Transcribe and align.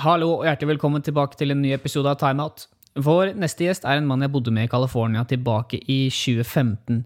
Hallo 0.00 0.38
og 0.38 0.46
hjertelig 0.46 0.70
velkommen 0.70 1.02
tilbake 1.04 1.36
til 1.36 1.52
en 1.52 1.58
ny 1.60 1.74
episode 1.76 2.08
av 2.08 2.16
Timeout. 2.16 2.62
Vår 2.96 3.34
neste 3.36 3.66
gjest 3.66 3.84
er 3.84 3.98
en 4.00 4.06
mann 4.08 4.24
jeg 4.24 4.32
bodde 4.32 4.48
med 4.48 4.64
i 4.64 4.70
California 4.72 5.20
tilbake 5.28 5.82
i 5.84 6.06
2015. 6.08 7.02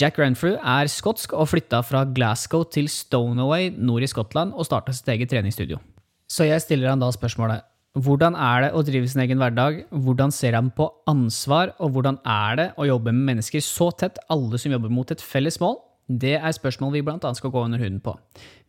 Jack 0.00 0.16
Renfrew 0.16 0.56
er 0.56 0.88
skotsk 0.88 1.34
og 1.36 1.50
flytta 1.52 1.82
fra 1.84 2.06
Glasgow 2.16 2.64
til 2.64 2.88
Stonaway 2.88 3.68
nord 3.76 4.06
i 4.06 4.08
Skottland 4.08 4.56
og 4.56 4.64
starta 4.64 4.96
sitt 4.96 5.10
eget 5.12 5.34
treningsstudio. 5.34 5.76
Så 6.24 6.48
jeg 6.48 6.64
stiller 6.64 6.94
han 6.94 7.04
da 7.04 7.12
spørsmålet 7.12 7.68
hvordan 8.00 8.40
er 8.40 8.64
det 8.64 8.72
å 8.72 8.86
drive 8.88 9.12
sin 9.12 9.20
egen 9.26 9.44
hverdag, 9.44 9.84
hvordan 9.92 10.32
ser 10.32 10.56
han 10.56 10.72
på 10.72 10.88
ansvar, 11.06 11.76
og 11.76 11.92
hvordan 11.92 12.16
er 12.24 12.56
det 12.56 12.68
å 12.80 12.88
jobbe 12.88 13.12
med 13.12 13.34
mennesker 13.34 13.60
så 13.60 13.92
tett, 13.92 14.16
alle 14.32 14.56
som 14.58 14.72
jobber 14.72 14.96
mot 14.96 15.12
et 15.12 15.20
felles 15.22 15.60
mål? 15.60 15.76
Det 16.08 16.34
er 16.36 16.52
spørsmål 16.52 16.92
vi 16.92 17.02
annet 17.08 17.36
skal 17.36 17.50
gå 17.50 17.64
under 17.64 17.78
huden 17.78 18.00
på. 18.00 18.16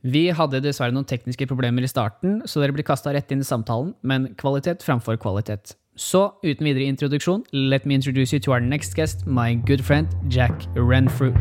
Vi 0.04 0.30
hadde 0.30 0.62
dessverre 0.62 0.94
noen 0.96 1.08
tekniske 1.08 1.48
problemer 1.50 1.84
i 1.84 1.90
starten, 1.90 2.42
så 2.46 2.62
dere 2.62 2.76
blir 2.76 2.88
kasta 2.88 3.14
rett 3.14 3.32
inn 3.32 3.42
i 3.44 3.48
samtalen, 3.48 3.94
men 4.04 4.34
kvalitet 4.36 4.86
framfor 4.86 5.18
kvalitet. 5.18 5.76
Så 5.96 6.32
uten 6.44 6.66
videre 6.66 6.88
introduksjon, 6.92 7.46
let 7.54 7.86
me 7.86 7.96
introduce 7.96 8.34
you 8.34 8.40
to 8.40 8.52
our 8.52 8.60
next 8.60 8.96
guest, 8.96 9.26
my 9.26 9.56
good 9.56 9.84
friend 9.84 10.08
Jack 10.30 10.68
Renfrew. 10.76 11.34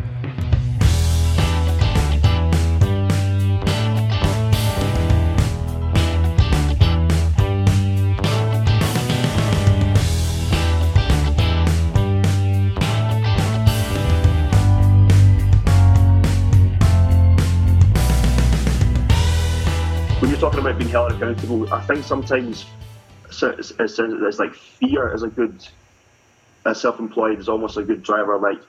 Talking 20.45 20.59
about 20.59 20.77
being 20.77 20.91
held 20.91 21.11
accountable, 21.11 21.73
I 21.73 21.81
think 21.81 22.03
sometimes 22.03 22.65
it's, 23.25 23.41
it's, 23.41 23.71
it's, 23.79 23.97
it's 23.97 24.37
like 24.37 24.53
fear 24.53 25.11
is 25.11 25.23
a 25.23 25.27
good, 25.27 25.67
as 26.67 26.79
self-employed 26.79 27.39
is 27.39 27.49
almost 27.49 27.77
a 27.77 27.83
good 27.83 28.03
driver. 28.03 28.37
Like 28.37 28.59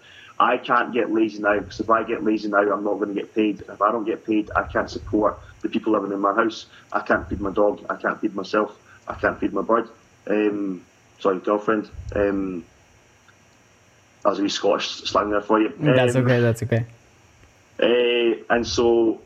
I 0.40 0.56
can't 0.56 0.94
get 0.94 1.12
lazy 1.12 1.42
now 1.42 1.58
because 1.58 1.78
if 1.78 1.90
I 1.90 2.02
get 2.02 2.24
lazy 2.24 2.48
now, 2.48 2.60
I'm 2.60 2.82
not 2.82 2.94
going 2.94 3.14
to 3.14 3.20
get 3.20 3.34
paid. 3.34 3.60
If 3.60 3.82
I 3.82 3.92
don't 3.92 4.06
get 4.06 4.24
paid, 4.24 4.50
I 4.56 4.62
can't 4.62 4.88
support 4.88 5.38
the 5.60 5.68
people 5.68 5.92
living 5.92 6.12
in 6.12 6.20
my 6.20 6.32
house. 6.32 6.64
I 6.94 7.00
can't 7.00 7.28
feed 7.28 7.42
my 7.42 7.50
dog. 7.50 7.84
I 7.90 7.96
can't 7.96 8.18
feed 8.22 8.34
myself. 8.34 8.74
I 9.06 9.12
can't 9.12 9.38
feed 9.38 9.52
my 9.52 9.60
bird. 9.60 9.86
Um, 10.28 10.82
sorry, 11.20 11.40
girlfriend. 11.40 11.90
Um, 12.14 12.64
that 14.22 14.30
was 14.30 14.38
a 14.38 14.42
wee 14.42 14.48
Scottish 14.48 14.88
slang 14.88 15.28
there 15.28 15.42
for 15.42 15.60
you. 15.60 15.74
That's 15.78 16.16
Um, 16.16 16.24
okay, 16.24 16.40
that's 16.40 16.62
okay. 16.62 16.86
uh, 17.82 18.54
and 18.54 18.66
so 18.66 19.20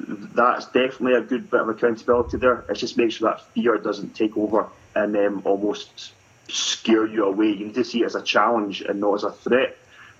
that's 0.00 0.66
definitely 0.66 1.14
a 1.14 1.20
good 1.20 1.50
bit 1.50 1.60
of 1.60 1.68
accountability 1.68 2.36
there. 2.36 2.64
It's 2.68 2.80
just 2.80 2.96
make 2.96 3.10
sure 3.10 3.30
that 3.30 3.44
fear 3.52 3.78
doesn't 3.78 4.14
take 4.14 4.36
over 4.36 4.68
and 4.94 5.16
um, 5.16 5.42
almost 5.44 6.12
scare 6.48 7.06
you 7.06 7.24
away. 7.24 7.48
You 7.48 7.66
need 7.66 7.74
to 7.74 7.84
see 7.84 8.02
it 8.02 8.06
as 8.06 8.14
a 8.14 8.22
challenge 8.22 8.80
and 8.80 9.00
not 9.00 9.14
as 9.14 9.24
a 9.24 9.32
threat. 9.32 9.76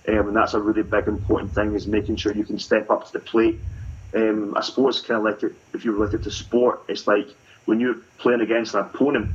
Um, 0.07 0.29
and 0.29 0.35
that's 0.35 0.53
a 0.53 0.59
really 0.59 0.83
big 0.83 1.07
important 1.07 1.53
thing 1.53 1.75
is 1.75 1.87
making 1.87 2.17
sure 2.17 2.33
you 2.33 2.43
can 2.43 2.59
step 2.59 2.89
up 2.89 3.07
to 3.07 3.13
the 3.13 3.19
plate. 3.19 3.59
Um, 4.13 4.55
I 4.57 4.61
suppose 4.61 5.01
kind 5.01 5.19
of 5.19 5.23
like 5.23 5.43
it, 5.43 5.55
if 5.73 5.85
you 5.85 5.91
relate 5.91 6.13
it 6.13 6.23
to 6.23 6.31
sport, 6.31 6.83
it's 6.87 7.07
like 7.07 7.27
when 7.65 7.79
you're 7.79 7.97
playing 8.17 8.41
against 8.41 8.73
an 8.73 8.81
opponent, 8.81 9.31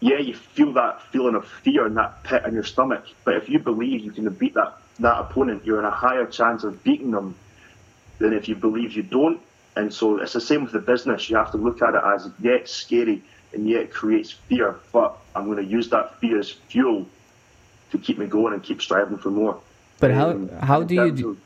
yeah, 0.00 0.18
you 0.18 0.34
feel 0.34 0.72
that 0.74 1.02
feeling 1.10 1.34
of 1.34 1.46
fear 1.46 1.84
and 1.86 1.96
that 1.96 2.22
pit 2.22 2.44
in 2.46 2.54
your 2.54 2.64
stomach. 2.64 3.04
But 3.24 3.34
if 3.36 3.48
you 3.48 3.58
believe 3.58 4.00
you 4.00 4.12
can 4.12 4.28
beat 4.30 4.54
that, 4.54 4.74
that 5.00 5.18
opponent, 5.18 5.64
you're 5.64 5.78
in 5.78 5.84
a 5.84 5.90
higher 5.90 6.24
chance 6.26 6.64
of 6.64 6.82
beating 6.84 7.10
them 7.10 7.34
than 8.18 8.32
if 8.32 8.48
you 8.48 8.54
believe 8.54 8.92
you 8.92 9.02
don't. 9.02 9.40
And 9.76 9.92
so 9.92 10.18
it's 10.20 10.32
the 10.32 10.40
same 10.40 10.62
with 10.64 10.72
the 10.72 10.80
business. 10.80 11.30
You 11.30 11.36
have 11.36 11.50
to 11.52 11.56
look 11.56 11.82
at 11.82 11.94
it 11.94 12.02
as, 12.04 12.28
yet 12.40 12.68
scary 12.68 13.22
and 13.52 13.68
yet 13.68 13.90
creates 13.90 14.32
fear, 14.32 14.76
but 14.92 15.16
I'm 15.34 15.44
going 15.46 15.58
to 15.58 15.64
use 15.64 15.88
that 15.90 16.18
fear 16.20 16.38
as 16.38 16.50
fuel 16.50 17.06
to 17.92 17.98
keep 17.98 18.18
me 18.18 18.26
going 18.26 18.52
and 18.52 18.62
keep 18.62 18.82
striving 18.82 19.18
for 19.18 19.30
more. 19.30 19.58
But 20.00 20.10
how 20.12 20.30
Um, 20.30 20.48
how 20.60 20.82
do 20.82 20.94
you 20.94 21.10
do, 21.12 21.36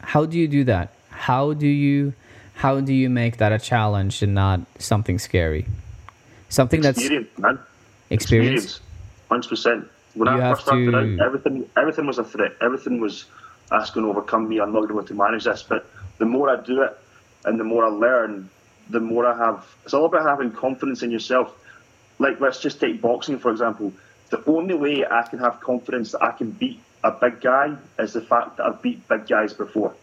how 0.00 0.24
do 0.24 0.38
you 0.38 0.48
do 0.48 0.64
that? 0.64 0.92
How 1.10 1.52
do 1.52 1.66
you 1.66 2.14
how 2.54 2.80
do 2.80 2.92
you 2.94 3.10
make 3.10 3.36
that 3.36 3.52
a 3.52 3.58
challenge 3.58 4.22
and 4.22 4.34
not 4.34 4.60
something 4.78 5.18
scary? 5.18 5.66
Something 6.48 6.80
that's 6.80 6.98
experience, 6.98 7.38
man. 7.38 7.58
experience. 8.10 8.80
hundred 9.28 9.48
percent. 9.48 9.88
When 10.14 10.28
You 10.32 10.40
I 10.40 10.50
first 10.54 10.62
started 10.62 10.90
to- 10.92 10.96
out, 10.96 11.26
everything 11.26 11.68
everything 11.76 12.06
was 12.06 12.18
a 12.18 12.24
threat. 12.24 12.52
Everything 12.62 13.00
was 13.00 13.26
that's 13.70 13.90
going 13.90 14.04
to 14.06 14.10
overcome 14.10 14.48
me. 14.48 14.60
I'm 14.60 14.72
not 14.72 14.80
going 14.80 14.88
to 14.88 14.94
be 14.94 14.98
able 15.00 15.08
to 15.08 15.14
manage 15.14 15.44
this. 15.44 15.62
But 15.62 15.84
the 16.18 16.26
more 16.26 16.50
I 16.50 16.60
do 16.60 16.82
it, 16.82 16.96
and 17.44 17.58
the 17.58 17.64
more 17.64 17.84
I 17.84 17.88
learn, 17.88 18.50
the 18.90 19.00
more 19.00 19.26
I 19.26 19.36
have. 19.36 19.66
It's 19.84 19.94
all 19.94 20.06
about 20.06 20.26
having 20.26 20.52
confidence 20.52 21.02
in 21.02 21.10
yourself. 21.10 21.54
Like 22.18 22.40
let's 22.40 22.60
just 22.60 22.80
take 22.80 23.00
boxing 23.00 23.38
for 23.38 23.50
example. 23.50 23.92
The 24.30 24.42
only 24.46 24.74
way 24.74 25.04
I 25.06 25.22
can 25.22 25.38
have 25.38 25.60
confidence 25.60 26.12
that 26.12 26.22
I 26.22 26.32
can 26.32 26.50
beat 26.50 26.80
a 27.04 27.12
big 27.12 27.40
guy 27.40 27.76
is 27.98 28.12
the 28.12 28.20
fact 28.20 28.56
that 28.56 28.66
I've 28.66 28.82
beat 28.82 29.06
big 29.08 29.28
guys 29.28 29.52
before. 29.52 29.94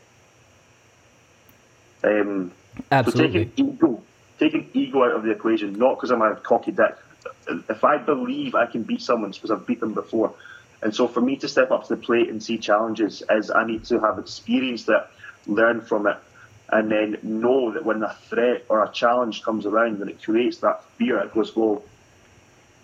Um, 2.03 2.51
Absolutely. 2.91 3.45
so 3.45 3.49
taking 3.49 3.65
ego, 3.67 4.03
taking 4.39 4.69
ego 4.73 5.03
out 5.03 5.11
of 5.11 5.23
the 5.23 5.31
equation, 5.31 5.73
not 5.73 5.95
because 5.95 6.11
I'm 6.11 6.21
a 6.21 6.35
cocky 6.35 6.71
dick. 6.71 6.95
If 7.69 7.83
I 7.83 7.97
believe 7.97 8.55
I 8.55 8.65
can 8.65 8.83
beat 8.83 9.01
someone, 9.01 9.29
it's 9.29 9.37
because 9.37 9.51
I've 9.51 9.65
beat 9.67 9.79
them 9.79 9.93
before. 9.93 10.33
And 10.81 10.93
so 10.93 11.07
for 11.07 11.21
me 11.21 11.37
to 11.37 11.47
step 11.47 11.71
up 11.71 11.87
to 11.87 11.95
the 11.95 12.01
plate 12.01 12.29
and 12.29 12.43
see 12.43 12.57
challenges 12.57 13.23
is 13.29 13.49
I 13.49 13.65
need 13.65 13.85
to 13.85 13.99
have 13.99 14.19
experienced 14.19 14.89
it, 14.89 15.01
learn 15.47 15.81
from 15.81 16.07
it, 16.07 16.17
and 16.69 16.91
then 16.91 17.17
know 17.21 17.71
that 17.71 17.85
when 17.85 18.01
a 18.03 18.13
threat 18.29 18.65
or 18.69 18.83
a 18.83 18.91
challenge 18.91 19.43
comes 19.43 19.65
around 19.65 20.01
and 20.01 20.09
it 20.09 20.23
creates 20.23 20.57
that 20.59 20.83
fear, 20.97 21.19
it 21.19 21.33
goes, 21.33 21.55
well, 21.55 21.83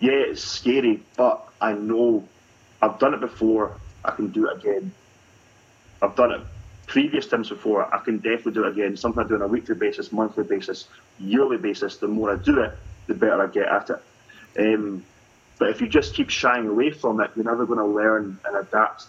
yeah, 0.00 0.12
it's 0.12 0.44
scary, 0.44 1.02
but 1.16 1.46
I 1.60 1.72
know 1.72 2.26
I've 2.80 2.98
done 2.98 3.14
it 3.14 3.20
before, 3.20 3.76
I 4.04 4.12
can 4.12 4.28
do 4.28 4.48
it 4.48 4.58
again. 4.58 4.92
I've 6.02 6.16
done 6.16 6.32
it 6.32 6.40
previous 6.86 7.26
times 7.26 7.48
before. 7.48 7.92
I 7.94 7.98
can 7.98 8.16
definitely 8.16 8.52
do 8.52 8.64
it 8.64 8.72
again. 8.72 8.96
Something 8.96 9.24
I 9.24 9.28
do 9.28 9.34
on 9.34 9.42
a 9.42 9.46
weekly 9.46 9.74
basis, 9.74 10.12
monthly 10.12 10.44
basis, 10.44 10.88
yearly 11.18 11.56
basis. 11.56 11.98
The 11.98 12.08
more 12.08 12.32
I 12.32 12.36
do 12.36 12.62
it, 12.62 12.76
the 13.06 13.14
better 13.14 13.42
I 13.42 13.46
get 13.46 13.68
at 13.68 13.90
it. 13.90 14.02
Um, 14.58 15.04
but 15.58 15.68
if 15.68 15.80
you 15.80 15.88
just 15.88 16.14
keep 16.14 16.30
shying 16.30 16.66
away 16.66 16.90
from 16.90 17.20
it, 17.20 17.30
you're 17.36 17.44
never 17.44 17.66
going 17.66 17.78
to 17.78 17.84
learn 17.84 18.38
and 18.44 18.56
adapt 18.56 19.04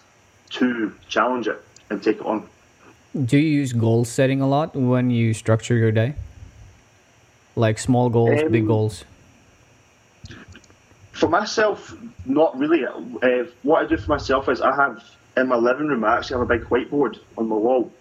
to 0.50 0.92
challenge 1.08 1.48
it 1.48 1.60
and 1.90 2.02
take 2.02 2.16
it 2.16 2.26
on. 2.26 2.46
Do 3.14 3.36
you 3.36 3.60
use 3.60 3.74
goal 3.74 4.04
setting 4.06 4.40
a 4.40 4.48
lot 4.48 4.74
when 4.74 5.10
you 5.10 5.34
structure 5.34 5.76
your 5.76 5.92
day? 5.92 6.14
Like 7.54 7.78
small 7.78 8.08
goals, 8.08 8.42
big 8.50 8.62
Um, 8.62 8.66
goals. 8.66 9.04
For 11.12 11.28
myself, 11.28 11.94
not 12.24 12.58
really. 12.58 12.86
Uh, 12.86 13.44
what 13.62 13.84
I 13.84 13.86
do 13.86 13.98
for 13.98 14.10
myself 14.10 14.48
is 14.48 14.62
I 14.62 14.74
have 14.74 15.04
in 15.36 15.48
my 15.48 15.56
living 15.56 15.88
room. 15.88 16.04
I 16.04 16.16
actually 16.16 16.40
have 16.40 16.50
a 16.50 16.58
big 16.58 16.66
whiteboard 16.70 17.18
on 17.36 17.48
my 17.48 17.56
wall, 17.56 17.92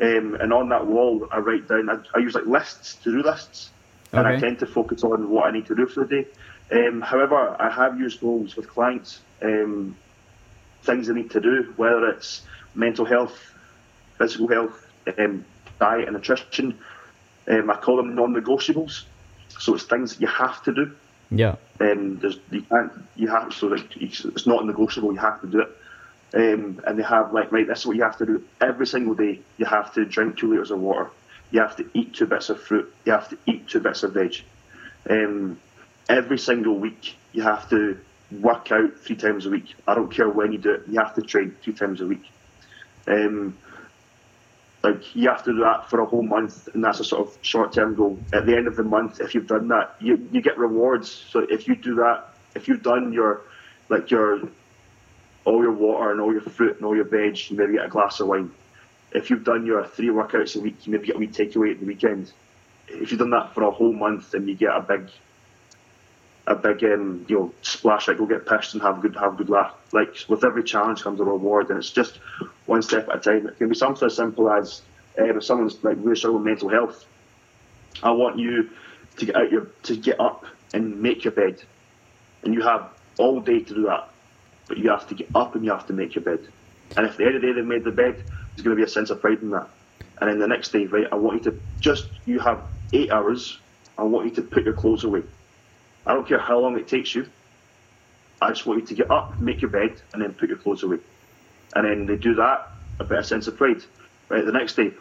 um, 0.00 0.36
and 0.36 0.52
on 0.52 0.68
that 0.68 0.86
wall 0.86 1.26
I 1.32 1.38
write 1.38 1.66
down. 1.66 1.90
I, 1.90 1.98
I 2.14 2.18
use 2.20 2.36
like 2.36 2.46
lists, 2.46 2.94
to-do 3.02 3.22
lists, 3.22 3.70
and 4.12 4.24
I 4.26 4.38
tend 4.38 4.60
to 4.60 4.66
focus 4.66 5.02
on 5.02 5.30
what 5.30 5.46
I 5.46 5.50
need 5.50 5.66
to 5.66 5.74
do 5.74 5.86
for 5.86 6.04
the 6.04 6.22
day. 6.22 6.26
Um, 6.70 7.00
however, 7.00 7.56
I 7.58 7.70
have 7.70 7.98
used 7.98 8.20
goals 8.20 8.54
with 8.54 8.68
clients, 8.68 9.20
um, 9.42 9.96
things 10.84 11.08
they 11.08 11.14
need 11.14 11.32
to 11.32 11.40
do, 11.40 11.72
whether 11.76 12.08
it's 12.08 12.42
mental 12.76 13.04
health, 13.04 13.53
physical 14.18 14.48
health, 14.48 14.86
um, 15.18 15.44
diet 15.78 16.08
and 16.08 16.16
nutrition. 16.16 16.78
Um, 17.48 17.70
I 17.70 17.76
call 17.76 17.96
them 17.96 18.14
non-negotiables. 18.14 19.04
So 19.48 19.74
it's 19.74 19.84
things 19.84 20.20
you 20.20 20.26
have 20.26 20.62
to 20.64 20.72
do. 20.72 20.92
Yeah. 21.30 21.56
Um, 21.80 22.18
there's 22.18 22.38
you 22.50 22.62
can't 22.62 22.92
you 23.16 23.28
have 23.28 23.52
so 23.52 23.72
it's 23.72 24.46
not 24.46 24.64
negotiable. 24.66 25.12
You 25.12 25.18
have 25.18 25.40
to 25.40 25.46
do 25.46 25.60
it. 25.60 25.68
Um, 26.34 26.82
and 26.86 26.98
they 26.98 27.02
have 27.02 27.32
like 27.32 27.52
right, 27.52 27.66
this 27.66 27.80
is 27.80 27.86
what 27.86 27.96
you 27.96 28.02
have 28.02 28.18
to 28.18 28.26
do 28.26 28.44
every 28.60 28.86
single 28.86 29.14
day. 29.14 29.40
You 29.58 29.66
have 29.66 29.92
to 29.94 30.04
drink 30.04 30.36
two 30.36 30.50
liters 30.50 30.70
of 30.70 30.80
water. 30.80 31.10
You 31.50 31.60
have 31.60 31.76
to 31.76 31.88
eat 31.94 32.14
two 32.14 32.26
bits 32.26 32.50
of 32.50 32.60
fruit. 32.60 32.92
You 33.04 33.12
have 33.12 33.28
to 33.28 33.38
eat 33.46 33.68
two 33.68 33.80
bits 33.80 34.02
of 34.02 34.14
veg. 34.14 34.42
Um, 35.08 35.60
every 36.08 36.38
single 36.38 36.74
week, 36.74 37.16
you 37.32 37.42
have 37.42 37.68
to 37.70 37.98
work 38.40 38.72
out 38.72 38.96
three 38.98 39.16
times 39.16 39.46
a 39.46 39.50
week. 39.50 39.74
I 39.86 39.94
don't 39.94 40.10
care 40.10 40.28
when 40.28 40.52
you 40.52 40.58
do 40.58 40.72
it. 40.72 40.82
You 40.88 40.98
have 40.98 41.14
to 41.14 41.22
train 41.22 41.54
three 41.62 41.74
times 41.74 42.00
a 42.00 42.06
week. 42.06 42.24
Um, 43.06 43.56
like 44.84 45.16
you 45.16 45.28
have 45.30 45.42
to 45.44 45.52
do 45.52 45.60
that 45.60 45.88
for 45.88 46.00
a 46.00 46.06
whole 46.06 46.22
month, 46.22 46.68
and 46.74 46.84
that's 46.84 47.00
a 47.00 47.04
sort 47.04 47.26
of 47.26 47.38
short-term 47.40 47.94
goal. 47.94 48.18
At 48.32 48.44
the 48.46 48.54
end 48.54 48.68
of 48.68 48.76
the 48.76 48.82
month, 48.82 49.20
if 49.20 49.34
you've 49.34 49.46
done 49.46 49.68
that, 49.68 49.96
you 49.98 50.28
you 50.30 50.42
get 50.42 50.58
rewards. 50.58 51.10
So 51.10 51.40
if 51.40 51.66
you 51.66 51.74
do 51.74 51.94
that, 51.96 52.28
if 52.54 52.68
you've 52.68 52.82
done 52.82 53.12
your 53.12 53.40
like 53.88 54.10
your 54.10 54.42
all 55.46 55.62
your 55.62 55.72
water 55.72 56.12
and 56.12 56.20
all 56.20 56.32
your 56.32 56.42
fruit 56.42 56.76
and 56.76 56.84
all 56.84 56.94
your 56.94 57.06
veg, 57.06 57.38
you 57.48 57.56
maybe 57.56 57.74
get 57.74 57.86
a 57.86 57.88
glass 57.88 58.20
of 58.20 58.28
wine. 58.28 58.50
If 59.12 59.30
you've 59.30 59.44
done 59.44 59.64
your 59.64 59.86
three 59.86 60.08
workouts 60.08 60.56
a 60.56 60.60
week, 60.60 60.86
you 60.86 60.92
maybe 60.92 61.06
get 61.06 61.16
a 61.16 61.18
wee 61.18 61.28
takeaway 61.28 61.72
at 61.72 61.80
the 61.80 61.86
weekend. 61.86 62.32
If 62.88 63.10
you've 63.10 63.20
done 63.20 63.30
that 63.30 63.54
for 63.54 63.62
a 63.62 63.70
whole 63.70 63.92
month, 63.92 64.32
then 64.32 64.46
you 64.46 64.54
get 64.54 64.76
a 64.76 64.80
big 64.80 65.08
a 66.46 66.54
big 66.54 66.84
um, 66.84 67.24
you 67.28 67.38
know 67.38 67.54
splash 67.62 68.08
like 68.08 68.18
go 68.18 68.26
get 68.26 68.46
pissed 68.46 68.74
and 68.74 68.82
have 68.82 68.98
a 68.98 69.00
good 69.00 69.16
have 69.16 69.34
a 69.34 69.36
good 69.36 69.48
laugh. 69.48 69.74
Like 69.92 70.16
with 70.28 70.44
every 70.44 70.64
challenge 70.64 71.02
comes 71.02 71.20
a 71.20 71.24
reward, 71.24 71.70
and 71.70 71.78
it's 71.78 71.90
just 71.90 72.18
one 72.66 72.82
step 72.82 73.08
at 73.08 73.16
a 73.16 73.20
time. 73.20 73.46
It 73.48 73.58
can 73.58 73.68
be 73.68 73.74
something 73.74 74.06
as 74.06 74.16
simple 74.16 74.50
as 74.50 74.82
um, 75.18 75.36
if 75.36 75.44
someone's 75.44 75.82
like 75.82 75.96
really 76.00 76.16
struggling 76.16 76.44
with 76.44 76.50
mental 76.50 76.68
health. 76.68 77.06
I 78.02 78.10
want 78.10 78.38
you 78.38 78.70
to 79.16 79.26
get 79.26 79.36
out 79.36 79.50
your 79.50 79.68
to 79.84 79.96
get 79.96 80.20
up 80.20 80.44
and 80.72 81.00
make 81.00 81.24
your 81.24 81.32
bed, 81.32 81.62
and 82.42 82.52
you 82.52 82.62
have 82.62 82.90
all 83.18 83.40
day 83.40 83.60
to 83.60 83.74
do 83.74 83.82
that. 83.84 84.08
But 84.66 84.78
you 84.78 84.90
have 84.90 85.06
to 85.08 85.14
get 85.14 85.28
up 85.34 85.54
and 85.54 85.64
you 85.64 85.70
have 85.70 85.86
to 85.88 85.92
make 85.92 86.14
your 86.14 86.24
bed. 86.24 86.40
And 86.96 87.06
if 87.06 87.16
the 87.16 87.24
the 87.24 87.38
day 87.38 87.52
they 87.52 87.60
made 87.60 87.84
the 87.84 87.90
bed, 87.90 88.16
there's 88.16 88.64
going 88.64 88.76
to 88.76 88.80
be 88.80 88.82
a 88.82 88.88
sense 88.88 89.10
of 89.10 89.20
pride 89.20 89.42
in 89.42 89.50
that. 89.50 89.68
And 90.20 90.30
then 90.30 90.38
the 90.38 90.46
next 90.46 90.72
day, 90.72 90.86
right, 90.86 91.06
I 91.10 91.16
want 91.16 91.44
you 91.44 91.50
to 91.50 91.60
just 91.80 92.08
you 92.26 92.38
have 92.40 92.62
eight 92.92 93.10
hours. 93.10 93.58
I 93.96 94.02
want 94.02 94.26
you 94.26 94.34
to 94.36 94.42
put 94.42 94.64
your 94.64 94.74
clothes 94.74 95.04
away. 95.04 95.22
I 96.06 96.14
don't 96.14 96.26
care 96.26 96.38
how 96.38 96.58
long 96.58 96.78
it 96.78 96.88
takes 96.88 97.14
you. 97.14 97.26
I 98.40 98.48
just 98.50 98.66
want 98.66 98.80
you 98.80 98.86
to 98.88 98.94
get 98.94 99.10
up, 99.10 99.40
make 99.40 99.62
your 99.62 99.70
bed, 99.70 100.00
and 100.12 100.22
then 100.22 100.34
put 100.34 100.48
your 100.48 100.58
clothes 100.58 100.82
away. 100.82 100.98
And 101.74 101.86
then 101.86 102.06
they 102.06 102.16
do 102.16 102.34
that, 102.34 102.70
a 103.00 103.04
bit 103.04 103.18
of 103.18 103.26
sense 103.26 103.46
of 103.46 103.56
pride. 103.56 103.82
Right, 104.28 104.44
the 104.44 104.52
next 104.52 104.74
day, 104.74 104.92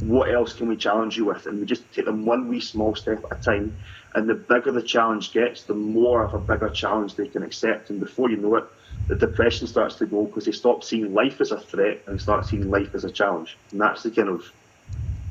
what 0.00 0.32
else 0.32 0.52
can 0.52 0.68
we 0.68 0.76
challenge 0.76 1.16
you 1.16 1.24
with? 1.24 1.46
And 1.46 1.60
we 1.60 1.66
just 1.66 1.90
take 1.92 2.04
them 2.04 2.24
one 2.24 2.48
wee 2.48 2.60
small 2.60 2.94
step 2.94 3.24
at 3.30 3.38
a 3.38 3.42
time. 3.42 3.76
And 4.14 4.28
the 4.28 4.34
bigger 4.34 4.72
the 4.72 4.82
challenge 4.82 5.32
gets, 5.32 5.64
the 5.64 5.74
more 5.74 6.24
of 6.24 6.34
a 6.34 6.38
bigger 6.38 6.70
challenge 6.70 7.14
they 7.14 7.28
can 7.28 7.42
accept. 7.42 7.90
And 7.90 8.00
before 8.00 8.30
you 8.30 8.36
know 8.36 8.56
it, 8.56 8.64
the 9.08 9.16
depression 9.16 9.66
starts 9.66 9.96
to 9.96 10.06
go 10.06 10.24
because 10.24 10.44
they 10.44 10.52
stop 10.52 10.84
seeing 10.84 11.14
life 11.14 11.40
as 11.40 11.50
a 11.50 11.58
threat 11.58 12.02
and 12.06 12.20
start 12.20 12.46
seeing 12.46 12.70
life 12.70 12.94
as 12.94 13.04
a 13.04 13.10
challenge. 13.10 13.56
And 13.72 13.80
that's 13.80 14.02
the 14.02 14.10
kind 14.10 14.28
of 14.28 14.44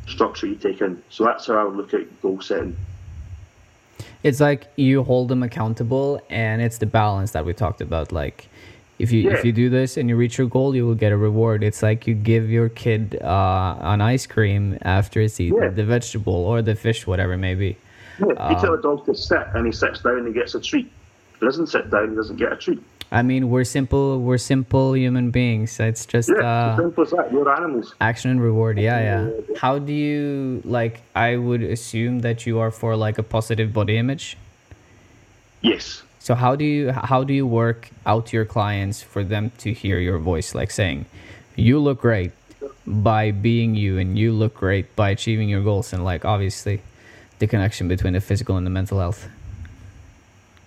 structure 0.07 0.47
you 0.47 0.55
take 0.55 0.81
in. 0.81 1.01
So 1.09 1.25
that's 1.25 1.47
how 1.47 1.55
I 1.55 1.63
would 1.63 1.75
look 1.75 1.93
at 1.93 2.21
goal 2.21 2.41
setting. 2.41 2.77
It's 4.23 4.39
like 4.39 4.67
you 4.75 5.03
hold 5.03 5.29
them 5.29 5.43
accountable, 5.43 6.19
and 6.29 6.61
it's 6.61 6.77
the 6.79 6.85
balance 6.85 7.31
that 7.31 7.45
we 7.45 7.53
talked 7.53 7.81
about. 7.81 8.11
Like, 8.11 8.49
if 8.99 9.11
you 9.11 9.21
Yeah. 9.21 9.33
if 9.35 9.45
you 9.45 9.51
do 9.51 9.69
this 9.69 9.95
and 9.97 10.09
you 10.09 10.15
reach 10.15 10.37
your 10.37 10.47
goal, 10.47 10.75
you 10.75 10.85
will 10.85 10.95
get 10.95 11.11
a 11.11 11.17
reward. 11.17 11.63
It's 11.63 11.83
like 11.83 12.07
you 12.07 12.15
give 12.15 12.49
your 12.49 12.69
kid 12.69 13.19
uh, 13.21 13.75
an 13.81 14.01
ice 14.01 14.25
cream 14.25 14.77
after 14.81 15.21
it's 15.21 15.39
eaten 15.39 15.61
Yeah. 15.61 15.69
the 15.69 15.83
vegetable 15.83 16.33
or 16.33 16.61
the 16.61 16.75
fish, 16.75 17.05
whatever 17.05 17.33
it 17.33 17.37
may 17.37 17.53
be. 17.55 17.77
Yeah, 18.19 18.49
you 18.49 18.59
tell 18.59 18.73
a 18.73 18.81
dog 18.81 19.05
to 19.05 19.13
sit 19.13 19.43
and 19.53 19.65
he 19.67 19.71
sits 19.71 20.01
down 20.01 20.17
and 20.17 20.27
he 20.27 20.33
gets 20.33 20.55
a 20.55 20.59
treat. 20.59 20.87
If 21.35 21.39
he 21.39 21.45
doesn't 21.45 21.67
sit 21.67 21.91
down, 21.91 22.09
he 22.09 22.15
doesn't 22.15 22.37
get 22.37 22.51
a 22.51 22.55
treat. 22.55 22.81
I 23.11 23.21
mean, 23.21 23.49
we're 23.49 23.63
simple. 23.63 24.19
We're 24.19 24.37
simple 24.37 24.93
human 24.95 25.31
beings. 25.31 25.79
It's 25.79 26.05
just 26.05 26.29
Yeah, 26.29 26.43
uh, 26.43 26.75
simple 26.77 27.05
that. 27.05 27.31
We're 27.31 27.49
animals. 27.49 27.95
action 28.01 28.31
and 28.31 28.41
reward. 28.41 28.77
Yeah, 28.77 28.99
yeah. 28.99 29.55
How 29.57 29.79
do 29.79 29.93
you 29.93 30.61
like? 30.65 31.01
I 31.15 31.37
would 31.37 31.63
assume 31.63 32.19
that 32.19 32.45
you 32.45 32.59
are 32.59 32.71
for 32.71 32.95
like 32.97 33.17
a 33.17 33.23
positive 33.23 33.71
body 33.71 33.97
image. 33.97 34.37
Yes. 35.61 36.03
So 36.19 36.35
how 36.35 36.55
do 36.57 36.65
you 36.65 36.91
how 36.91 37.23
do 37.23 37.33
you 37.33 37.47
work 37.47 37.89
out 38.05 38.33
your 38.33 38.43
clients 38.43 39.01
for 39.01 39.23
them 39.23 39.51
to 39.59 39.71
hear 39.71 39.99
your 39.99 40.19
voice, 40.19 40.53
like 40.53 40.71
saying, 40.71 41.05
"You 41.55 41.79
look 41.79 42.01
great 42.01 42.31
by 42.85 43.31
being 43.31 43.75
you, 43.75 43.97
and 43.97 44.19
you 44.19 44.33
look 44.33 44.53
great 44.55 44.93
by 44.97 45.11
achieving 45.11 45.47
your 45.47 45.63
goals," 45.63 45.93
and 45.93 46.03
like 46.03 46.25
obviously, 46.25 46.81
the 47.39 47.47
connection 47.47 47.87
between 47.87 48.11
the 48.13 48.19
physical 48.19 48.57
and 48.57 48.65
the 48.67 48.69
mental 48.69 48.99
health. 48.99 49.29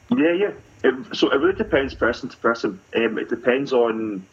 Yeah, 0.09 0.33
yeah. 0.33 0.53
It, 0.83 1.17
so 1.17 1.31
it 1.31 1.37
really 1.37 1.57
depends 1.57 1.95
person 1.95 2.29
to 2.29 2.37
person. 2.39 2.81
Um, 2.97 3.19
it 3.19 3.29
depends 3.29 3.73
on 3.73 4.27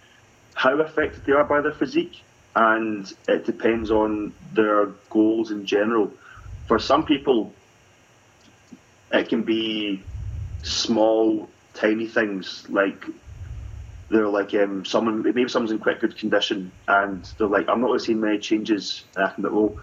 how 0.56 0.80
affected 0.80 1.26
they 1.26 1.34
are 1.34 1.44
by 1.44 1.62
their 1.62 1.74
physique, 1.74 2.22
and 2.56 3.12
it 3.28 3.46
depends 3.46 3.92
on 3.92 4.34
their 4.54 4.88
goals 5.10 5.52
in 5.52 5.66
general. 5.66 6.12
For 6.68 6.80
some 6.80 7.06
people, 7.06 7.54
it 9.12 9.30
can 9.30 9.44
be 9.44 10.04
small, 10.64 11.50
tiny 11.74 12.08
things 12.08 12.66
like 12.70 13.06
they're 14.10 14.28
like 14.28 14.54
um, 14.54 14.86
someone 14.86 15.22
maybe 15.22 15.48
someone's 15.50 15.72
in 15.72 15.80
quite 15.80 16.00
good 16.00 16.18
condition, 16.18 16.72
and 16.88 17.30
they're 17.38 17.48
like, 17.48 17.68
I'm 17.68 17.82
not 17.82 17.88
really 17.88 18.00
seeing 18.00 18.22
many 18.22 18.40
changes. 18.40 19.04
And 19.16 19.26
I 19.26 19.30
can 19.32 19.44
be, 19.44 19.50
well, 19.50 19.76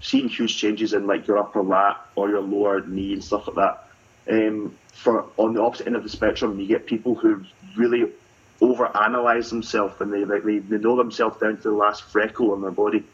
seeing 0.00 0.28
huge 0.28 0.56
changes 0.56 0.92
in 0.92 1.06
like 1.06 1.26
your 1.26 1.38
upper 1.38 1.62
lat 1.62 1.96
or 2.14 2.28
your 2.28 2.42
lower 2.42 2.86
knee 2.86 3.14
and 3.14 3.24
stuff 3.24 3.48
like 3.48 3.56
that. 3.56 3.84
Um, 4.30 4.76
for 4.92 5.30
on 5.36 5.54
the 5.54 5.62
opposite 5.62 5.86
end 5.86 5.96
of 5.96 6.02
the 6.02 6.08
spectrum, 6.08 6.58
you 6.58 6.66
get 6.66 6.86
people 6.86 7.14
who 7.14 7.44
really 7.76 8.04
overanalyze 8.60 9.48
themselves 9.48 9.94
and 10.00 10.12
they 10.12 10.24
they, 10.24 10.58
they 10.58 10.78
know 10.78 10.96
themselves 10.96 11.38
down 11.38 11.56
to 11.56 11.62
the 11.62 11.70
last 11.70 12.02
freckle 12.10 12.52
on 12.52 12.62
their 12.62 12.70
body. 12.70 13.04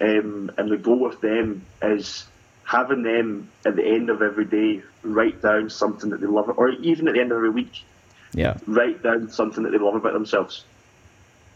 Um, 0.00 0.50
and 0.56 0.70
the 0.70 0.78
goal 0.78 1.00
with 1.00 1.20
them 1.20 1.66
is 1.82 2.24
having 2.64 3.02
them 3.02 3.50
at 3.66 3.76
the 3.76 3.84
end 3.84 4.08
of 4.08 4.22
every 4.22 4.46
day 4.46 4.82
write 5.02 5.42
down 5.42 5.68
something 5.68 6.10
that 6.10 6.20
they 6.20 6.26
love, 6.26 6.48
or 6.56 6.70
even 6.70 7.08
at 7.08 7.14
the 7.14 7.20
end 7.20 7.32
of 7.32 7.36
every 7.36 7.50
week, 7.50 7.76
Yeah, 8.32 8.54
write 8.66 9.02
down 9.02 9.28
something 9.30 9.64
that 9.64 9.70
they 9.70 9.78
love 9.78 9.96
about 9.96 10.12
themselves. 10.12 10.64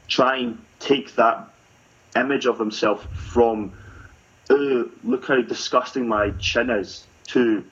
Try 0.08 0.38
and 0.38 0.58
take 0.80 1.14
that 1.16 1.48
image 2.16 2.46
of 2.46 2.58
themselves 2.58 3.06
from, 3.12 3.72
oh, 4.50 4.90
look 5.02 5.26
how 5.26 5.40
disgusting 5.40 6.08
my 6.08 6.30
chin 6.38 6.68
is, 6.70 7.06
to, 7.28 7.64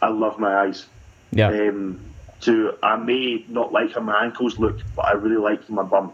I 0.00 0.08
love 0.08 0.38
my 0.38 0.54
eyes. 0.66 0.86
Yeah, 1.32 1.48
Um, 1.48 2.00
to, 2.42 2.76
I 2.82 2.96
may 2.96 3.44
not 3.48 3.72
like 3.72 3.92
how 3.94 4.00
my 4.00 4.24
ankles 4.24 4.58
look, 4.58 4.80
but 4.96 5.06
I 5.06 5.12
really 5.12 5.36
like 5.36 5.68
my 5.70 5.82
bum. 5.82 6.12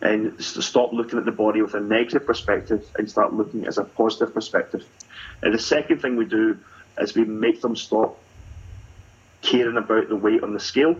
And 0.00 0.38
to 0.38 0.62
stop 0.62 0.92
looking 0.92 1.18
at 1.18 1.24
the 1.24 1.32
body 1.32 1.62
with 1.62 1.74
a 1.74 1.80
negative 1.80 2.26
perspective 2.26 2.84
and 2.98 3.08
start 3.10 3.32
looking 3.32 3.66
as 3.66 3.78
a 3.78 3.84
positive 3.84 4.34
perspective. 4.34 4.84
And 5.42 5.54
the 5.54 5.58
second 5.58 6.00
thing 6.00 6.16
we 6.16 6.26
do 6.26 6.58
is 6.98 7.14
we 7.14 7.24
make 7.24 7.60
them 7.62 7.76
stop 7.76 8.18
caring 9.42 9.76
about 9.76 10.08
the 10.08 10.16
weight 10.16 10.42
on 10.42 10.52
the 10.52 10.60
scale. 10.60 10.96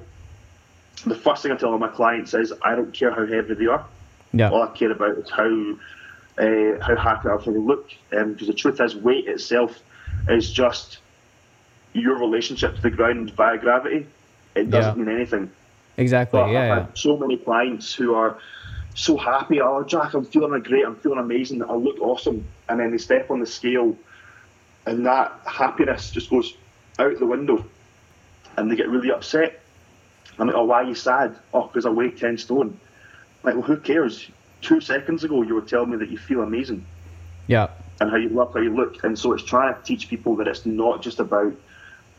The 1.04 1.14
first 1.14 1.43
thing 1.43 1.52
I 1.52 1.56
tell 1.56 1.72
all 1.72 1.78
my 1.78 1.88
clients 1.88 2.32
is 2.34 2.52
I 2.62 2.75
don't 2.75 2.93
care 2.93 3.10
how 3.10 3.26
heavy 3.26 3.54
they 3.54 3.66
are. 3.66 3.84
yeah, 4.32 4.50
All 4.50 4.62
I 4.62 4.69
care 4.69 4.90
about 4.90 5.19
is 5.19 5.31
how 5.31 5.76
uh, 6.38 6.78
how 6.81 6.96
happy 6.96 7.28
I 7.28 7.32
how 7.32 7.38
they 7.38 7.52
look. 7.52 7.90
Because 8.10 8.46
the 8.46 8.54
truth 8.54 8.81
is, 8.81 8.96
weight 8.96 9.26
itself 9.28 9.78
is 10.28 10.50
just 10.50 10.98
your 11.96 12.19
relationship 12.19 12.76
to 12.76 12.82
the 12.82 12.90
ground 12.90 13.32
via 13.37 13.58
gravity. 13.58 14.06
It 14.54 14.70
doesn't 14.70 14.98
Yeah. 14.98 15.04
mean 15.04 15.14
anything. 15.14 15.50
exactly. 15.98 16.38
But 16.38 16.50
Yeah, 16.50 16.60
I've 16.72 16.82
had 16.88 16.98
so 16.98 17.16
many 17.16 17.37
clients 17.38 17.94
who 17.94 18.14
are 18.14 18.38
so 18.94 19.16
happy. 19.16 19.60
Oh, 19.60 19.82
Jack, 19.82 20.12
I'm 20.14 20.25
feeling 20.25 20.62
great. 20.62 20.84
I'm 20.84 20.96
feeling 20.96 21.19
amazing. 21.19 21.62
I 21.62 21.72
look 21.75 22.00
awesome. 22.00 22.44
And 22.69 22.81
then 22.81 22.90
they 22.90 22.98
step 22.98 23.31
on 23.31 23.40
the 23.40 23.46
scale, 23.46 23.96
and 24.87 25.06
that 25.06 25.32
happiness 25.46 26.10
just 26.10 26.28
goes 26.31 26.52
out 26.98 27.19
the 27.19 27.26
window, 27.26 27.64
and 28.56 28.70
they 28.70 28.76
get 28.76 28.88
really 28.88 29.10
upset. 29.10 29.60
I'm 30.38 30.48
like, 30.48 30.56
oh, 30.56 30.64
why 30.64 30.82
are 30.82 30.84
you 30.84 30.94
sad? 30.94 31.34
Oh, 31.54 31.66
because 31.66 31.87
I 31.87 31.90
weigh 31.90 32.10
10 32.10 32.37
stone. 32.38 32.78
Like, 33.43 33.54
well, 33.54 33.62
who 33.62 33.76
cares? 33.78 34.28
Two 34.60 34.81
seconds 34.81 35.25
ago, 35.25 35.43
you 35.43 35.54
were 35.54 35.60
telling 35.62 35.90
me 35.90 35.96
that 35.98 36.10
you 36.10 36.19
feel 36.19 36.43
amazing 36.43 36.84
yeah, 37.46 37.69
and 38.00 38.10
how 38.10 38.16
you 38.16 38.28
love 38.31 38.52
how 38.52 38.60
you 38.60 38.75
look. 38.75 39.02
And 39.04 39.19
so 39.19 39.32
it's 39.32 39.44
trying 39.44 39.75
to 39.75 39.81
teach 39.82 40.08
people 40.08 40.34
that 40.37 40.48
it's 40.48 40.66
not 40.66 41.02
just 41.02 41.20
about 41.20 41.52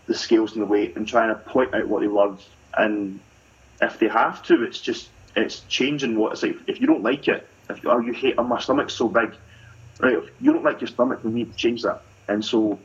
the 0.08 0.16
scales 0.16 0.54
and 0.54 0.62
the 0.62 0.66
weight 0.66 0.96
and 0.96 1.08
trying 1.08 1.30
to 1.30 1.36
point 1.36 1.74
out 1.74 1.88
what 1.88 2.02
they 2.02 2.08
love. 2.08 2.44
And 2.78 3.20
if 3.82 4.00
they 4.00 4.08
have 4.08 4.42
to, 4.44 4.64
it's 4.64 4.80
just 4.80 5.10
it's 5.36 5.62
changing 5.70 6.18
what 6.18 6.34
it's 6.34 6.44
like. 6.44 6.58
If 6.68 6.82
you 6.82 6.88
don't 6.88 7.04
like 7.04 7.28
it, 7.28 7.48
if 7.70 7.84
you, 7.84 7.92
oh 7.92 8.00
you 8.00 8.14
hate 8.14 8.36
oh 8.38 8.44
my 8.44 8.60
stomach's 8.60 8.94
so 8.94 9.08
big, 9.08 9.36
right? 10.00 10.18
If 10.18 10.30
you 10.42 10.54
don't 10.54 10.64
like 10.64 10.82
your 10.82 10.88
stomach, 10.88 11.24
we 11.24 11.32
need 11.32 11.52
to 11.52 11.58
change 11.58 11.84
that. 11.84 12.02
And 12.28 12.44
so 12.44 12.80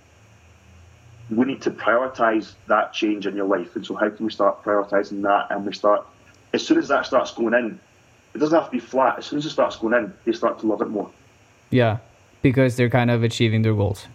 we 1.30 1.46
need 1.46 1.62
to 1.62 1.70
prioritize 1.70 2.52
that 2.66 2.92
change 2.92 3.26
in 3.26 3.34
your 3.36 3.46
life. 3.46 3.74
And 3.76 3.86
so 3.86 3.94
how 3.94 4.10
can 4.10 4.26
we 4.26 4.32
start 4.32 4.62
prioritizing 4.62 5.22
that? 5.22 5.46
And 5.50 5.64
we 5.64 5.72
start 5.72 6.06
as 6.52 6.66
soon 6.66 6.78
as 6.78 6.88
that 6.88 7.06
starts 7.06 7.32
going 7.32 7.54
in. 7.54 7.80
It 8.34 8.38
doesn't 8.38 8.58
have 8.58 8.66
to 8.66 8.72
be 8.72 8.80
flat. 8.80 9.18
As 9.18 9.26
soon 9.26 9.38
as 9.38 9.46
it 9.46 9.50
starts 9.50 9.76
going 9.76 9.94
in, 9.94 10.12
they 10.24 10.32
start 10.32 10.58
to 10.60 10.66
love 10.66 10.80
it 10.82 10.88
more. 10.88 11.10
yeah. 11.70 11.98
Because 12.40 12.74
they're 12.74 12.90
kind 12.90 13.10
of 13.10 13.22
achieving 13.22 13.62
their 13.62 13.72
goals. 13.74 14.08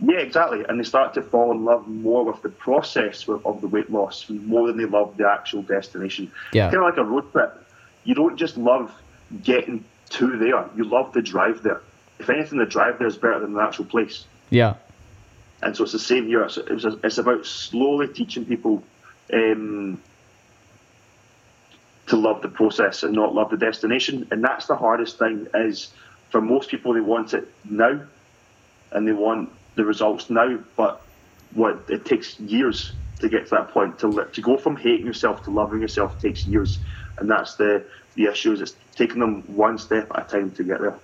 Yeah, 0.00 0.18
exactly. 0.18 0.64
And 0.68 0.78
they 0.78 0.84
start 0.84 1.14
to 1.14 1.22
fall 1.22 1.52
in 1.52 1.64
love 1.64 1.86
more 1.86 2.24
with 2.24 2.42
the 2.42 2.48
process 2.48 3.28
of 3.28 3.46
of 3.46 3.60
the 3.60 3.68
weight 3.68 3.90
loss 3.90 4.28
more 4.28 4.66
than 4.66 4.76
they 4.76 4.86
love 4.86 5.16
the 5.16 5.28
actual 5.28 5.62
destination. 5.62 6.30
Yeah. 6.52 6.70
Kind 6.70 6.78
of 6.78 6.82
like 6.82 6.98
a 6.98 7.04
road 7.04 7.30
trip. 7.32 7.64
You 8.04 8.14
don't 8.14 8.36
just 8.36 8.56
love 8.56 8.92
getting 9.42 9.84
to 10.10 10.38
there, 10.38 10.68
you 10.76 10.84
love 10.84 11.12
the 11.12 11.22
drive 11.22 11.62
there. 11.62 11.80
If 12.18 12.30
anything, 12.30 12.58
the 12.58 12.66
drive 12.66 12.98
there 12.98 13.08
is 13.08 13.16
better 13.16 13.40
than 13.40 13.54
the 13.54 13.60
actual 13.60 13.84
place. 13.84 14.24
Yeah, 14.50 14.74
And 15.62 15.76
so 15.76 15.82
it's 15.84 15.92
the 15.92 15.98
same 15.98 16.26
here. 16.26 16.42
It's, 16.42 16.58
it's, 16.58 16.84
it's 17.02 17.18
about 17.18 17.44
slowly 17.46 18.08
teaching 18.08 18.44
people 18.44 18.82
um, 19.32 20.00
to 22.06 22.16
love 22.16 22.42
the 22.42 22.48
process 22.48 23.02
and 23.02 23.14
not 23.14 23.34
love 23.34 23.50
the 23.50 23.56
destination. 23.56 24.28
And 24.30 24.44
that's 24.44 24.66
the 24.66 24.76
hardest 24.76 25.18
thing 25.18 25.48
is 25.54 25.92
for 26.30 26.40
most 26.40 26.68
people, 26.68 26.92
they 26.92 27.00
want 27.00 27.34
it 27.34 27.48
now 27.68 28.00
and 28.92 29.08
they 29.08 29.12
want 29.12 29.50
the 29.74 29.84
results 29.84 30.30
now. 30.30 30.58
But 30.76 31.02
what 31.54 31.84
it 31.88 32.04
takes 32.04 32.38
years 32.40 32.92
to 33.20 33.28
get 33.28 33.44
to 33.46 33.50
that 33.50 33.68
point. 33.70 33.98
To, 34.00 34.28
to 34.32 34.40
go 34.40 34.56
from 34.56 34.76
hating 34.76 35.06
yourself 35.06 35.44
to 35.44 35.50
loving 35.50 35.80
yourself 35.80 36.20
takes 36.20 36.46
years. 36.46 36.78
And 37.18 37.30
that's 37.30 37.54
the, 37.56 37.84
the 38.14 38.24
issue 38.24 38.52
is 38.52 38.60
it's 38.60 38.76
taking 38.94 39.20
them 39.20 39.42
one 39.42 39.78
step 39.78 40.10
at 40.14 40.26
a 40.26 40.36
time 40.36 40.50
to 40.52 40.64
get 40.64 40.80
there. 40.80 40.98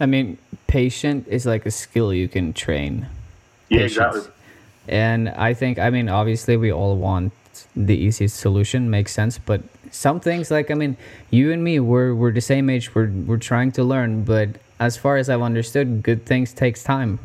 I 0.00 0.06
mean, 0.06 0.38
patient 0.66 1.26
is 1.28 1.46
like 1.46 1.66
a 1.66 1.70
skill 1.70 2.12
you 2.12 2.28
can 2.28 2.52
train. 2.52 3.06
Yeah, 3.68 3.78
Patience. 3.78 3.92
exactly. 3.92 4.32
And 4.86 5.28
I 5.30 5.54
think, 5.54 5.78
I 5.78 5.90
mean, 5.90 6.08
obviously, 6.08 6.56
we 6.56 6.70
all 6.70 6.96
want 6.96 7.32
the 7.74 7.96
easiest 7.96 8.36
solution, 8.36 8.90
makes 8.90 9.12
sense. 9.12 9.38
But 9.38 9.62
some 9.90 10.20
things, 10.20 10.50
like, 10.50 10.70
I 10.70 10.74
mean, 10.74 10.96
you 11.30 11.52
and 11.52 11.64
me, 11.64 11.80
we're, 11.80 12.14
we're 12.14 12.32
the 12.32 12.42
same 12.42 12.68
age, 12.68 12.94
we're, 12.94 13.10
we're 13.10 13.38
trying 13.38 13.72
to 13.72 13.84
learn. 13.84 14.24
But 14.24 14.50
as 14.78 14.96
far 14.96 15.16
as 15.16 15.30
I've 15.30 15.40
understood, 15.40 16.02
good 16.02 16.26
things 16.26 16.52
takes 16.52 16.82
time. 16.82 17.18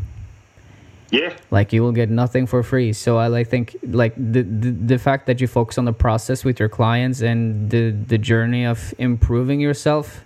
Yeah. 1.11 1.33
Like 1.49 1.73
you 1.73 1.81
will 1.81 1.91
get 1.91 2.09
nothing 2.09 2.45
for 2.45 2.61
free. 2.61 2.93
So 2.93 3.17
I 3.17 3.27
like 3.27 3.47
think 3.47 3.75
like 3.83 4.13
the, 4.15 4.43
the 4.43 4.71
the 4.71 4.99
fact 4.99 5.25
that 5.25 5.41
you 5.41 5.47
focus 5.47 5.77
on 5.77 5.85
the 5.85 5.93
process 5.93 6.45
with 6.45 6.59
your 6.59 6.69
clients 6.69 7.21
and 7.21 7.69
the 7.71 7.91
the 7.91 8.17
journey 8.17 8.65
of 8.65 8.93
improving 8.97 9.59
yourself 9.59 10.23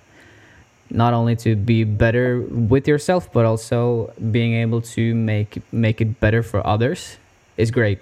not 0.90 1.14
only 1.14 1.36
to 1.36 1.56
be 1.56 1.84
better 1.84 2.42
with 2.42 2.88
yourself 2.88 3.32
but 3.34 3.46
also 3.46 4.14
being 4.32 4.54
able 4.54 4.82
to 4.82 5.16
make 5.16 5.62
make 5.72 6.02
it 6.02 6.20
better 6.20 6.44
for 6.44 6.66
others 6.68 7.18
is 7.56 7.72
great. 7.72 8.00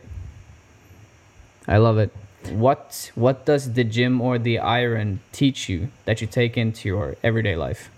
I 1.67 1.77
love 1.77 1.99
it. 1.99 2.11
What 2.49 3.11
what 3.13 3.45
does 3.45 3.73
the 3.73 3.83
gym 3.83 4.19
or 4.19 4.39
the 4.39 4.57
iron 4.57 5.19
teach 5.31 5.69
you 5.69 5.89
that 6.05 6.19
you 6.21 6.27
take 6.27 6.57
into 6.57 6.89
your 6.89 7.15
everyday 7.21 7.55
life? 7.55 7.91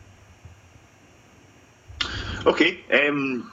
Okay. 2.46 2.80
Um, 2.92 3.52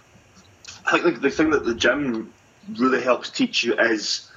I 0.90 0.98
think 0.98 1.14
the, 1.14 1.20
the 1.20 1.30
thing 1.30 1.50
that 1.50 1.64
the 1.64 1.74
gym 1.74 2.32
really 2.76 3.02
helps 3.02 3.30
teach 3.30 3.62
you 3.64 3.78
is 3.78 4.30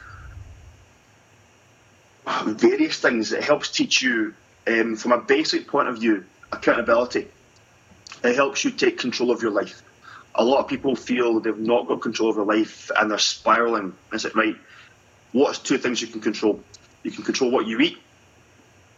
various 2.46 3.00
things. 3.00 3.32
It 3.32 3.44
helps 3.44 3.70
teach 3.70 4.02
you, 4.02 4.34
um, 4.68 4.96
from 4.96 5.12
a 5.12 5.18
basic 5.18 5.68
point 5.68 5.88
of 5.88 6.00
view, 6.00 6.26
accountability. 6.52 7.28
It 8.24 8.36
helps 8.36 8.64
you 8.64 8.72
take 8.72 9.00
control 9.00 9.32
of 9.32 9.42
your 9.42 9.52
life. 9.52 9.82
A 10.36 10.44
lot 10.44 10.60
of 10.60 10.68
people 10.68 10.96
feel 10.96 11.40
they've 11.40 11.58
not 11.58 11.88
got 11.88 12.02
control 12.02 12.30
of 12.30 12.36
their 12.36 12.46
life 12.46 12.90
and 12.98 13.10
they're 13.10 13.18
spiraling. 13.18 13.94
Is 14.14 14.26
it 14.26 14.36
right? 14.36 14.56
What's 15.32 15.60
two 15.60 15.78
things 15.78 16.02
you 16.02 16.08
can 16.08 16.22
control? 16.22 16.64
You 17.04 17.12
can 17.12 17.24
control 17.24 17.52
what 17.52 17.68
you 17.68 17.80
eat, 17.80 17.98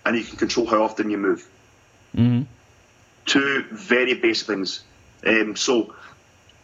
and 0.06 0.16
you 0.18 0.24
can 0.24 0.38
control 0.38 0.68
how 0.68 0.84
often 0.84 1.10
you 1.10 1.18
move. 1.18 1.48
Mm-hmm. 2.16 2.44
Two 3.26 3.66
very 3.72 4.14
basic 4.14 4.48
things. 4.48 4.84
Um, 5.26 5.56
so, 5.56 5.96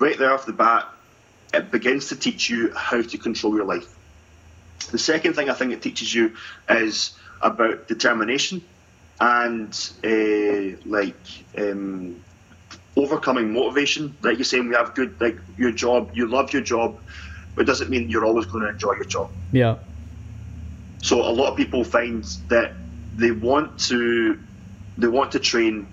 right 0.01 0.17
there 0.17 0.33
off 0.33 0.45
the 0.45 0.53
bat, 0.53 0.87
it 1.53 1.71
begins 1.71 2.09
to 2.09 2.15
teach 2.15 2.49
you 2.49 2.73
how 2.75 3.01
to 3.01 3.17
control 3.17 3.55
your 3.55 3.65
life. 3.65 3.87
The 4.91 4.97
second 4.97 5.35
thing 5.35 5.49
I 5.49 5.53
think 5.53 5.71
it 5.71 5.81
teaches 5.81 6.13
you 6.13 6.33
is 6.67 7.17
about 7.41 7.87
determination 7.87 8.61
and 9.19 9.71
uh, 10.03 10.77
like 10.85 11.15
um, 11.57 12.17
overcoming 12.97 13.53
motivation. 13.53 14.17
Like 14.23 14.37
you're 14.37 14.45
saying, 14.45 14.67
we 14.67 14.75
have 14.75 14.95
good 14.95 15.21
like 15.21 15.37
your 15.57 15.71
job, 15.71 16.11
you 16.15 16.27
love 16.27 16.51
your 16.51 16.63
job, 16.63 16.99
but 17.55 17.61
it 17.61 17.65
doesn't 17.65 17.91
mean 17.91 18.09
you're 18.09 18.25
always 18.25 18.47
going 18.47 18.63
to 18.63 18.69
enjoy 18.69 18.93
your 18.93 19.05
job. 19.05 19.29
Yeah. 19.51 19.75
So 21.03 21.21
a 21.21 21.31
lot 21.31 21.51
of 21.51 21.57
people 21.57 21.83
find 21.83 22.23
that 22.49 22.73
they 23.13 23.31
want 23.31 23.77
to 23.89 24.39
they 24.97 25.07
want 25.07 25.31
to 25.33 25.39
train, 25.39 25.87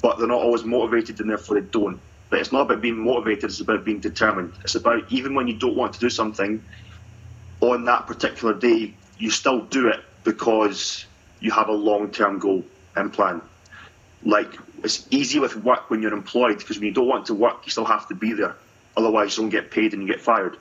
but 0.00 0.18
they're 0.18 0.28
not 0.28 0.42
always 0.42 0.64
motivated, 0.64 1.20
and 1.20 1.28
therefore 1.28 1.60
they 1.60 1.66
don't. 1.66 2.00
But 2.30 2.40
it's 2.40 2.52
not 2.52 2.62
about 2.62 2.82
being 2.82 2.98
motivated; 2.98 3.44
it's 3.44 3.60
about 3.60 3.84
being 3.84 4.00
determined. 4.00 4.52
It's 4.62 4.74
about 4.74 5.10
even 5.10 5.34
when 5.34 5.48
you 5.48 5.54
don't 5.54 5.76
want 5.76 5.94
to 5.94 6.00
do 6.00 6.10
something, 6.10 6.62
on 7.60 7.84
that 7.84 8.06
particular 8.06 8.54
day, 8.54 8.94
you 9.18 9.30
still 9.30 9.60
do 9.60 9.88
it 9.88 10.00
because 10.24 11.06
you 11.40 11.50
have 11.50 11.68
a 11.68 11.72
long-term 11.72 12.38
goal 12.38 12.64
and 12.96 13.12
plan. 13.12 13.40
Like 14.22 14.58
it's 14.82 15.06
easy 15.10 15.38
with 15.38 15.56
work 15.56 15.90
when 15.90 16.02
you're 16.02 16.12
employed 16.12 16.58
because 16.58 16.78
when 16.78 16.86
you 16.86 16.94
don't 16.94 17.08
want 17.08 17.26
to 17.26 17.34
work, 17.34 17.62
you 17.64 17.70
still 17.70 17.84
have 17.84 18.08
to 18.08 18.14
be 18.14 18.32
there. 18.32 18.56
Otherwise, 18.96 19.36
you 19.36 19.44
don't 19.44 19.50
get 19.50 19.70
paid 19.70 19.92
and 19.92 20.02
you 20.02 20.08
get 20.08 20.20
fired. 20.20 20.56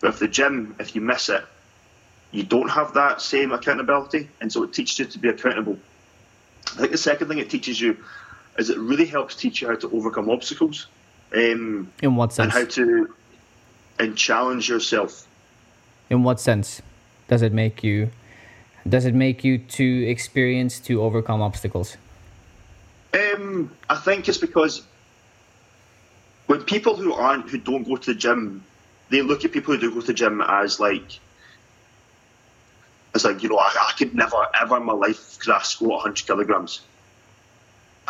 But 0.00 0.10
if 0.10 0.18
the 0.18 0.28
gym, 0.28 0.76
if 0.78 0.94
you 0.94 1.00
miss 1.00 1.28
it, 1.28 1.44
you 2.30 2.42
don't 2.44 2.68
have 2.68 2.94
that 2.94 3.20
same 3.20 3.52
accountability, 3.52 4.28
and 4.40 4.52
so 4.52 4.62
it 4.62 4.72
teaches 4.72 4.98
you 5.00 5.04
to 5.06 5.18
be 5.18 5.28
accountable. 5.28 5.78
I 6.74 6.76
think 6.76 6.92
the 6.92 6.98
second 6.98 7.28
thing 7.28 7.38
it 7.38 7.50
teaches 7.50 7.80
you 7.80 7.96
is 8.58 8.70
it 8.70 8.78
really 8.78 9.06
helps 9.06 9.34
teach 9.34 9.62
you 9.62 9.68
how 9.68 9.76
to 9.76 9.90
overcome 9.92 10.30
obstacles. 10.30 10.86
Um, 11.34 11.90
In 12.02 12.16
what 12.16 12.32
sense? 12.32 12.54
and 12.54 12.64
how 12.64 12.68
to 12.70 13.14
and 13.98 14.16
challenge 14.16 14.68
yourself. 14.68 15.26
In 16.08 16.22
what 16.22 16.40
sense 16.40 16.82
does 17.28 17.42
it 17.42 17.52
make 17.52 17.84
you? 17.84 18.10
Does 18.88 19.04
it 19.04 19.14
make 19.14 19.44
you 19.44 19.58
to 19.58 20.06
experience 20.08 20.80
to 20.80 21.02
overcome 21.02 21.42
obstacles? 21.42 21.96
Um, 23.12 23.70
I 23.88 23.96
think 23.96 24.28
it's 24.28 24.38
because 24.38 24.82
when 26.46 26.62
people 26.62 26.96
who 26.96 27.12
aren't 27.12 27.48
who 27.50 27.58
don't 27.58 27.84
go 27.84 27.96
to 27.96 28.12
the 28.12 28.18
gym, 28.18 28.64
they 29.10 29.22
look 29.22 29.44
at 29.44 29.52
people 29.52 29.74
who 29.74 29.80
do 29.80 29.94
go 29.94 30.00
to 30.00 30.06
the 30.06 30.14
gym 30.14 30.40
as 30.40 30.80
like 30.80 31.20
it's 33.14 33.24
like 33.24 33.42
you 33.42 33.48
know 33.48 33.58
I, 33.58 33.70
I 33.88 33.92
could 33.98 34.14
never 34.14 34.36
ever 34.60 34.76
in 34.78 34.84
my 34.84 34.92
life 34.92 35.38
could 35.40 35.52
I 35.52 35.62
squat 35.62 36.04
100 36.04 36.26
kilograms, 36.26 36.80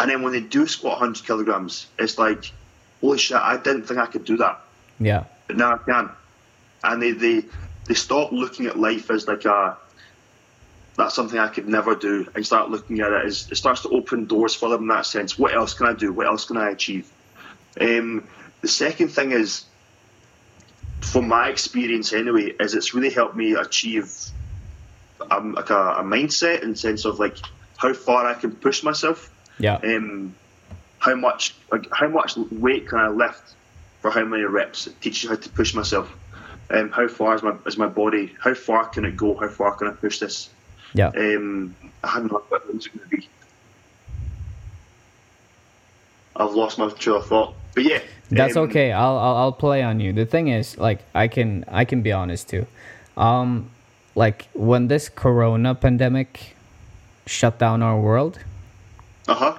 and 0.00 0.10
then 0.10 0.22
when 0.22 0.32
they 0.32 0.40
do 0.40 0.66
squat 0.66 0.98
100 1.00 1.24
kilograms, 1.26 1.86
it's 1.98 2.18
like 2.18 2.52
holy 3.00 3.18
shit 3.18 3.36
I 3.36 3.56
didn't 3.56 3.84
think 3.84 4.00
I 4.00 4.06
could 4.06 4.24
do 4.24 4.38
that, 4.38 4.60
Yeah. 4.98 5.24
but 5.46 5.56
now 5.56 5.74
I 5.74 5.78
can, 5.78 6.10
and 6.84 7.02
they 7.02 7.12
they 7.12 7.44
they 7.86 7.94
stop 7.94 8.32
looking 8.32 8.66
at 8.66 8.78
life 8.78 9.10
as 9.10 9.26
like 9.28 9.44
a 9.44 9.76
that's 10.96 11.14
something 11.14 11.38
I 11.38 11.48
could 11.48 11.68
never 11.68 11.94
do 11.94 12.26
and 12.34 12.44
start 12.44 12.70
looking 12.70 13.00
at 13.00 13.10
it 13.12 13.24
as 13.24 13.48
it 13.50 13.56
starts 13.56 13.82
to 13.82 13.88
open 13.90 14.26
doors 14.26 14.54
for 14.54 14.68
them 14.68 14.82
in 14.82 14.88
that 14.88 15.06
sense. 15.06 15.38
What 15.38 15.54
else 15.54 15.72
can 15.74 15.86
I 15.86 15.94
do? 15.94 16.12
What 16.12 16.26
else 16.26 16.44
can 16.44 16.56
I 16.56 16.70
achieve? 16.70 17.10
Um, 17.80 18.26
the 18.60 18.68
second 18.68 19.08
thing 19.08 19.32
is, 19.32 19.64
from 21.00 21.28
my 21.28 21.48
experience 21.48 22.12
anyway, 22.12 22.52
is 22.60 22.74
it's 22.74 22.92
really 22.94 23.10
helped 23.10 23.34
me 23.36 23.54
achieve 23.54 24.12
um, 25.30 25.52
like 25.54 25.70
a, 25.70 25.94
a 26.00 26.02
mindset 26.02 26.62
in 26.62 26.74
sense 26.76 27.04
of 27.04 27.18
like 27.18 27.36
how 27.78 27.94
far 27.94 28.26
I 28.26 28.34
can 28.34 28.52
push 28.52 28.82
myself, 28.82 29.29
Yeah. 29.60 29.76
um, 29.76 30.34
how 30.98 31.14
much 31.14 31.54
how 31.92 32.08
much 32.08 32.36
weight 32.36 32.88
can 32.88 32.98
I 32.98 33.08
lift 33.08 33.54
for 34.00 34.10
how 34.10 34.24
many 34.24 34.42
reps. 34.44 34.86
It 34.86 35.00
teaches 35.00 35.24
you 35.24 35.28
how 35.30 35.36
to 35.36 35.48
push 35.50 35.74
myself. 35.74 36.10
Um, 36.70 36.90
how 36.90 37.08
far 37.08 37.34
is 37.34 37.42
my 37.42 37.54
is 37.66 37.76
my 37.76 37.86
body? 37.86 38.34
How 38.38 38.54
far 38.54 38.86
can 38.86 39.04
it 39.04 39.16
go? 39.16 39.36
How 39.36 39.48
far 39.48 39.74
can 39.76 39.88
I 39.88 39.92
push 39.92 40.18
this? 40.18 40.50
Yeah. 40.94 41.08
Um, 41.08 41.74
I 42.02 42.08
hadn't 42.08 42.32
know 42.32 42.42
what 42.48 42.62
it 42.68 42.74
was 42.74 42.86
going 42.86 43.08
to 43.08 43.16
be. 43.16 43.28
I've 46.36 46.52
lost 46.52 46.78
my 46.78 46.88
train 46.90 47.16
of 47.16 47.26
thought, 47.26 47.54
but 47.74 47.84
yeah, 47.84 48.00
That's 48.30 48.56
um, 48.56 48.64
okay. 48.64 48.92
I'll, 48.92 49.18
I'll 49.18 49.36
I'll 49.36 49.52
play 49.52 49.82
on 49.82 50.00
you. 50.00 50.12
The 50.12 50.24
thing 50.24 50.48
is, 50.48 50.78
like, 50.78 51.00
I 51.14 51.28
can 51.28 51.64
I 51.68 51.84
can 51.84 52.02
be 52.02 52.12
honest 52.12 52.48
too. 52.48 52.66
Um, 53.16 53.70
like 54.14 54.48
when 54.54 54.88
this 54.88 55.08
Corona 55.08 55.74
pandemic 55.74 56.56
shut 57.26 57.58
down 57.58 57.82
our 57.82 57.98
world, 58.00 58.38
Uh 59.30 59.34
huh. 59.34 59.54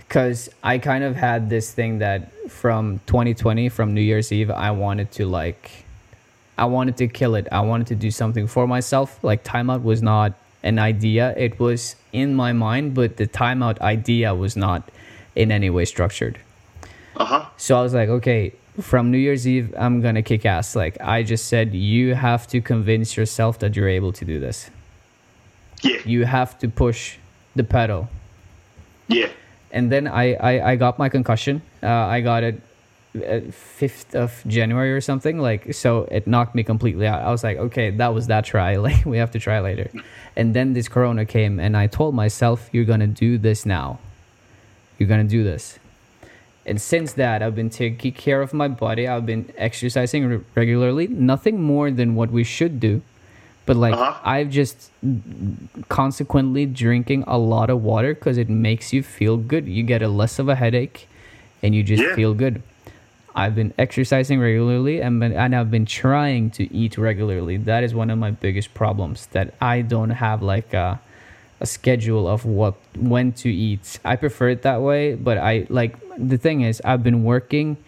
because 0.00 0.50
I 0.62 0.76
kind 0.78 1.02
of 1.04 1.16
had 1.16 1.48
this 1.48 1.72
thing 1.72 1.98
that 2.00 2.30
from 2.50 3.00
2020, 3.06 3.70
from 3.70 3.94
New 3.94 4.02
Year's 4.02 4.30
Eve, 4.30 4.50
I 4.50 4.70
wanted 4.70 5.10
to 5.12 5.24
like, 5.26 5.70
I 6.58 6.66
wanted 6.66 6.96
to 6.98 7.08
kill 7.08 7.34
it. 7.34 7.48
I 7.50 7.60
wanted 7.62 7.86
to 7.88 7.94
do 7.94 8.10
something 8.10 8.46
for 8.46 8.66
myself. 8.66 9.08
Like 9.24 9.44
timeout 9.44 9.82
was 9.82 10.02
not 10.02 10.34
an 10.62 10.78
idea; 10.78 11.32
it 11.36 11.58
was 11.58 11.96
in 12.12 12.34
my 12.34 12.52
mind, 12.52 12.92
but 12.94 13.16
the 13.16 13.26
timeout 13.26 13.78
idea 13.80 14.34
was 14.34 14.56
not 14.56 14.82
in 15.34 15.50
any 15.50 15.70
way 15.70 15.86
structured. 15.86 16.38
Uh 17.16 17.24
huh. 17.24 17.46
So 17.56 17.78
I 17.78 17.82
was 17.82 17.94
like, 17.94 18.10
okay, 18.10 18.52
from 18.80 19.10
New 19.10 19.18
Year's 19.18 19.48
Eve, 19.48 19.74
I'm 19.78 20.02
gonna 20.02 20.22
kick 20.22 20.44
ass. 20.44 20.76
Like 20.76 21.00
I 21.00 21.22
just 21.22 21.46
said, 21.48 21.72
you 21.74 22.14
have 22.14 22.46
to 22.48 22.60
convince 22.60 23.16
yourself 23.16 23.58
that 23.60 23.74
you're 23.76 23.88
able 23.88 24.12
to 24.12 24.24
do 24.26 24.38
this. 24.38 24.70
Yeah. 25.82 26.00
You 26.04 26.26
have 26.26 26.58
to 26.60 26.68
push 26.68 27.16
the 27.56 27.64
pedal. 27.64 28.08
Yeah. 29.08 29.28
And 29.70 29.90
then 29.90 30.06
I 30.06 30.34
I, 30.34 30.72
I 30.72 30.76
got 30.76 30.98
my 30.98 31.08
concussion. 31.08 31.62
Uh, 31.82 31.88
I 31.88 32.20
got 32.20 32.42
it 32.42 32.60
fifth 33.52 34.14
of 34.14 34.42
January 34.46 34.92
or 34.92 35.00
something. 35.00 35.38
Like 35.38 35.74
so, 35.74 36.08
it 36.10 36.26
knocked 36.26 36.54
me 36.54 36.62
completely 36.62 37.06
out. 37.06 37.22
I 37.22 37.30
was 37.30 37.44
like, 37.44 37.58
okay, 37.58 37.90
that 37.90 38.14
was 38.14 38.26
that 38.28 38.44
try. 38.44 38.76
Like 38.82 39.04
we 39.04 39.18
have 39.18 39.30
to 39.32 39.38
try 39.38 39.60
later. 39.60 39.90
And 40.36 40.54
then 40.54 40.72
this 40.72 40.88
Corona 40.88 41.24
came, 41.24 41.60
and 41.60 41.76
I 41.76 41.86
told 41.86 42.14
myself, 42.14 42.68
you're 42.72 42.84
gonna 42.84 43.06
do 43.06 43.38
this 43.38 43.66
now. 43.66 43.98
You're 44.98 45.08
gonna 45.08 45.24
do 45.24 45.44
this. 45.44 45.78
And 46.64 46.80
since 46.80 47.14
that, 47.14 47.42
I've 47.42 47.56
been 47.56 47.70
taking 47.70 48.12
care 48.12 48.40
of 48.40 48.54
my 48.54 48.68
body. 48.68 49.08
I've 49.08 49.26
been 49.26 49.52
exercising 49.56 50.26
re- 50.26 50.40
regularly. 50.54 51.08
Nothing 51.08 51.60
more 51.60 51.90
than 51.90 52.14
what 52.14 52.30
we 52.30 52.44
should 52.44 52.78
do. 52.78 53.02
But 53.64 53.76
like, 53.76 53.94
Uh-huh. 53.94 54.14
I've 54.24 54.50
just 54.50 54.90
consequently 55.88 56.66
drinking 56.66 57.24
a 57.26 57.38
lot 57.38 57.70
of 57.70 57.82
water 57.82 58.14
because 58.14 58.38
it 58.38 58.48
makes 58.48 58.92
you 58.92 59.02
feel 59.02 59.36
good. 59.36 59.66
You 59.68 59.82
get 59.82 60.02
a 60.02 60.08
less 60.08 60.38
of 60.38 60.48
a 60.48 60.54
headache, 60.56 61.08
and 61.62 61.74
you 61.74 61.82
just 61.82 62.02
Yeah. 62.02 62.14
feel 62.14 62.34
good. 62.34 62.62
I've 63.34 63.54
been 63.54 63.72
exercising 63.78 64.40
regularly 64.40 65.00
and 65.00 65.18
been, 65.20 65.32
and 65.32 65.54
I've 65.54 65.70
been 65.70 65.86
trying 65.86 66.50
to 66.50 66.68
eat 66.74 66.98
regularly. 66.98 67.56
That 67.56 67.82
is 67.82 67.94
one 67.94 68.10
of 68.10 68.18
my 68.18 68.30
biggest 68.30 68.74
problems 68.74 69.26
that 69.32 69.54
I 69.60 69.80
don't 69.80 70.10
have 70.10 70.42
like 70.42 70.74
a, 70.74 71.00
a 71.60 71.64
schedule 71.66 72.28
of 72.28 72.44
what 72.44 72.74
when 72.94 73.32
to 73.40 73.48
eat. 73.48 73.98
I 74.04 74.16
prefer 74.16 74.50
it 74.50 74.62
that 74.62 74.82
way, 74.82 75.14
but 75.14 75.38
I 75.38 75.66
like 75.70 75.96
the 76.18 76.36
thing 76.36 76.60
is 76.60 76.82
I've 76.84 77.02
been 77.02 77.24
working 77.24 77.78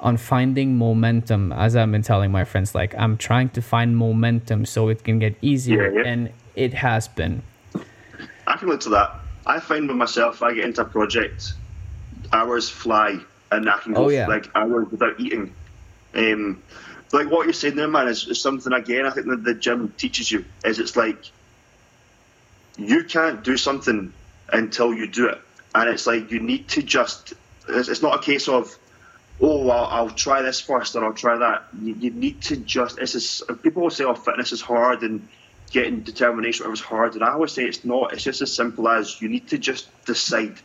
on 0.00 0.16
finding 0.16 0.76
momentum 0.76 1.52
as 1.52 1.76
I've 1.76 1.90
been 1.90 2.02
telling 2.02 2.30
my 2.32 2.44
friends 2.44 2.74
like 2.74 2.94
I'm 2.96 3.16
trying 3.16 3.50
to 3.50 3.62
find 3.62 3.96
momentum 3.96 4.64
so 4.66 4.88
it 4.88 5.04
can 5.04 5.18
get 5.18 5.36
easier 5.42 5.92
Yeah, 5.92 6.02
yeah. 6.02 6.08
and 6.10 6.30
it 6.56 6.74
has 6.74 7.06
been. 7.08 7.42
I 8.46 8.56
can 8.56 8.68
look 8.68 8.80
to 8.80 8.88
that. 8.90 9.14
I 9.46 9.60
find 9.60 9.86
with 9.88 9.96
myself, 9.96 10.42
I 10.42 10.52
get 10.54 10.64
into 10.64 10.82
a 10.82 10.84
project, 10.84 11.52
hours 12.32 12.68
fly, 12.68 13.18
and 13.52 13.68
I 13.70 13.78
can 13.78 13.92
go 13.94 14.06
Oh, 14.06 14.08
yeah. 14.08 14.26
like 14.26 14.50
hours 14.54 14.88
without 14.90 15.18
eating. 15.20 15.54
Um, 16.14 16.62
like 17.12 17.30
what 17.30 17.44
you're 17.44 17.52
saying 17.52 17.76
there, 17.76 17.88
man, 17.88 18.08
is, 18.08 18.26
is 18.26 18.40
something 18.40 18.72
again. 18.72 19.06
I 19.06 19.10
think 19.10 19.26
that 19.28 19.44
the 19.44 19.54
gym 19.54 19.92
teaches 19.96 20.30
you 20.30 20.44
is 20.64 20.78
it's 20.78 20.96
like 20.96 21.18
you 22.76 23.04
can't 23.04 23.42
do 23.44 23.56
something 23.56 24.12
until 24.52 24.94
you 24.94 25.06
do 25.06 25.28
it, 25.28 25.40
and 25.74 25.88
it's 25.88 26.06
like 26.06 26.30
you 26.30 26.40
need 26.40 26.68
to 26.68 26.82
just. 26.82 27.34
It's, 27.68 27.88
it's 27.88 28.02
not 28.02 28.16
a 28.16 28.22
case 28.22 28.48
of 28.48 28.76
oh, 29.40 29.64
well, 29.64 29.86
I'll 29.86 30.10
try 30.10 30.42
this 30.42 30.60
first 30.60 30.96
or 30.96 31.04
I'll 31.04 31.12
try 31.12 31.36
that. 31.38 31.64
You, 31.80 31.94
you 31.94 32.10
need 32.10 32.42
to 32.42 32.56
just. 32.56 32.98
It's 32.98 33.12
just, 33.12 33.42
people 33.62 33.82
will 33.82 33.90
say, 33.90 34.04
oh, 34.04 34.14
fitness 34.14 34.52
is 34.52 34.60
hard 34.60 35.02
and 35.02 35.26
getting 35.70 36.00
determination 36.00 36.64
whatever's 36.64 36.80
hard, 36.80 37.14
and 37.14 37.24
I 37.24 37.32
always 37.32 37.52
say 37.52 37.64
it's 37.64 37.84
not. 37.84 38.12
It's 38.12 38.24
just 38.24 38.42
as 38.42 38.54
simple 38.54 38.88
as 38.88 39.20
you 39.20 39.28
need 39.28 39.48
to 39.48 39.58
just 39.58 39.88
decide. 40.04 40.56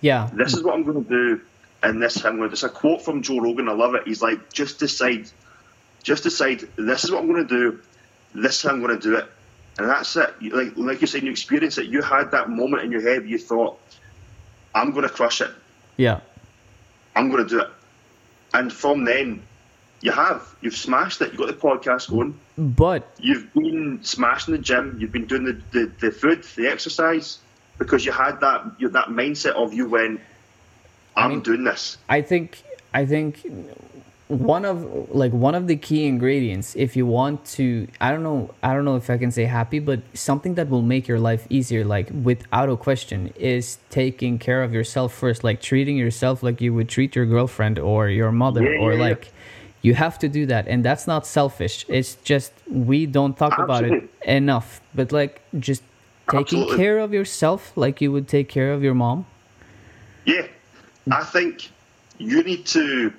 Yeah. 0.00 0.30
This 0.32 0.54
is 0.54 0.62
what 0.62 0.74
I'm 0.74 0.82
going 0.82 1.04
to 1.04 1.08
do, 1.08 1.40
and 1.82 2.02
this 2.02 2.24
I'm 2.24 2.38
going 2.38 2.48
to. 2.48 2.52
It's 2.52 2.62
a 2.62 2.68
quote 2.68 3.02
from 3.02 3.22
Joe 3.22 3.38
Rogan. 3.38 3.68
I 3.68 3.72
love 3.72 3.94
it. 3.94 4.02
He's 4.06 4.22
like, 4.22 4.52
just 4.52 4.78
decide. 4.78 5.30
Just 6.02 6.22
decide. 6.22 6.60
This 6.76 7.04
is 7.04 7.10
what 7.10 7.22
I'm 7.22 7.28
going 7.30 7.46
to 7.46 7.54
do. 7.54 7.80
This 8.34 8.56
is 8.56 8.62
how 8.62 8.70
I'm 8.70 8.82
going 8.82 8.98
to 8.98 9.02
do 9.02 9.16
it, 9.16 9.26
and 9.78 9.88
that's 9.88 10.16
it. 10.16 10.34
Like 10.42 10.76
like 10.76 11.00
you 11.00 11.06
said, 11.06 11.22
you 11.22 11.30
experience 11.30 11.78
it. 11.78 11.86
You 11.86 12.02
had 12.02 12.32
that 12.32 12.50
moment 12.50 12.82
in 12.82 12.92
your 12.92 13.02
head. 13.02 13.28
You 13.28 13.38
thought, 13.38 13.78
I'm 14.74 14.90
going 14.90 15.04
to 15.04 15.14
crush 15.14 15.40
it. 15.40 15.50
Yeah. 15.96 16.20
I'm 17.14 17.30
going 17.30 17.44
to 17.44 17.48
do 17.48 17.60
it. 17.60 17.68
And 18.54 18.72
from 18.72 19.04
then, 19.04 19.42
you 20.00 20.12
have. 20.12 20.42
You've 20.60 20.76
smashed 20.76 21.20
it. 21.20 21.28
You've 21.32 21.38
got 21.38 21.48
the 21.48 21.54
podcast 21.54 22.08
going. 22.08 22.38
But 22.56 23.10
You've 23.18 23.52
been 23.52 23.98
smashing 24.04 24.52
the 24.52 24.58
gym. 24.58 24.96
You've 25.00 25.12
been 25.12 25.26
doing 25.26 25.44
the, 25.44 25.60
the, 25.72 25.92
the 26.00 26.10
food, 26.12 26.44
the 26.56 26.68
exercise, 26.68 27.38
because 27.78 28.06
you 28.06 28.12
had 28.12 28.40
that 28.40 28.64
you 28.78 28.88
that 28.90 29.08
mindset 29.08 29.54
of 29.54 29.74
you 29.74 29.88
when 29.88 30.20
I'm 31.16 31.30
mean- 31.30 31.40
doing 31.40 31.64
this. 31.64 31.98
I 32.08 32.22
think 32.22 32.62
I 32.94 33.04
think 33.06 33.44
one 34.28 34.64
of 34.64 34.82
like 35.14 35.32
one 35.32 35.54
of 35.54 35.66
the 35.66 35.76
key 35.76 36.06
ingredients 36.06 36.74
if 36.76 36.96
you 36.96 37.04
want 37.04 37.44
to 37.44 37.86
I 38.00 38.10
don't 38.10 38.22
know 38.22 38.54
I 38.62 38.72
don't 38.72 38.86
know 38.86 38.96
if 38.96 39.10
I 39.10 39.18
can 39.18 39.30
say 39.30 39.44
happy 39.44 39.80
but 39.80 40.00
something 40.14 40.54
that 40.54 40.70
will 40.70 40.80
make 40.82 41.06
your 41.06 41.20
life 41.20 41.46
easier 41.50 41.84
like 41.84 42.08
without 42.22 42.70
a 42.70 42.76
question 42.76 43.32
is 43.36 43.76
taking 43.90 44.38
care 44.38 44.62
of 44.62 44.72
yourself 44.72 45.12
first 45.12 45.44
like 45.44 45.60
treating 45.60 45.98
yourself 45.98 46.42
like 46.42 46.62
you 46.62 46.72
would 46.72 46.88
treat 46.88 47.14
your 47.14 47.26
girlfriend 47.26 47.78
or 47.78 48.08
your 48.08 48.32
mother 48.32 48.62
Yeah, 48.62 48.80
or 48.80 48.92
yeah, 48.92 48.98
yeah. 48.98 49.04
like 49.10 49.32
you 49.82 49.92
have 49.94 50.18
to 50.20 50.28
do 50.28 50.46
that 50.46 50.66
and 50.68 50.82
that's 50.82 51.06
not 51.06 51.26
selfish 51.26 51.84
it's 51.88 52.14
just 52.24 52.52
we 52.70 53.04
don't 53.04 53.36
talk 53.36 53.58
about 53.58 53.84
it 53.84 54.08
enough 54.24 54.80
but 54.94 55.12
like 55.12 55.42
just 55.58 55.82
taking 56.30 56.60
Absolutely. 56.62 56.76
care 56.78 56.98
of 56.98 57.12
yourself 57.12 57.76
like 57.76 58.00
you 58.00 58.10
would 58.10 58.26
take 58.26 58.48
care 58.48 58.72
of 58.72 58.82
your 58.82 58.94
mom 58.94 59.26
Yeah, 60.24 60.46
I 61.10 61.22
think 61.24 61.68
you 62.18 62.42
need 62.42 62.64
to 62.68 63.12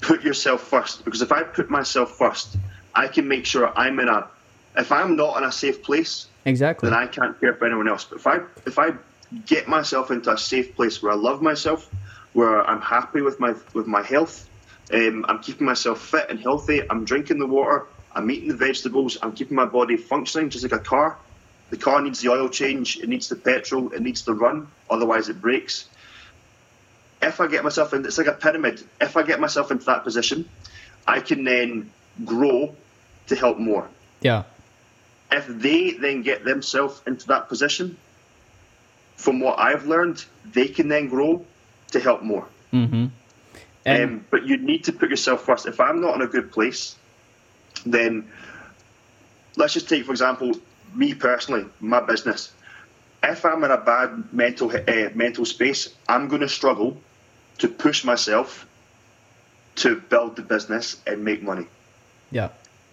put 0.00 0.22
yourself 0.22 0.62
first 0.62 1.04
because 1.04 1.22
if 1.22 1.32
I 1.32 1.42
put 1.42 1.70
myself 1.70 2.16
first, 2.16 2.56
I 2.94 3.08
can 3.08 3.28
make 3.28 3.46
sure 3.46 3.72
I'm 3.76 3.98
in 4.00 4.08
a. 4.08 4.28
If 4.76 4.92
I'm 4.92 5.16
not 5.16 5.36
in 5.38 5.44
a 5.44 5.52
safe 5.52 5.82
place, 5.82 6.26
exactly 6.44 6.88
then 6.88 6.98
I 6.98 7.06
can't 7.06 7.38
care 7.40 7.54
for 7.54 7.66
anyone 7.66 7.88
else. 7.88 8.04
But 8.04 8.18
if 8.18 8.26
I 8.26 8.38
if 8.66 8.78
I 8.78 8.90
get 9.46 9.68
myself 9.68 10.10
into 10.10 10.32
a 10.32 10.38
safe 10.38 10.74
place 10.76 11.02
where 11.02 11.12
I 11.12 11.16
love 11.16 11.42
myself, 11.42 11.88
where 12.32 12.62
I'm 12.68 12.80
happy 12.80 13.20
with 13.20 13.40
my 13.40 13.54
with 13.74 13.86
my 13.86 14.02
health, 14.02 14.48
um, 14.92 15.24
I'm 15.28 15.40
keeping 15.40 15.66
myself 15.66 16.00
fit 16.00 16.26
and 16.30 16.38
healthy. 16.38 16.82
I'm 16.90 17.04
drinking 17.04 17.38
the 17.38 17.46
water. 17.46 17.86
I'm 18.12 18.30
eating 18.30 18.48
the 18.48 18.56
vegetables. 18.56 19.18
I'm 19.22 19.32
keeping 19.32 19.56
my 19.56 19.66
body 19.66 19.96
functioning 19.96 20.50
just 20.50 20.64
like 20.64 20.72
a 20.72 20.78
car. 20.78 21.18
The 21.70 21.76
car 21.76 22.02
needs 22.02 22.20
the 22.20 22.30
oil 22.30 22.48
change. 22.48 22.98
It 22.98 23.08
needs 23.08 23.28
the 23.28 23.36
petrol. 23.36 23.92
It 23.92 24.02
needs 24.02 24.22
to 24.22 24.34
run. 24.34 24.66
Otherwise, 24.88 25.28
it 25.28 25.40
breaks. 25.40 25.86
If 27.22 27.40
I 27.40 27.46
get 27.46 27.64
myself 27.64 27.92
in, 27.92 28.04
it's 28.04 28.18
like 28.18 28.26
a 28.26 28.32
pyramid. 28.32 28.82
If 29.00 29.16
I 29.16 29.22
get 29.22 29.40
myself 29.40 29.70
into 29.70 29.84
that 29.86 30.04
position, 30.04 30.48
I 31.06 31.20
can 31.20 31.44
then 31.44 31.90
grow 32.24 32.74
to 33.26 33.36
help 33.36 33.58
more 33.58 33.88
yeah 34.20 34.42
if 35.32 35.46
they 35.46 35.92
then 35.92 36.22
get 36.22 36.44
themselves 36.44 37.00
into 37.06 37.28
that 37.28 37.48
position, 37.48 37.96
from 39.16 39.40
what 39.40 39.58
I've 39.58 39.86
learned, 39.86 40.24
they 40.44 40.68
can 40.68 40.88
then 40.88 41.08
grow 41.08 41.44
to 41.92 42.00
help 42.00 42.22
more. 42.22 42.46
mm-hmm 42.72 43.06
and 43.86 44.02
um, 44.02 44.26
but 44.30 44.44
you 44.44 44.58
need 44.58 44.84
to 44.84 44.92
put 44.92 45.08
yourself 45.08 45.46
first. 45.46 45.64
If 45.64 45.80
I'm 45.80 46.02
not 46.02 46.14
in 46.14 46.20
a 46.20 46.26
good 46.26 46.52
place, 46.52 46.96
then 47.86 48.30
let's 49.56 49.72
just 49.72 49.88
take, 49.88 50.04
for 50.04 50.10
example, 50.10 50.52
me 50.94 51.14
personally, 51.14 51.64
my 51.80 52.00
business. 52.00 52.52
If 53.22 53.46
I'm 53.46 53.64
in 53.64 53.70
a 53.70 53.78
bad 53.78 54.34
mental 54.34 54.70
uh, 54.70 55.08
mental 55.14 55.46
space, 55.46 55.88
I'm 56.06 56.28
going 56.28 56.42
to 56.42 56.48
struggle 56.48 56.98
to 57.60 57.68
push 57.68 58.04
myself 58.04 58.66
to 59.76 59.96
build 59.96 60.36
the 60.36 60.42
business 60.42 61.00
and 61.06 61.24
make 61.24 61.42
money 61.42 61.66
yeah 62.30 62.48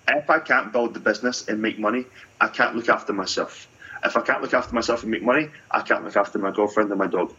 if 0.10 0.30
I 0.30 0.39
can't 0.39 0.71
build 0.71 0.93
the 0.93 1.01
business 1.01 1.49
and 1.49 1.62
make 1.62 1.77
money, 1.77 2.06
I 2.39 2.47
can't 2.47 2.77
look 2.77 2.88
after 2.88 3.12
myself. 3.12 3.67
If 4.06 4.15
I 4.15 4.21
can't 4.21 4.41
look 4.41 4.53
after 4.53 4.73
myself 4.73 5.01
and 5.03 5.12
make 5.12 5.21
money, 5.21 5.49
I 5.69 5.82
can't 5.82 6.06
look 6.06 6.15
after 6.15 6.39
my 6.39 6.51
girlfriend 6.51 6.89
and 6.91 6.97
my 6.97 7.08
dog. 7.08 7.34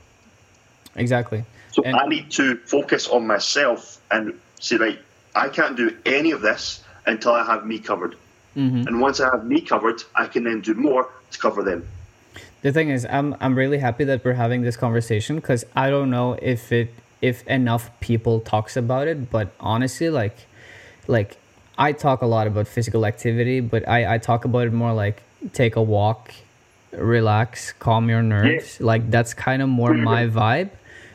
exactly 0.95 1.45
So 1.73 1.83
And- 1.83 1.97
I 1.97 2.07
need 2.07 2.31
to 2.33 2.57
focus 2.67 3.09
on 3.09 3.27
myself 3.27 3.81
and 4.11 4.39
say, 4.61 4.77
right, 4.77 4.99
I 5.35 5.49
can't 5.49 5.77
do 5.79 5.97
any 6.05 6.31
of 6.33 6.43
this 6.43 6.83
until 7.07 7.33
I 7.33 7.43
have 7.45 7.65
me 7.65 7.79
covered. 7.79 8.17
Mm-hmm. 8.55 8.87
And 8.87 9.01
once 9.01 9.19
I 9.21 9.31
have 9.31 9.47
me 9.47 9.63
covered, 9.63 10.03
I 10.15 10.27
can 10.27 10.45
then 10.45 10.61
do 10.61 10.75
more 10.75 11.09
to 11.31 11.39
cover 11.39 11.63
them. 11.63 11.89
the 12.63 12.73
thing 12.73 12.89
is 12.91 13.07
i'm 13.17 13.29
i'm 13.41 13.55
really 13.63 13.79
happy 13.79 14.05
that 14.11 14.19
we're 14.25 14.41
having 14.47 14.61
this 14.63 14.77
conversation 14.77 15.37
because 15.37 15.65
i 15.85 15.89
don't 15.95 16.11
know 16.11 16.29
if 16.55 16.73
it 16.81 16.89
if 17.21 17.47
enough 17.47 17.91
people 18.01 18.41
talks 18.41 18.77
about 18.77 19.09
it 19.09 19.31
but 19.31 19.53
honestly 19.61 20.09
like 20.11 20.47
like 21.07 21.37
i 21.77 21.93
talk 21.93 22.23
a 22.23 22.27
lot 22.27 22.47
about 22.47 22.69
physical 22.69 23.05
activity 23.07 23.61
but 23.61 23.87
i 23.89 24.15
i 24.15 24.19
talk 24.19 24.45
about 24.45 24.67
it 24.67 24.73
more 24.73 24.93
like 24.93 25.23
take 25.53 25.77
a 25.77 25.83
walk 25.83 26.33
relax 26.93 27.73
calm 27.73 28.09
your 28.09 28.23
nerves 28.23 28.81
like 28.81 29.11
that's 29.11 29.35
kind 29.35 29.63
of 29.63 29.69
more 29.69 29.93
my 29.95 30.27
vibe 30.27 30.71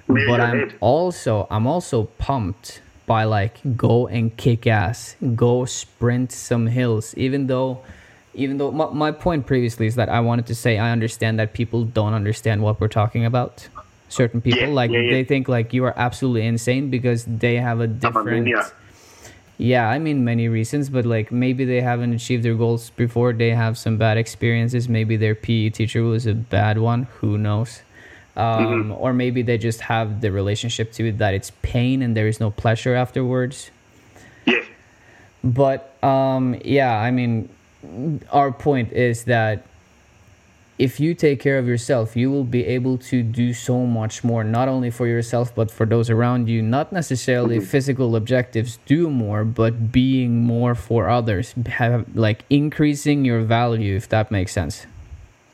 but 0.07 0.39
i'm 0.39 0.71
also 0.81 1.47
i'm 1.49 1.65
also 1.65 2.03
pumped 2.17 2.81
by 3.05 3.23
like 3.23 3.59
go 3.75 4.07
and 4.07 4.35
kick 4.37 4.67
ass 4.67 5.15
go 5.35 5.65
sprint 5.65 6.31
some 6.31 6.67
hills 6.67 7.13
even 7.17 7.47
though 7.47 7.81
even 8.35 8.57
though 8.57 8.71
my, 8.71 8.89
my 8.89 9.11
point 9.11 9.45
previously 9.45 9.87
is 9.87 9.95
that 9.95 10.09
i 10.09 10.19
wanted 10.19 10.45
to 10.45 10.55
say 10.55 10.77
i 10.77 10.91
understand 10.91 11.39
that 11.39 11.53
people 11.53 11.83
don't 11.83 12.13
understand 12.13 12.61
what 12.61 12.79
we're 12.79 12.87
talking 12.87 13.25
about 13.25 13.67
certain 14.13 14.39
people 14.41 14.67
Yeah, 14.69 14.79
like 14.81 14.91
yeah, 14.91 14.99
yeah. 14.99 15.11
they 15.11 15.23
think 15.23 15.47
like 15.47 15.73
you 15.73 15.83
are 15.85 15.93
absolutely 15.97 16.45
insane 16.45 16.89
because 16.89 17.25
they 17.25 17.55
have 17.57 17.79
a 17.81 17.87
different 17.87 18.47
yeah 19.57 19.87
i 19.95 19.99
mean 19.99 20.23
many 20.25 20.47
reasons 20.49 20.89
but 20.89 21.05
like 21.05 21.31
maybe 21.31 21.63
they 21.65 21.81
haven't 21.81 22.13
achieved 22.13 22.43
their 22.43 22.55
goals 22.55 22.89
before. 22.91 23.33
They 23.33 23.51
have 23.51 23.77
some 23.77 23.97
bad 23.97 24.17
experiences. 24.17 24.89
Maybe 24.89 25.15
their 25.15 25.35
pe 25.35 25.69
teacher 25.69 26.01
was 26.03 26.25
a 26.25 26.33
bad 26.33 26.77
one. 26.79 27.03
Who 27.21 27.37
knows? 27.37 27.81
Um, 28.35 28.91
or 28.97 29.13
maybe 29.13 29.43
they 29.43 29.59
just 29.59 29.81
have 29.81 30.21
the 30.21 30.31
relationship 30.31 30.91
to 30.93 31.09
it 31.09 31.19
that 31.19 31.33
it's 31.37 31.51
pain 31.61 32.01
and 32.01 32.17
there 32.17 32.27
is 32.27 32.39
no 32.39 32.49
pleasure 32.49 32.95
afterwards. 32.95 33.69
Yeah. 34.45 34.63
but 35.43 35.79
um, 36.03 36.55
yeah 36.65 36.97
i 37.07 37.11
mean 37.11 37.47
our 38.31 38.51
point 38.51 38.91
is 38.91 39.25
that 39.25 39.65
if 40.83 40.99
you 40.99 41.13
take 41.13 41.39
care 41.39 41.57
of 41.57 41.65
yourself 41.65 42.15
you 42.21 42.29
will 42.29 42.43
be 42.43 42.65
able 42.65 42.97
to 42.97 43.23
do 43.23 43.53
so 43.53 43.85
much 43.85 44.21
more 44.23 44.43
not 44.43 44.67
only 44.67 44.91
for 44.91 45.07
yourself 45.07 45.55
but 45.55 45.71
for 45.71 45.85
those 45.85 46.09
around 46.09 46.49
you 46.49 46.61
not 46.61 46.91
necessarily 46.91 47.59
physical 47.59 48.15
objectives 48.17 48.79
do 48.85 49.09
more 49.09 49.45
but 49.45 49.91
being 49.93 50.43
more 50.43 50.75
for 50.75 51.09
others 51.09 51.55
have 51.67 52.05
like 52.15 52.43
increasing 52.49 53.23
your 53.23 53.41
value 53.41 53.95
if 53.95 54.09
that 54.09 54.29
makes 54.29 54.51
sense 54.51 54.85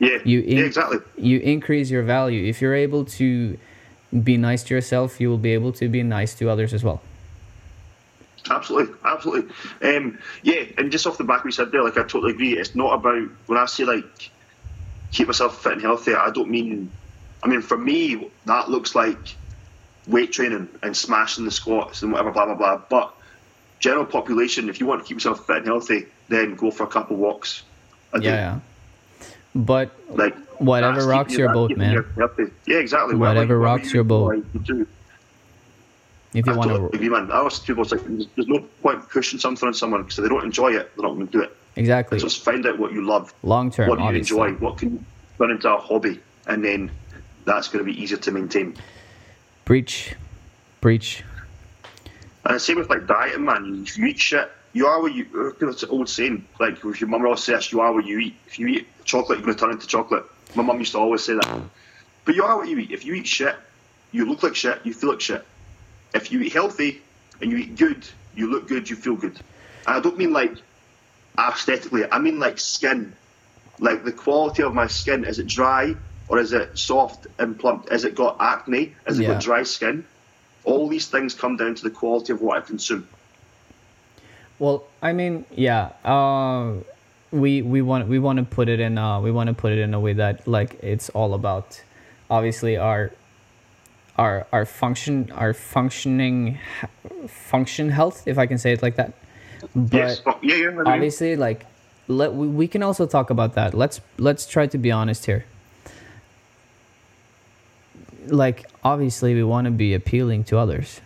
Yeah. 0.00 0.18
You 0.24 0.38
yeah, 0.40 0.64
exactly. 0.70 0.98
you 1.30 1.36
increase 1.54 1.88
your 1.94 2.04
value 2.18 2.42
if 2.52 2.56
you're 2.60 2.78
able 2.88 3.04
to 3.20 3.28
be 4.30 4.36
nice 4.48 4.62
to 4.66 4.74
yourself 4.74 5.20
you 5.20 5.28
will 5.30 5.44
be 5.48 5.52
able 5.58 5.72
to 5.80 5.86
be 5.96 6.02
nice 6.02 6.32
to 6.38 6.42
others 6.52 6.72
as 6.74 6.82
well 6.82 7.00
Absolutely, 8.48 8.94
absolutely. 9.04 9.44
Um, 9.88 10.18
yeah, 10.42 10.64
and 10.78 10.90
just 10.90 11.06
off 11.06 11.18
the 11.18 11.24
back 11.24 11.44
we 11.44 11.52
said 11.52 11.70
there, 11.72 11.84
like 11.84 11.98
I 11.98 12.02
totally 12.02 12.32
agree. 12.32 12.58
It's 12.58 12.74
not 12.74 12.94
about 12.94 13.28
when 13.46 13.58
I 13.58 13.66
say 13.66 13.84
like 13.84 14.30
keep 15.12 15.26
myself 15.28 15.62
fit 15.62 15.72
and 15.74 15.82
healthy. 15.82 16.14
I 16.14 16.30
don't 16.30 16.50
mean. 16.50 16.92
I 17.42 17.48
mean, 17.48 17.62
for 17.62 17.76
me, 17.78 18.28
that 18.46 18.68
looks 18.68 18.94
like 18.94 19.36
weight 20.06 20.32
training 20.32 20.68
and 20.82 20.96
smashing 20.96 21.44
the 21.44 21.50
squats 21.50 22.02
and 22.02 22.12
whatever, 22.12 22.30
blah 22.32 22.46
blah 22.46 22.54
blah. 22.54 22.76
But 22.88 23.14
general 23.78 24.04
population, 24.04 24.68
if 24.68 24.80
you 24.80 24.86
want 24.86 25.00
to 25.02 25.06
keep 25.08 25.16
yourself 25.16 25.46
fit 25.46 25.58
and 25.58 25.66
healthy, 25.66 26.06
then 26.28 26.54
go 26.54 26.70
for 26.70 26.84
a 26.84 26.86
couple 26.86 27.16
walks. 27.16 27.62
A 28.12 28.20
yeah 28.20 28.30
yeah 28.34 28.60
but 29.54 29.90
Like 30.08 30.36
Whatever 30.58 31.06
rocks 31.06 31.32
your 31.36 31.52
boat, 31.52 31.74
man. 31.76 32.04
Yeah, 32.66 32.76
exactly. 32.76 33.14
Whatever 33.14 33.58
rocks 33.58 33.86
you 33.86 33.94
your 33.94 34.04
boat. 34.04 34.44
you 34.66 34.86
if 36.34 36.46
you 36.46 36.52
I 36.52 36.56
want 36.56 36.70
totally 36.70 36.90
to 36.90 36.96
agree, 36.96 37.08
man. 37.08 37.32
I 37.32 37.38
always 37.38 37.58
people 37.58 37.82
like 37.84 38.04
there's- 38.04 38.26
there's 38.36 38.46
no 38.48 38.60
point 38.82 39.08
pushing 39.08 39.38
something 39.40 39.66
on 39.66 39.74
someone 39.74 40.02
because 40.02 40.16
they 40.16 40.28
don't 40.28 40.44
enjoy 40.44 40.74
it, 40.74 40.94
they're 40.94 41.02
not 41.08 41.14
going 41.14 41.26
to 41.26 41.32
do 41.32 41.42
it. 41.42 41.56
Exactly 41.80 42.18
Just 42.18 42.44
find 42.44 42.64
out 42.66 42.78
what 42.78 42.92
you 42.92 43.04
love, 43.04 43.34
long 43.42 43.70
term 43.70 43.88
what 43.88 43.96
do 43.96 44.02
you 44.02 44.08
obviously 44.08 44.36
enjoy, 44.36 44.52
what 44.64 44.78
can 44.78 44.92
you 44.92 45.04
turn 45.38 45.50
into 45.50 45.72
a 45.72 45.78
hobby, 45.78 46.20
and 46.46 46.64
then 46.64 46.90
that's 47.44 47.68
going 47.68 47.84
to 47.84 47.90
be 47.90 48.00
easier 48.00 48.18
to 48.18 48.30
maintain. 48.30 48.76
breach 49.64 50.14
breach 50.80 51.24
And 52.44 52.54
the 52.56 52.60
same 52.60 52.76
with 52.76 52.90
like 52.90 53.06
dieting, 53.06 53.44
man. 53.44 53.84
If 53.86 53.98
you 53.98 54.06
eat 54.06 54.18
shit, 54.18 54.50
you 54.72 54.86
are 54.86 55.00
what 55.02 55.14
you. 55.14 55.54
It's 55.60 55.82
an 55.82 55.90
old 55.90 56.08
saying. 56.08 56.46
Like 56.58 56.84
if 56.84 57.00
your 57.00 57.08
mum 57.08 57.24
always 57.24 57.42
says, 57.42 57.72
"You 57.72 57.80
are 57.80 57.92
what 57.92 58.04
you 58.06 58.18
eat." 58.18 58.36
If 58.46 58.58
you 58.58 58.66
eat 58.68 58.86
chocolate, 59.04 59.38
you're 59.38 59.46
going 59.46 59.56
to 59.56 59.60
turn 59.60 59.72
into 59.72 59.86
chocolate. 59.86 60.24
My 60.54 60.62
mum 60.62 60.78
used 60.78 60.92
to 60.92 60.98
always 60.98 61.24
say 61.24 61.34
that. 61.34 61.60
But 62.24 62.34
you 62.34 62.44
are 62.44 62.56
what 62.56 62.68
you 62.68 62.78
eat. 62.78 62.90
If 62.90 63.04
you 63.04 63.14
eat 63.14 63.26
shit, 63.26 63.56
you 64.12 64.26
look 64.26 64.42
like 64.42 64.54
shit. 64.54 64.78
You 64.84 64.94
feel 64.94 65.10
like 65.10 65.20
shit. 65.20 65.44
If 66.14 66.30
you 66.30 66.40
eat 66.40 66.52
healthy 66.52 67.02
and 67.40 67.50
you 67.50 67.58
eat 67.58 67.76
good, 67.76 68.06
you 68.34 68.50
look 68.50 68.68
good. 68.68 68.88
You 68.90 68.96
feel 68.96 69.16
good. 69.16 69.36
And 69.86 69.96
I 69.96 70.00
don't 70.00 70.18
mean 70.18 70.32
like 70.32 70.54
aesthetically. 71.38 72.04
I 72.10 72.18
mean 72.18 72.38
like 72.38 72.58
skin. 72.58 73.14
Like 73.78 74.04
the 74.04 74.12
quality 74.12 74.62
of 74.62 74.74
my 74.74 74.86
skin. 74.86 75.24
Is 75.24 75.38
it 75.38 75.46
dry 75.46 75.94
or 76.28 76.38
is 76.38 76.52
it 76.52 76.78
soft 76.78 77.26
and 77.38 77.58
plump? 77.58 77.88
Has 77.90 78.04
it 78.04 78.14
got 78.14 78.36
acne? 78.40 78.94
Has 79.06 79.18
it 79.18 79.22
Yeah. 79.22 79.34
got 79.34 79.42
dry 79.42 79.62
skin? 79.62 80.04
All 80.64 80.88
these 80.88 81.06
things 81.08 81.34
come 81.34 81.56
down 81.56 81.74
to 81.76 81.82
the 81.82 81.90
quality 81.90 82.32
of 82.32 82.42
what 82.42 82.58
I 82.58 82.60
consume. 82.60 83.08
Well, 84.58 84.84
I 85.00 85.12
mean, 85.14 85.46
yeah. 85.56 85.90
Uh, 86.04 86.74
we 87.32 87.62
we 87.62 87.80
want 87.80 88.08
we 88.08 88.18
want 88.18 88.38
to 88.38 88.44
put 88.44 88.68
it 88.68 88.80
in 88.80 88.98
uh 88.98 89.20
we 89.20 89.30
want 89.30 89.46
to 89.46 89.54
put 89.54 89.72
it 89.72 89.78
in 89.78 89.94
a 89.94 90.00
way 90.00 90.12
that 90.12 90.46
like 90.48 90.76
it's 90.82 91.08
all 91.10 91.32
about 91.32 91.80
obviously 92.28 92.76
our 92.76 93.12
our 94.18 94.46
our 94.52 94.66
function 94.66 95.30
our 95.32 95.54
functioning 95.54 96.58
function 97.28 97.90
health 97.90 98.26
if 98.26 98.36
I 98.36 98.46
can 98.46 98.58
say 98.58 98.72
it 98.72 98.82
like 98.82 98.96
that. 98.96 99.12
But 99.74 99.92
yes. 99.92 100.22
Oh, 100.26 100.38
yeah, 100.42 100.56
yeah. 100.56 100.82
Obviously 100.86 101.36
like 101.36 101.66
let 102.10 102.34
we, 102.34 102.48
we 102.48 102.68
can 102.68 102.82
also 102.82 103.06
talk 103.06 103.30
about 103.30 103.54
that 103.54 103.72
let's 103.72 104.00
let's 104.18 104.44
try 104.44 104.66
to 104.66 104.76
be 104.76 104.90
honest 104.90 105.26
here 105.26 105.44
like 108.26 108.66
obviously 108.82 109.34
we 109.34 109.44
want 109.44 109.64
to 109.64 109.70
be 109.70 109.94
appealing 109.94 110.44
to 110.44 110.58
others 110.58 111.00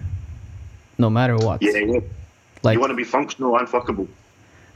no 0.96 1.10
matter 1.10 1.36
what 1.36 1.62
yeah, 1.62 1.76
yeah. 1.76 2.00
like 2.62 2.74
you 2.74 2.80
want 2.80 2.90
to 2.90 2.96
be 2.96 3.04
functional 3.04 3.56
and 3.58 3.68
fuckable. 3.68 4.08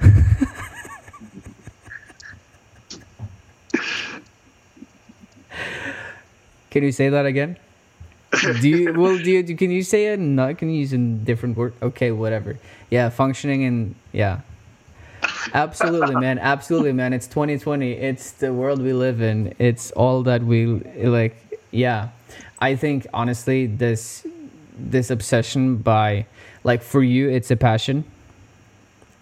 can 6.70 6.82
you 6.82 6.92
say 6.92 7.08
that 7.08 7.26
again 7.26 7.56
do 8.60 8.68
you 8.68 8.92
well 8.94 9.16
do 9.18 9.30
you 9.30 9.56
can 9.56 9.70
you 9.70 9.82
say 9.82 10.06
it 10.12 10.18
no 10.18 10.54
can 10.54 10.70
you 10.70 10.80
use 10.80 10.92
a 10.92 10.98
different 10.98 11.56
word? 11.56 11.72
Okay 11.82 12.10
whatever. 12.10 12.58
Yeah 12.90 13.08
functioning 13.10 13.64
and 13.64 13.94
yeah. 14.12 14.40
Absolutely 15.54 16.14
man. 16.16 16.38
Absolutely 16.38 16.92
man. 16.92 17.12
It's 17.12 17.26
2020 17.26 17.92
it's 17.92 18.32
the 18.32 18.52
world 18.52 18.80
we 18.82 18.92
live 18.92 19.20
in. 19.20 19.54
It's 19.58 19.90
all 19.92 20.22
that 20.24 20.42
we 20.42 20.66
like 21.02 21.36
yeah. 21.70 22.08
I 22.60 22.76
think 22.76 23.06
honestly 23.12 23.66
this 23.66 24.26
this 24.78 25.10
obsession 25.10 25.76
by 25.78 26.26
like 26.64 26.82
for 26.82 27.02
you 27.02 27.28
it's 27.28 27.50
a 27.50 27.56
passion. 27.56 28.04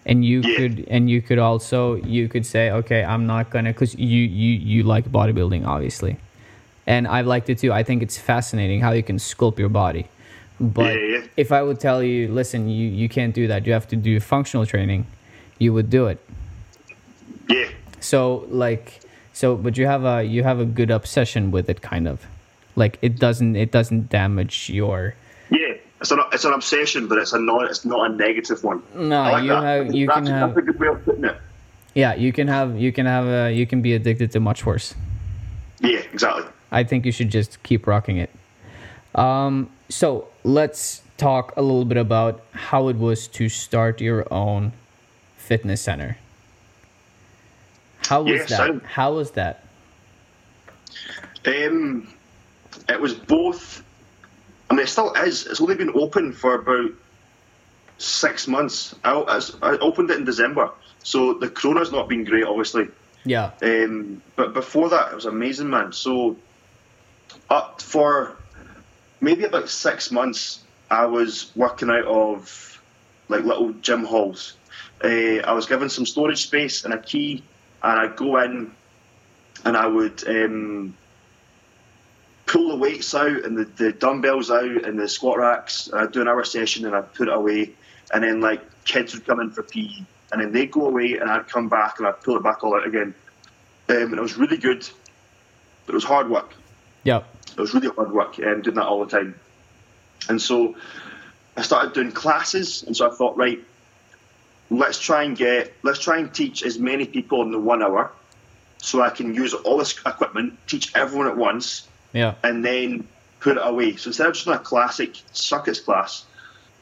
And 0.05 0.23
you 0.23 0.39
Yeah. 0.41 0.57
could 0.57 0.87
and 0.89 1.09
you 1.09 1.21
could 1.21 1.37
also 1.39 1.95
you 1.95 2.29
could 2.29 2.45
say 2.45 2.71
okay 2.71 3.03
i'm 3.03 3.25
not 3.27 3.49
gonna 3.49 3.73
because 3.73 3.93
you 3.95 4.23
you 4.23 4.53
you 4.55 4.83
like 4.83 5.03
bodybuilding 5.11 5.67
obviously 5.67 6.15
and 6.87 7.07
i've 7.07 7.27
liked 7.27 7.49
it 7.49 7.57
too 7.59 7.71
i 7.71 7.83
think 7.83 8.01
it's 8.01 8.17
fascinating 8.17 8.79
how 8.81 8.91
you 8.91 9.03
can 9.03 9.17
sculpt 9.17 9.59
your 9.59 9.69
body 9.69 10.07
but 10.59 10.93
Yeah, 10.93 11.17
yeah. 11.19 11.21
if 11.37 11.51
i 11.51 11.61
would 11.61 11.79
tell 11.79 12.01
you 12.01 12.27
listen 12.29 12.67
you 12.69 12.87
you 12.89 13.07
can't 13.09 13.33
do 13.35 13.47
that 13.47 13.67
you 13.67 13.73
have 13.73 13.87
to 13.89 13.95
do 13.95 14.19
functional 14.19 14.65
training 14.65 15.05
you 15.59 15.73
would 15.73 15.89
do 15.89 16.07
it 16.07 16.19
Yeah, 17.49 17.69
so 17.99 18.45
like 18.49 19.01
so 19.33 19.55
but 19.55 19.77
you 19.77 19.85
have 19.85 20.03
a 20.05 20.23
you 20.23 20.43
have 20.43 20.59
a 20.59 20.65
good 20.65 20.89
obsession 20.91 21.51
with 21.51 21.69
it 21.69 21.81
kind 21.81 22.07
of 22.07 22.25
like 22.75 22.97
it 23.01 23.19
doesn't 23.19 23.55
it 23.55 23.71
doesn't 23.71 24.09
damage 24.09 24.69
your 24.69 25.13
yeah. 25.49 25.73
It's 25.99 26.11
an 26.11 26.19
it's 26.31 26.45
an 26.45 26.53
obsession, 26.53 27.07
but 27.07 27.17
it's 27.17 27.33
a 27.33 27.39
not 27.39 27.63
it's 27.71 27.83
not 27.83 28.11
a 28.11 28.13
negative 28.13 28.63
one. 28.63 28.83
no 28.93 29.21
like 29.23 29.43
you 29.43 29.49
that. 29.49 29.63
have 29.63 29.95
you 29.95 30.05
that's, 30.05 30.17
can 30.19 30.25
have 30.27 30.53
that's 30.53 30.59
a 30.59 30.61
good 30.71 30.79
way 30.79 30.87
of 30.89 31.03
putting 31.05 31.23
it. 31.25 31.37
yeah 31.95 32.13
you 32.13 32.31
can 32.31 32.47
have 32.47 32.77
you 32.77 32.91
can 32.91 33.07
have 33.07 33.25
a 33.25 33.51
you 33.51 33.65
can 33.65 33.81
be 33.81 33.93
addicted 33.95 34.31
to 34.33 34.39
much 34.39 34.63
worse 34.65 34.93
Yeah, 35.81 36.01
exactly. 36.13 36.43
I 36.71 36.83
think 36.83 37.05
you 37.05 37.11
should 37.11 37.29
just 37.29 37.61
keep 37.63 37.87
rocking 37.87 38.17
it. 38.17 38.29
Um, 39.15 39.69
so 39.89 40.27
let's 40.43 41.01
talk 41.17 41.53
a 41.57 41.61
little 41.61 41.85
bit 41.85 41.97
about 41.97 42.43
how 42.51 42.89
it 42.89 42.95
was 42.97 43.27
to 43.29 43.49
start 43.49 44.01
your 44.01 44.31
own 44.31 44.73
fitness 45.37 45.81
center. 45.81 46.17
How 48.07 48.21
was 48.21 48.31
Yeah, 48.31 48.37
that? 48.45 48.49
so- 48.49 48.81
How 48.85 49.13
was 49.13 49.31
that? 49.31 49.63
Um, 51.45 52.07
it 52.89 52.99
was 52.99 53.13
both. 53.13 53.83
I 54.69 54.73
mean, 54.73 54.83
it 54.83 54.89
still 54.89 55.13
is. 55.13 55.45
It's 55.47 55.61
only 55.61 55.75
been 55.75 55.91
open 55.95 56.33
for 56.33 56.55
about 56.55 56.91
six 57.97 58.47
months. 58.47 58.93
I, 59.03 59.41
I 59.61 59.77
opened 59.77 60.09
it 60.11 60.17
in 60.17 60.25
December, 60.25 60.69
so 61.03 61.33
the 61.33 61.49
corona's 61.49 61.91
not 61.91 62.09
been 62.09 62.25
great, 62.25 62.43
obviously. 62.43 62.87
Yeah. 63.25 63.51
Um, 63.61 64.21
but 64.35 64.53
before 64.53 64.89
that, 64.89 65.11
it 65.11 65.15
was 65.15 65.25
amazing, 65.25 65.69
man. 65.69 65.91
So, 65.93 66.35
up 67.49 67.81
for 67.81 68.37
maybe 69.21 69.43
about 69.43 69.69
six 69.69 70.11
months, 70.11 70.63
I 70.89 71.05
was 71.05 71.51
working 71.55 71.89
out 71.89 72.05
of 72.05 72.81
like 73.29 73.43
little 73.43 73.73
gym 73.73 74.03
halls. 74.05 74.53
Uh, 75.03 75.39
I 75.43 75.51
was 75.53 75.65
given 75.65 75.89
some 75.89 76.05
storage 76.05 76.43
space 76.43 76.85
and 76.85 76.93
a 76.93 76.99
key, 76.99 77.43
and 77.83 77.99
I'd 77.99 78.15
go 78.15 78.37
in 78.37 78.71
and 79.65 79.77
I 79.77 79.87
would 79.87 80.27
um, 80.27 80.95
pull 82.45 82.69
the 82.69 82.75
weights 82.75 83.13
out 83.13 83.43
and 83.43 83.57
the, 83.57 83.65
the 83.65 83.91
dumbbells 83.91 84.49
out 84.49 84.85
and 84.85 84.97
the 84.97 85.07
squat 85.07 85.37
racks. 85.37 85.91
I'd 85.93 86.11
do 86.11 86.21
an 86.21 86.27
hour 86.27 86.43
session 86.43 86.85
and 86.85 86.95
I'd 86.95 87.13
put 87.13 87.27
it 87.27 87.33
away. 87.33 87.73
And 88.13 88.23
then, 88.23 88.39
like, 88.39 88.61
kids 88.85 89.13
would 89.13 89.25
come 89.25 89.41
in 89.41 89.51
for 89.51 89.63
PE. 89.63 90.05
And 90.31 90.41
then 90.41 90.51
they'd 90.51 90.71
go 90.71 90.87
away 90.87 91.17
and 91.17 91.29
I'd 91.29 91.47
come 91.47 91.67
back 91.69 91.99
and 91.99 92.07
I'd 92.07 92.21
pull 92.21 92.37
it 92.37 92.43
back 92.43 92.63
all 92.63 92.75
out 92.75 92.87
again. 92.87 93.13
Um, 93.89 93.95
and 93.97 94.13
it 94.13 94.21
was 94.21 94.37
really 94.37 94.57
good, 94.57 94.87
but 95.85 95.93
it 95.93 95.95
was 95.95 96.03
hard 96.03 96.29
work. 96.29 96.53
Yeah. 97.03 97.23
It 97.57 97.61
was 97.61 97.73
really 97.73 97.89
hard 97.89 98.11
work 98.11 98.37
um, 98.39 98.61
doing 98.61 98.75
that 98.75 98.85
all 98.85 99.03
the 99.03 99.09
time. 99.09 99.39
And 100.29 100.41
so 100.41 100.75
I 101.55 101.63
started 101.63 101.93
doing 101.93 102.11
classes, 102.11 102.83
and 102.83 102.95
so 102.95 103.09
I 103.09 103.13
thought, 103.13 103.35
right, 103.35 103.59
let's 104.69 104.99
try 104.99 105.23
and 105.23 105.35
get, 105.35 105.73
let's 105.83 105.99
try 105.99 106.19
and 106.19 106.33
teach 106.33 106.63
as 106.63 106.77
many 106.77 107.05
people 107.05 107.41
in 107.41 107.51
the 107.51 107.59
one 107.59 107.81
hour, 107.81 108.11
so 108.77 109.01
I 109.01 109.09
can 109.09 109.33
use 109.33 109.53
all 109.53 109.77
this 109.77 109.97
equipment, 110.05 110.57
teach 110.67 110.95
everyone 110.95 111.27
at 111.27 111.37
once, 111.37 111.87
Yeah. 112.13 112.35
and 112.43 112.63
then 112.63 113.07
put 113.39 113.57
it 113.57 113.63
away. 113.63 113.95
So 113.95 114.09
instead 114.09 114.27
of 114.27 114.33
just 114.33 114.45
doing 114.45 114.57
a 114.57 114.61
classic 114.61 115.15
circuits 115.31 115.79
class, 115.79 116.25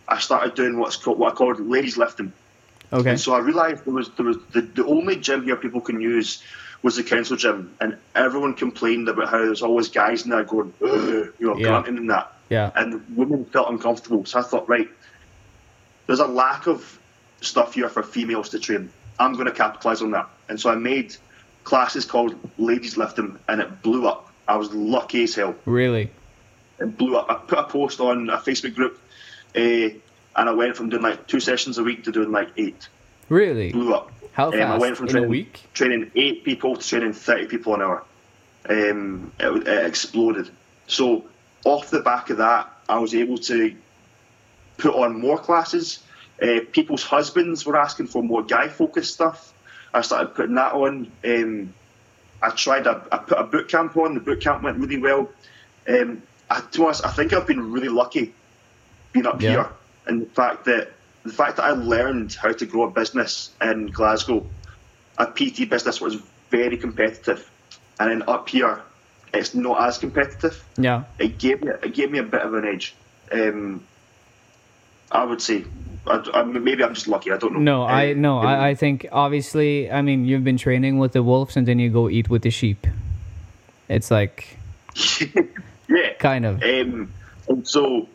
I 0.07 0.19
started 0.19 0.55
doing 0.55 0.77
what's 0.77 0.97
called 0.97 1.19
what 1.19 1.33
I 1.33 1.35
called 1.35 1.59
ladies 1.59 1.97
lifting. 1.97 2.33
Okay. 2.91 3.11
And 3.11 3.19
so 3.19 3.33
I 3.33 3.39
realised 3.39 3.85
there 3.85 3.93
was 3.93 4.09
there 4.11 4.25
was 4.25 4.38
the, 4.51 4.61
the 4.61 4.85
only 4.85 5.15
gym 5.15 5.43
here 5.43 5.55
people 5.55 5.81
can 5.81 5.99
use 5.99 6.43
was 6.81 6.95
the 6.97 7.03
council 7.03 7.35
gym, 7.38 7.73
and 7.81 7.97
everyone 8.15 8.53
complained 8.53 9.09
about 9.09 9.29
how 9.29 9.39
there's 9.39 9.61
always 9.61 9.89
guys 9.89 10.23
in 10.23 10.29
there 10.29 10.43
going, 10.43 10.73
you 10.81 11.33
know, 11.39 11.57
Yeah. 11.57 11.67
grunting 11.67 11.97
and 11.97 12.09
that, 12.09 12.31
Yeah. 12.49 12.71
and 12.75 13.03
women 13.15 13.45
felt 13.45 13.69
uncomfortable. 13.69 14.25
So 14.25 14.39
I 14.39 14.43
thought, 14.43 14.69
right, 14.69 14.89
there's 16.07 16.19
a 16.19 16.27
lack 16.27 16.67
of 16.67 16.99
stuff 17.41 17.73
here 17.73 17.89
for 17.89 18.03
females 18.03 18.49
to 18.49 18.59
train. 18.59 18.89
I'm 19.19 19.33
going 19.33 19.45
to 19.45 19.51
capitalise 19.51 20.01
on 20.01 20.11
that, 20.11 20.27
and 20.49 20.59
so 20.59 20.69
I 20.69 20.75
made 20.75 21.15
classes 21.63 22.05
called 22.05 22.35
ladies 22.57 22.97
lifting, 22.97 23.39
and 23.47 23.61
it 23.61 23.81
blew 23.81 24.07
up. 24.07 24.31
I 24.47 24.57
was 24.57 24.71
lucky 24.73 25.23
as 25.23 25.33
hell 25.33 25.55
Really. 25.65 26.11
it 26.79 26.97
blew 26.97 27.17
up. 27.17 27.29
I 27.31 27.33
put 27.35 27.57
a 27.57 27.63
post 27.63 27.99
on 27.99 28.29
a 28.29 28.38
Facebook 28.38 28.75
group, 28.75 28.99
uh, 29.55 29.59
and 29.59 30.49
I 30.49 30.51
went 30.51 30.75
from 30.75 30.89
doing 30.89 31.01
like 31.01 31.25
two 31.27 31.39
sessions 31.39 31.77
a 31.79 31.83
week 31.83 32.03
to 32.03 32.11
doing 32.11 32.31
like 32.31 32.49
eight. 32.57 32.88
Really. 33.29 33.71
Blew 33.71 33.93
up. 33.95 34.11
How 34.36 34.52
Um, 34.52 34.62
I 34.62 34.78
went 34.78 34.98
from 34.98 35.06
In 35.06 35.10
a 35.10 35.12
training, 35.13 35.30
week? 35.30 35.63
training 35.74 36.12
eight 36.15 36.43
people 36.43 36.76
to 36.76 36.86
training 36.88 37.13
thirty 37.13 37.45
people 37.45 37.74
an 37.74 37.82
hour. 37.82 38.04
Um, 38.67 39.32
it, 39.39 39.67
it 39.67 39.86
exploded. 39.86 40.50
So 40.88 41.24
off 41.63 41.89
the 41.89 42.02
back 42.02 42.30
of 42.30 42.38
that, 42.38 42.69
I 42.89 43.00
was 43.00 43.15
able 43.15 43.38
to 43.39 43.74
put 44.78 44.93
on 44.93 45.19
more 45.21 45.38
classes. 45.38 46.04
Uh, 46.41 46.60
people's 46.74 47.04
husbands 47.04 47.65
were 47.65 47.78
asking 47.78 48.08
for 48.08 48.21
more 48.21 48.43
guy-focused 48.43 49.13
stuff. 49.13 49.54
I 49.93 50.02
started 50.02 50.36
putting 50.36 50.56
that 50.56 50.74
on. 50.74 51.10
Um, 51.24 51.74
I 52.43 52.50
tried. 52.50 52.88
A, 52.88 53.02
I 53.13 53.17
put 53.19 53.39
a 53.39 53.43
boot 53.45 53.69
camp 53.69 53.95
on. 53.95 54.15
The 54.15 54.19
boot 54.19 54.41
camp 54.41 54.63
went 54.63 54.78
really 54.78 54.98
well. 54.98 55.30
Um, 55.88 56.21
I, 56.50 56.60
to 56.60 56.78
be 56.80 56.84
honest, 56.84 57.06
I 57.06 57.12
think 57.12 57.32
I've 57.32 57.48
been 57.48 57.71
really 57.71 57.88
lucky 57.88 58.34
being 59.13 59.26
up 59.26 59.41
Yeah. 59.41 59.50
here, 59.52 59.69
and 60.08 60.24
the 60.24 60.26
fact 60.26 60.65
that 60.65 60.91
the 61.25 61.33
fact 61.33 61.57
that 61.57 61.63
I 61.63 61.71
learned 61.71 62.33
how 62.33 62.51
to 62.51 62.65
grow 62.65 62.83
a 62.83 62.91
business 62.91 63.49
in 63.61 63.88
Glasgow, 63.88 64.45
a 65.17 65.25
PT 65.25 65.69
business 65.69 65.99
was 65.99 66.21
very 66.51 66.77
competitive, 66.77 67.49
and 67.99 68.11
then 68.11 68.29
up 68.29 68.47
here, 68.47 68.81
it's 69.33 69.55
not 69.55 69.81
as 69.81 69.97
competitive. 69.97 70.63
Yeah. 70.77 71.03
It 71.19 71.39
gave 71.39 71.63
me 71.63 71.71
it 71.83 71.93
gave 71.93 72.11
me 72.11 72.19
a 72.19 72.23
bit 72.23 72.41
of 72.41 72.53
an 72.53 72.65
edge. 72.65 72.95
Um, 73.31 73.83
I 75.11 75.23
would 75.23 75.41
say, 75.41 75.65
I, 76.05 76.23
I, 76.33 76.43
maybe 76.43 76.83
I'm 76.83 76.93
just 76.93 77.07
lucky. 77.07 77.31
I 77.31 77.38
don't 77.38 77.53
know. 77.53 77.59
No, 77.59 77.83
I 77.83 78.11
Um, 78.11 78.21
no, 78.21 78.39
I, 78.39 78.69
I 78.69 78.75
think 78.75 79.07
obviously 79.11 79.91
I 79.91 80.01
mean 80.01 80.25
you've 80.25 80.43
been 80.43 80.57
training 80.57 80.99
with 80.99 81.13
the 81.13 81.23
wolves 81.23 81.57
and 81.57 81.67
then 81.67 81.79
you 81.79 81.89
go 81.89 82.07
eat 82.07 82.29
with 82.29 82.43
the 82.43 82.51
sheep. 82.51 82.85
It's 83.89 84.11
like 84.11 84.57
yeah. 85.89 86.13
kind 86.19 86.45
of. 86.45 86.61
Um, 86.61 87.11
and 87.47 87.67
so 87.67 88.07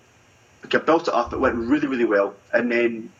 I 0.74 0.78
built 0.78 1.08
it 1.08 1.14
up. 1.14 1.32
It 1.32 1.38
went 1.40 1.56
really, 1.56 1.86
really 1.86 2.04
well, 2.04 2.34
and 2.52 2.70
then 2.70 3.10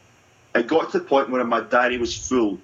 it 0.55 0.67
got 0.67 0.93
to 0.93 0.99
the 0.99 1.05
point 1.05 1.31
where 1.31 1.45
my 1.45 1.61
diary 1.61 1.99
was 1.99 2.15
full, 2.17 2.59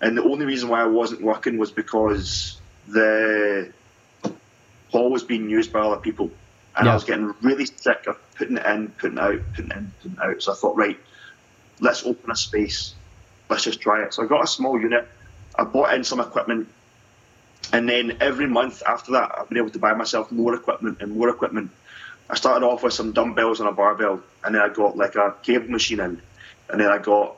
and 0.00 0.16
the 0.16 0.22
only 0.22 0.46
reason 0.46 0.68
why 0.68 0.82
I 0.82 0.86
wasn't 0.86 1.22
working 1.22 1.58
was 1.58 1.70
because 1.70 2.60
the 2.88 3.72
hall 4.90 5.10
was 5.10 5.24
being 5.24 5.50
used 5.50 5.72
by 5.72 5.80
other 5.80 6.00
people, 6.00 6.30
and 6.76 6.86
Yeah. 6.86 6.92
I 6.92 6.94
was 6.94 7.04
getting 7.04 7.34
really 7.42 7.66
sick 7.66 8.06
of 8.06 8.16
putting 8.36 8.56
it 8.58 8.66
in, 8.66 8.88
putting 8.98 9.18
it 9.18 9.20
out, 9.20 9.40
putting 9.54 9.70
it 9.70 9.76
in, 9.76 9.92
putting 10.02 10.18
it 10.18 10.22
out. 10.22 10.42
So 10.42 10.52
I 10.52 10.54
thought, 10.54 10.76
right, 10.76 10.98
let's 11.80 12.04
open 12.04 12.30
a 12.30 12.36
space, 12.36 12.94
let's 13.48 13.64
just 13.64 13.80
try 13.80 14.02
it. 14.02 14.14
So 14.14 14.22
I 14.22 14.26
got 14.26 14.44
a 14.44 14.46
small 14.46 14.80
unit, 14.80 15.08
I 15.58 15.64
bought 15.64 15.94
in 15.94 16.04
some 16.04 16.20
equipment, 16.20 16.68
and 17.72 17.88
then 17.88 18.18
every 18.20 18.46
month 18.46 18.82
after 18.86 19.12
that, 19.12 19.32
I've 19.36 19.48
been 19.48 19.58
able 19.58 19.70
to 19.70 19.78
buy 19.78 19.94
myself 19.94 20.30
more 20.30 20.54
equipment 20.54 20.98
and 21.00 21.16
more 21.16 21.28
equipment. 21.28 21.70
I 22.28 22.34
started 22.34 22.66
off 22.66 22.82
with 22.82 22.92
some 22.92 23.12
dumbbells 23.12 23.60
and 23.60 23.68
a 23.68 23.72
barbell, 23.72 24.20
and 24.44 24.54
then 24.54 24.62
I 24.62 24.68
got 24.68 24.96
like 24.96 25.14
a 25.14 25.34
cable 25.42 25.70
machine 25.70 26.00
in, 26.00 26.20
and 26.68 26.80
then 26.80 26.88
I 26.88 26.98
got 26.98 27.36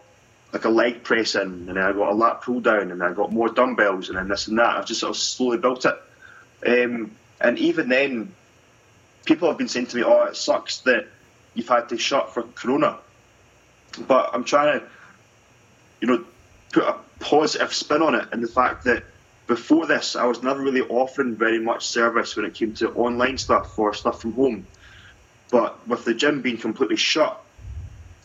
like 0.52 0.64
a 0.64 0.70
leg 0.70 1.02
press 1.04 1.34
in, 1.34 1.42
and 1.42 1.68
then 1.68 1.78
I 1.78 1.92
got 1.92 2.10
a 2.10 2.14
lat 2.14 2.40
pull 2.40 2.60
down, 2.60 2.90
and 2.90 3.00
then 3.00 3.10
I 3.10 3.12
got 3.12 3.32
more 3.32 3.50
dumbbells, 3.50 4.08
and 4.08 4.16
then 4.16 4.28
this 4.28 4.48
and 4.48 4.58
that. 4.58 4.76
I've 4.76 4.86
just 4.86 5.00
sort 5.00 5.10
of 5.10 5.16
slowly 5.16 5.58
built 5.58 5.84
it. 5.84 5.94
Um, 6.66 7.10
and 7.40 7.58
even 7.58 7.88
then, 7.88 8.34
people 9.26 9.48
have 9.48 9.58
been 9.58 9.68
saying 9.68 9.86
to 9.88 9.96
me, 9.96 10.04
"Oh, 10.04 10.24
it 10.24 10.36
sucks 10.36 10.78
that 10.80 11.06
you've 11.54 11.68
had 11.68 11.90
to 11.90 11.98
shut 11.98 12.32
for 12.32 12.42
Corona," 12.54 12.98
but 14.06 14.30
I'm 14.32 14.44
trying 14.44 14.80
to, 14.80 14.86
you 16.00 16.08
know, 16.08 16.24
put 16.72 16.84
a 16.84 16.96
positive 17.20 17.74
spin 17.74 18.00
on 18.00 18.14
it, 18.14 18.28
and 18.32 18.42
the 18.42 18.48
fact 18.48 18.84
that 18.84 19.04
before 19.46 19.86
this, 19.86 20.16
I 20.16 20.24
was 20.24 20.42
never 20.42 20.60
really 20.60 20.82
offering 20.82 21.34
very 21.34 21.58
much 21.58 21.86
service 21.86 22.36
when 22.36 22.44
it 22.46 22.54
came 22.54 22.74
to 22.74 22.90
online 22.92 23.38
stuff 23.38 23.78
or 23.78 23.92
stuff 23.92 24.20
from 24.20 24.32
home. 24.32 24.66
But 25.50 25.86
with 25.88 26.04
the 26.04 26.14
gym 26.14 26.42
being 26.42 26.58
completely 26.58 26.96
shut, 26.96 27.42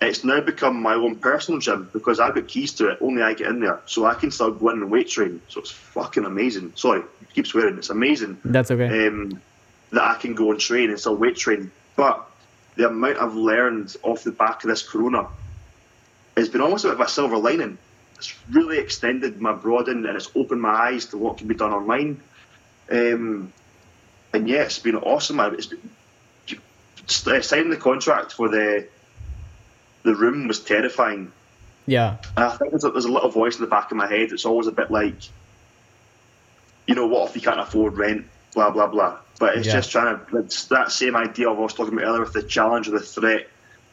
it's 0.02 0.24
now 0.24 0.42
become 0.42 0.82
my 0.82 0.96
own 0.96 1.16
personal 1.16 1.60
gym 1.60 1.90
because 1.94 2.20
I've 2.20 2.36
got 2.36 2.48
keys 2.48 2.74
to 2.74 2.90
it. 2.90 2.98
Only 3.02 3.22
I 3.22 3.34
get 3.34 3.48
in 3.48 3.60
there, 3.60 3.82
so 3.86 4.06
I 4.06 4.16
can 4.16 4.32
still 4.32 4.52
go 4.52 4.70
in 4.70 4.82
and 4.82 4.92
weight 4.92 5.10
train. 5.10 5.42
So 5.48 5.62
it's 5.62 5.72
fucking 5.72 6.26
amazing. 6.26 6.74
Sorry, 6.76 7.04
keep 7.34 7.48
swearing. 7.48 7.78
It's 7.78 7.90
amazing 7.90 8.40
That's 8.44 8.72
okay. 8.72 9.08
um, 9.08 9.42
that 9.92 10.04
I 10.04 10.16
can 10.16 10.36
go 10.36 10.52
and 10.52 10.60
train 10.60 10.90
and 10.90 11.00
still 11.00 11.16
weight 11.16 11.38
train. 11.38 11.72
But 11.96 12.28
the 12.76 12.90
amount 12.90 13.20
I've 13.20 13.36
learned 13.36 13.96
off 14.04 14.24
the 14.24 14.32
back 14.32 14.64
of 14.64 14.70
this 14.70 14.88
Corona 14.88 15.28
has 16.36 16.50
been 16.50 16.62
almost 16.62 16.86
a 16.86 16.90
bit 16.90 16.96
of 16.96 17.02
a 17.02 17.10
silver 17.10 17.38
lining. 17.38 17.78
It's 18.18 18.36
really 18.52 18.80
extended 18.80 19.40
my 19.40 19.54
broaden 19.54 20.06
and 20.06 20.16
it's 20.16 20.30
opened 20.36 20.62
my 20.62 20.74
eyes 20.74 21.06
to 21.08 21.18
what 21.18 21.38
can 21.38 21.48
be 21.48 21.56
done 21.56 21.72
online. 21.72 22.22
Um, 22.90 23.54
and 24.34 24.50
yeah, 24.50 24.64
it's 24.64 24.80
been 24.80 24.96
awesome. 24.96 25.40
It's 25.40 25.68
been, 25.68 25.90
Uh, 27.28 27.42
signing 27.42 27.70
the 27.70 27.78
contract 27.78 28.34
for 28.34 28.50
the 28.50 28.88
the 30.04 30.16
room 30.16 30.48
was 30.48 30.60
terrifying. 30.60 31.32
Yeah. 31.86 32.18
And 32.36 32.46
I 32.46 32.50
think 32.56 32.72
there's 32.72 32.84
a, 32.84 32.92
there's 32.92 33.06
a 33.06 33.12
little 33.12 33.30
voice 33.30 33.56
in 33.56 33.62
the 33.62 33.68
back 33.68 33.92
of 33.92 33.98
my 33.98 34.08
head 34.08 34.30
that's 34.30 34.46
always 34.46 34.68
a 34.68 34.72
bit 34.72 34.92
like, 34.92 35.16
you 36.88 36.96
know, 36.96 37.08
what 37.08 37.30
if 37.30 37.36
you 37.36 37.42
can't 37.42 37.60
afford 37.60 37.98
rent, 37.98 38.26
blah, 38.54 38.70
blah, 38.72 38.88
blah. 38.88 39.18
But 39.40 39.58
it's 39.58 39.68
Yeah. 39.68 39.74
just 39.74 39.92
trying 39.92 40.18
to, 40.18 40.38
it's 40.38 40.66
that 40.66 40.92
same 40.92 41.16
idea 41.16 41.50
of 41.50 41.58
what 41.58 41.62
I 41.62 41.66
was 41.66 41.74
talking 41.74 41.94
about 41.94 42.06
earlier 42.06 42.22
with 42.22 42.34
the 42.34 42.44
challenge 42.44 42.88
or 42.88 42.92
the 42.92 43.00
threat, 43.00 43.48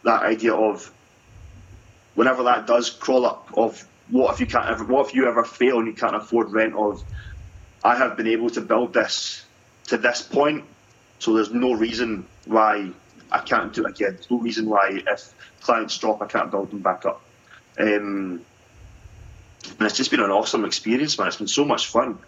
that 0.04 0.22
idea 0.22 0.54
of 0.54 0.90
whenever 2.14 2.44
that 2.44 2.66
does 2.66 2.90
crawl 2.90 3.26
up, 3.26 3.48
of 3.56 3.84
what 4.10 4.34
if 4.34 4.40
you 4.40 4.46
can't 4.46 4.68
ever, 4.68 4.84
what 4.84 5.08
if 5.08 5.14
you 5.14 5.28
ever 5.28 5.44
fail 5.44 5.78
and 5.78 5.86
you 5.86 5.94
can't 5.94 6.16
afford 6.16 6.52
rent, 6.52 6.74
of 6.74 7.02
I 7.82 7.96
have 7.96 8.16
been 8.16 8.26
able 8.26 8.50
to 8.50 8.60
build 8.60 8.92
this 8.94 9.44
to 9.88 9.96
this 9.96 10.22
point, 10.22 10.64
so 11.20 11.34
there's 11.34 11.52
no 11.52 11.74
reason 11.74 12.26
why 12.46 12.90
I 13.30 13.38
can't 13.40 13.72
do 13.72 13.84
it 13.84 13.90
again. 13.90 14.14
There's 14.14 14.30
no 14.30 14.38
reason 14.38 14.68
why 14.68 15.02
if 15.06 15.32
clients 15.60 15.96
drop, 15.98 16.22
I 16.22 16.26
can't 16.26 16.50
build 16.50 16.70
them 16.70 16.80
back 16.80 17.04
up. 17.04 17.22
Um, 17.78 18.40
and 19.78 19.82
it's 19.82 19.96
just 19.96 20.10
been 20.10 20.20
an 20.20 20.30
awesome 20.30 20.64
experience, 20.64 21.18
man. 21.18 21.28
It's 21.28 21.36
been 21.36 21.46
so 21.46 21.64
much 21.64 21.86
fun, 21.88 22.18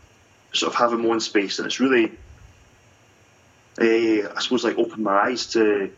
sort 0.53 0.75
of 0.75 0.79
having 0.79 1.03
my 1.03 1.09
own 1.09 1.21
space, 1.21 1.59
and 1.59 1.67
it's 1.67 1.81
really, 1.81 2.13
uh, 3.81 4.29
I 4.37 4.41
suppose, 4.41 4.63
like 4.63 4.77
opened 4.77 5.03
my 5.03 5.23
eyes 5.23 5.47
to, 5.55 5.91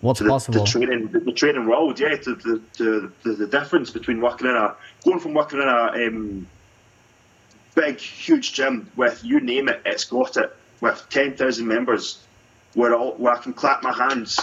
What's 0.00 0.18
to 0.18 0.24
the, 0.24 0.30
possible? 0.30 0.64
the 0.64 0.66
training, 0.66 1.08
the, 1.08 1.20
the 1.20 1.32
training 1.32 1.66
world. 1.66 2.00
Yeah, 2.00 2.16
to 2.16 2.34
the, 2.34 2.62
to 2.78 3.12
the 3.22 3.46
difference 3.46 3.90
between 3.90 4.20
working 4.20 4.48
in 4.48 4.56
a 4.56 4.74
going 5.04 5.20
from 5.20 5.34
working 5.34 5.60
in 5.60 5.68
a 5.68 6.08
um, 6.08 6.46
big, 7.74 7.98
huge 7.98 8.52
gym 8.52 8.90
with 8.96 9.22
you 9.24 9.40
name 9.40 9.68
it, 9.68 9.82
it's 9.84 10.04
got 10.04 10.36
it 10.36 10.56
with 10.80 11.04
ten 11.10 11.36
thousand 11.36 11.66
members, 11.66 12.24
where 12.74 12.94
all, 12.94 13.12
where 13.12 13.34
I 13.34 13.38
can 13.38 13.52
clap 13.52 13.82
my 13.82 13.92
hands 13.92 14.38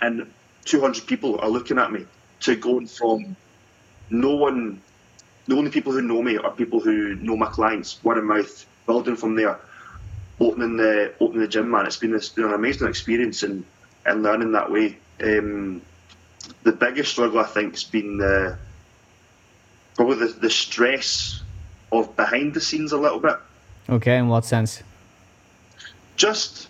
and 0.00 0.30
two 0.64 0.80
hundred 0.80 1.06
people 1.06 1.38
are 1.40 1.48
looking 1.48 1.78
at 1.78 1.92
me, 1.92 2.06
to 2.40 2.56
going 2.56 2.86
from 2.86 3.36
no 4.10 4.34
one, 4.34 4.80
the 5.46 5.56
only 5.56 5.70
people 5.70 5.92
who 5.92 6.02
know 6.02 6.22
me 6.22 6.36
are 6.36 6.50
people 6.50 6.80
who 6.80 7.14
know 7.16 7.36
my 7.36 7.46
clients, 7.46 8.02
word 8.04 8.18
of 8.18 8.24
mouth, 8.24 8.66
building 8.86 9.16
from 9.16 9.34
there, 9.34 9.58
opening 10.40 10.76
the 10.76 11.14
opening 11.20 11.42
the 11.42 11.48
gym, 11.48 11.70
man. 11.70 11.86
It's 11.86 11.96
been 11.96 12.14
it's 12.14 12.28
been 12.28 12.44
an 12.44 12.54
amazing 12.54 12.88
experience 12.88 13.42
and 13.42 13.64
and 14.04 14.22
learning 14.22 14.52
that 14.52 14.70
way. 14.70 14.98
Um, 15.22 15.80
the 16.62 16.72
biggest 16.72 17.12
struggle 17.12 17.40
I 17.40 17.44
think 17.44 17.72
has 17.72 17.84
been 17.84 18.18
the 18.18 18.58
probably 19.94 20.26
the, 20.26 20.32
the 20.40 20.50
stress 20.50 21.43
of 22.00 22.16
behind 22.16 22.54
the 22.54 22.60
scenes 22.60 22.92
a 22.92 22.98
little 22.98 23.20
bit. 23.20 23.36
Okay, 23.88 24.16
in 24.18 24.28
what 24.28 24.44
sense? 24.44 24.82
Just 26.16 26.68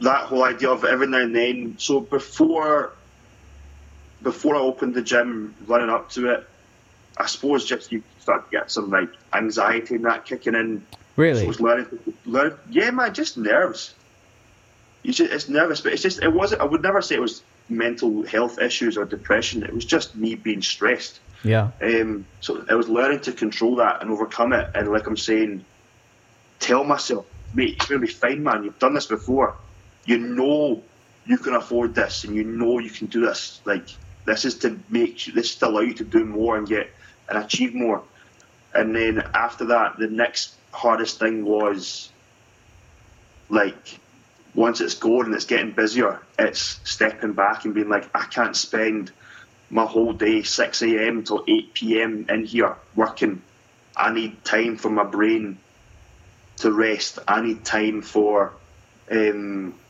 that 0.00 0.26
whole 0.26 0.44
idea 0.44 0.70
of 0.70 0.84
every 0.84 1.06
now 1.06 1.18
and 1.18 1.34
then. 1.34 1.76
So 1.78 2.00
before 2.00 2.92
before 4.22 4.56
I 4.56 4.58
opened 4.60 4.94
the 4.94 5.02
gym, 5.02 5.54
running 5.66 5.90
up 5.90 6.10
to 6.10 6.30
it, 6.30 6.48
I 7.16 7.26
suppose 7.26 7.64
just 7.64 7.92
you 7.92 8.02
start 8.20 8.50
to 8.50 8.50
get 8.50 8.70
some 8.70 8.90
like 8.90 9.08
anxiety 9.32 9.96
and 9.96 10.04
that 10.04 10.24
kicking 10.24 10.54
in. 10.54 10.80
So 10.90 10.98
Really? 11.16 11.46
was 11.46 11.60
learning, 11.60 11.86
learn, 12.26 12.58
yeah, 12.70 12.90
man, 12.90 13.14
just 13.14 13.38
nerves. 13.38 13.94
You 15.02 15.12
just, 15.14 15.32
it's 15.32 15.48
nervous, 15.48 15.80
but 15.80 15.92
it's 15.94 16.02
just 16.02 16.22
it 16.22 16.32
wasn't. 16.32 16.60
I 16.60 16.64
would 16.64 16.82
never 16.82 17.00
say 17.00 17.14
it 17.14 17.20
was 17.20 17.42
mental 17.68 18.22
health 18.24 18.58
issues 18.58 18.98
or 18.98 19.04
depression. 19.06 19.62
It 19.62 19.72
was 19.72 19.84
just 19.84 20.14
me 20.14 20.34
being 20.34 20.60
stressed. 20.60 21.20
Yeah. 21.42 21.70
Um, 21.80 22.26
so 22.40 22.64
I 22.70 22.74
was 22.74 22.88
learning 22.88 23.20
to 23.20 23.32
control 23.32 23.76
that 23.76 24.02
and 24.02 24.10
overcome 24.10 24.52
it. 24.52 24.70
And 24.74 24.88
like 24.88 25.06
I'm 25.06 25.16
saying, 25.16 25.64
tell 26.58 26.84
myself, 26.84 27.26
mate, 27.54 27.76
it's 27.76 27.86
going 27.86 28.00
to 28.00 28.06
be 28.06 28.12
fine, 28.12 28.42
man. 28.42 28.64
You've 28.64 28.78
done 28.78 28.94
this 28.94 29.06
before. 29.06 29.56
You 30.04 30.18
know 30.18 30.82
you 31.26 31.38
can 31.38 31.54
afford 31.54 31.94
this, 31.94 32.24
and 32.24 32.34
you 32.36 32.44
know 32.44 32.78
you 32.78 32.90
can 32.90 33.08
do 33.08 33.26
this. 33.26 33.60
Like 33.64 33.88
this 34.24 34.44
is 34.44 34.58
to 34.58 34.78
make 34.88 35.26
you, 35.26 35.32
this 35.32 35.50
is 35.50 35.56
to 35.56 35.68
allow 35.68 35.80
you 35.80 35.94
to 35.94 36.04
do 36.04 36.24
more 36.24 36.56
and 36.56 36.66
get 36.66 36.90
and 37.28 37.38
achieve 37.38 37.74
more. 37.74 38.02
And 38.74 38.94
then 38.94 39.22
after 39.34 39.66
that, 39.66 39.98
the 39.98 40.06
next 40.08 40.54
hardest 40.72 41.18
thing 41.18 41.44
was 41.44 42.10
like 43.48 43.98
once 44.54 44.80
it's 44.80 44.94
going 44.94 45.26
and 45.26 45.34
it's 45.34 45.44
getting 45.44 45.72
busier, 45.72 46.20
it's 46.38 46.80
stepping 46.84 47.32
back 47.32 47.64
and 47.64 47.74
being 47.74 47.88
like, 47.88 48.08
I 48.14 48.24
can't 48.24 48.56
spend 48.56 49.12
my 49.70 49.84
whole 49.86 50.12
day 50.12 50.42
6 50.42 50.82
a.m. 50.82 51.24
till 51.24 51.44
8 51.48 51.74
p.m. 51.74 52.26
in 52.28 52.44
here 52.44 52.76
working. 52.94 53.42
I 53.96 54.12
need 54.12 54.44
time 54.44 54.76
for 54.76 54.90
my 54.90 55.04
brain 55.04 55.60
to 56.58 56.72
rest. 56.72 57.18
I 57.26 57.40
need 57.42 57.64
time 57.64 58.02
for 58.02 58.60
um, 59.10 59.80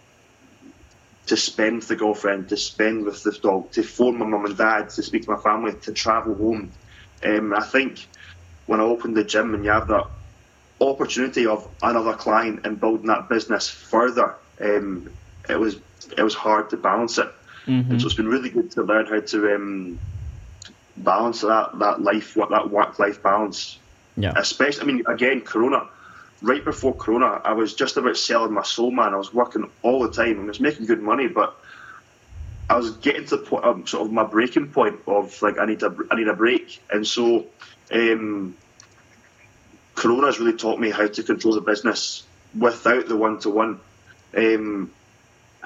to 1.26 1.36
spend 1.36 1.76
with 1.76 1.88
the 1.88 1.96
girlfriend, 1.96 2.48
to 2.50 2.56
spend 2.56 3.04
with 3.04 3.22
the 3.22 3.32
dog, 3.42 3.72
to 3.72 3.82
phone 3.82 4.18
my 4.18 4.26
mum 4.26 4.44
and 4.46 4.56
dad, 4.56 4.90
to 4.90 5.02
speak 5.02 5.24
to 5.24 5.32
my 5.32 5.40
family, 5.40 5.72
to 5.82 5.92
travel 5.92 6.34
home. 6.34 6.72
Um, 7.24 7.52
I 7.54 7.64
think 7.64 8.08
when 8.66 8.80
I 8.80 8.84
opened 8.84 9.16
the 9.16 9.24
gym 9.24 9.54
and 9.54 9.64
you 9.64 9.70
have 9.70 9.88
that 9.88 10.04
opportunity 10.80 11.46
of 11.46 11.68
another 11.82 12.14
client 12.14 12.60
and 12.64 12.80
building 12.80 13.06
that 13.06 13.28
business 13.28 13.68
further, 13.68 14.36
um, 14.60 15.08
it 15.48 15.58
was 15.58 15.76
it 16.16 16.22
was 16.22 16.34
hard 16.34 16.70
to 16.70 16.76
balance 16.76 17.18
it. 17.18 17.28
Mhm. 17.66 17.90
And 17.90 18.00
so 18.00 18.06
it's 18.06 18.16
been 18.16 18.28
really 18.28 18.50
good 18.50 18.70
to 18.72 18.82
learn 18.82 19.06
how 19.06 19.20
to 19.20 19.54
um, 19.54 19.98
balance 20.96 21.40
that 21.40 21.78
that 21.78 22.00
life, 22.00 22.36
what 22.36 22.50
that 22.50 22.70
work 22.70 22.98
life 22.98 23.22
balance. 23.22 23.78
Yeah. 24.16 24.32
Especially, 24.36 24.82
I 24.82 24.86
mean, 24.86 25.04
again, 25.06 25.40
Corona. 25.42 25.88
Right 26.42 26.64
before 26.64 26.94
Corona, 26.94 27.40
I 27.44 27.54
was 27.54 27.74
just 27.74 27.96
about 27.96 28.16
selling 28.16 28.52
my 28.52 28.62
soul, 28.62 28.90
man. 28.90 29.14
I 29.14 29.16
was 29.16 29.32
working 29.32 29.70
all 29.82 30.02
the 30.02 30.10
time 30.10 30.32
and 30.32 30.42
I 30.42 30.48
was 30.48 30.60
making 30.60 30.84
good 30.84 31.02
money, 31.02 31.28
but 31.28 31.56
I 32.68 32.76
was 32.76 32.90
getting 32.98 33.24
to 33.26 33.36
the 33.36 33.42
point, 33.42 33.64
um, 33.64 33.86
sort 33.86 34.06
of 34.06 34.12
my 34.12 34.24
breaking 34.24 34.68
point 34.68 35.00
of 35.06 35.40
like 35.40 35.58
I 35.58 35.64
need 35.64 35.82
a 35.82 35.94
I 36.10 36.16
need 36.16 36.28
a 36.28 36.34
break, 36.34 36.82
and 36.90 37.06
so 37.06 37.46
um, 37.92 38.54
Corona 39.94 40.26
has 40.26 40.38
really 40.38 40.56
taught 40.56 40.78
me 40.78 40.90
how 40.90 41.06
to 41.06 41.22
control 41.22 41.54
the 41.54 41.60
business 41.60 42.24
without 42.56 43.08
the 43.08 43.16
one 43.16 43.38
to 43.40 43.50
one. 43.50 43.80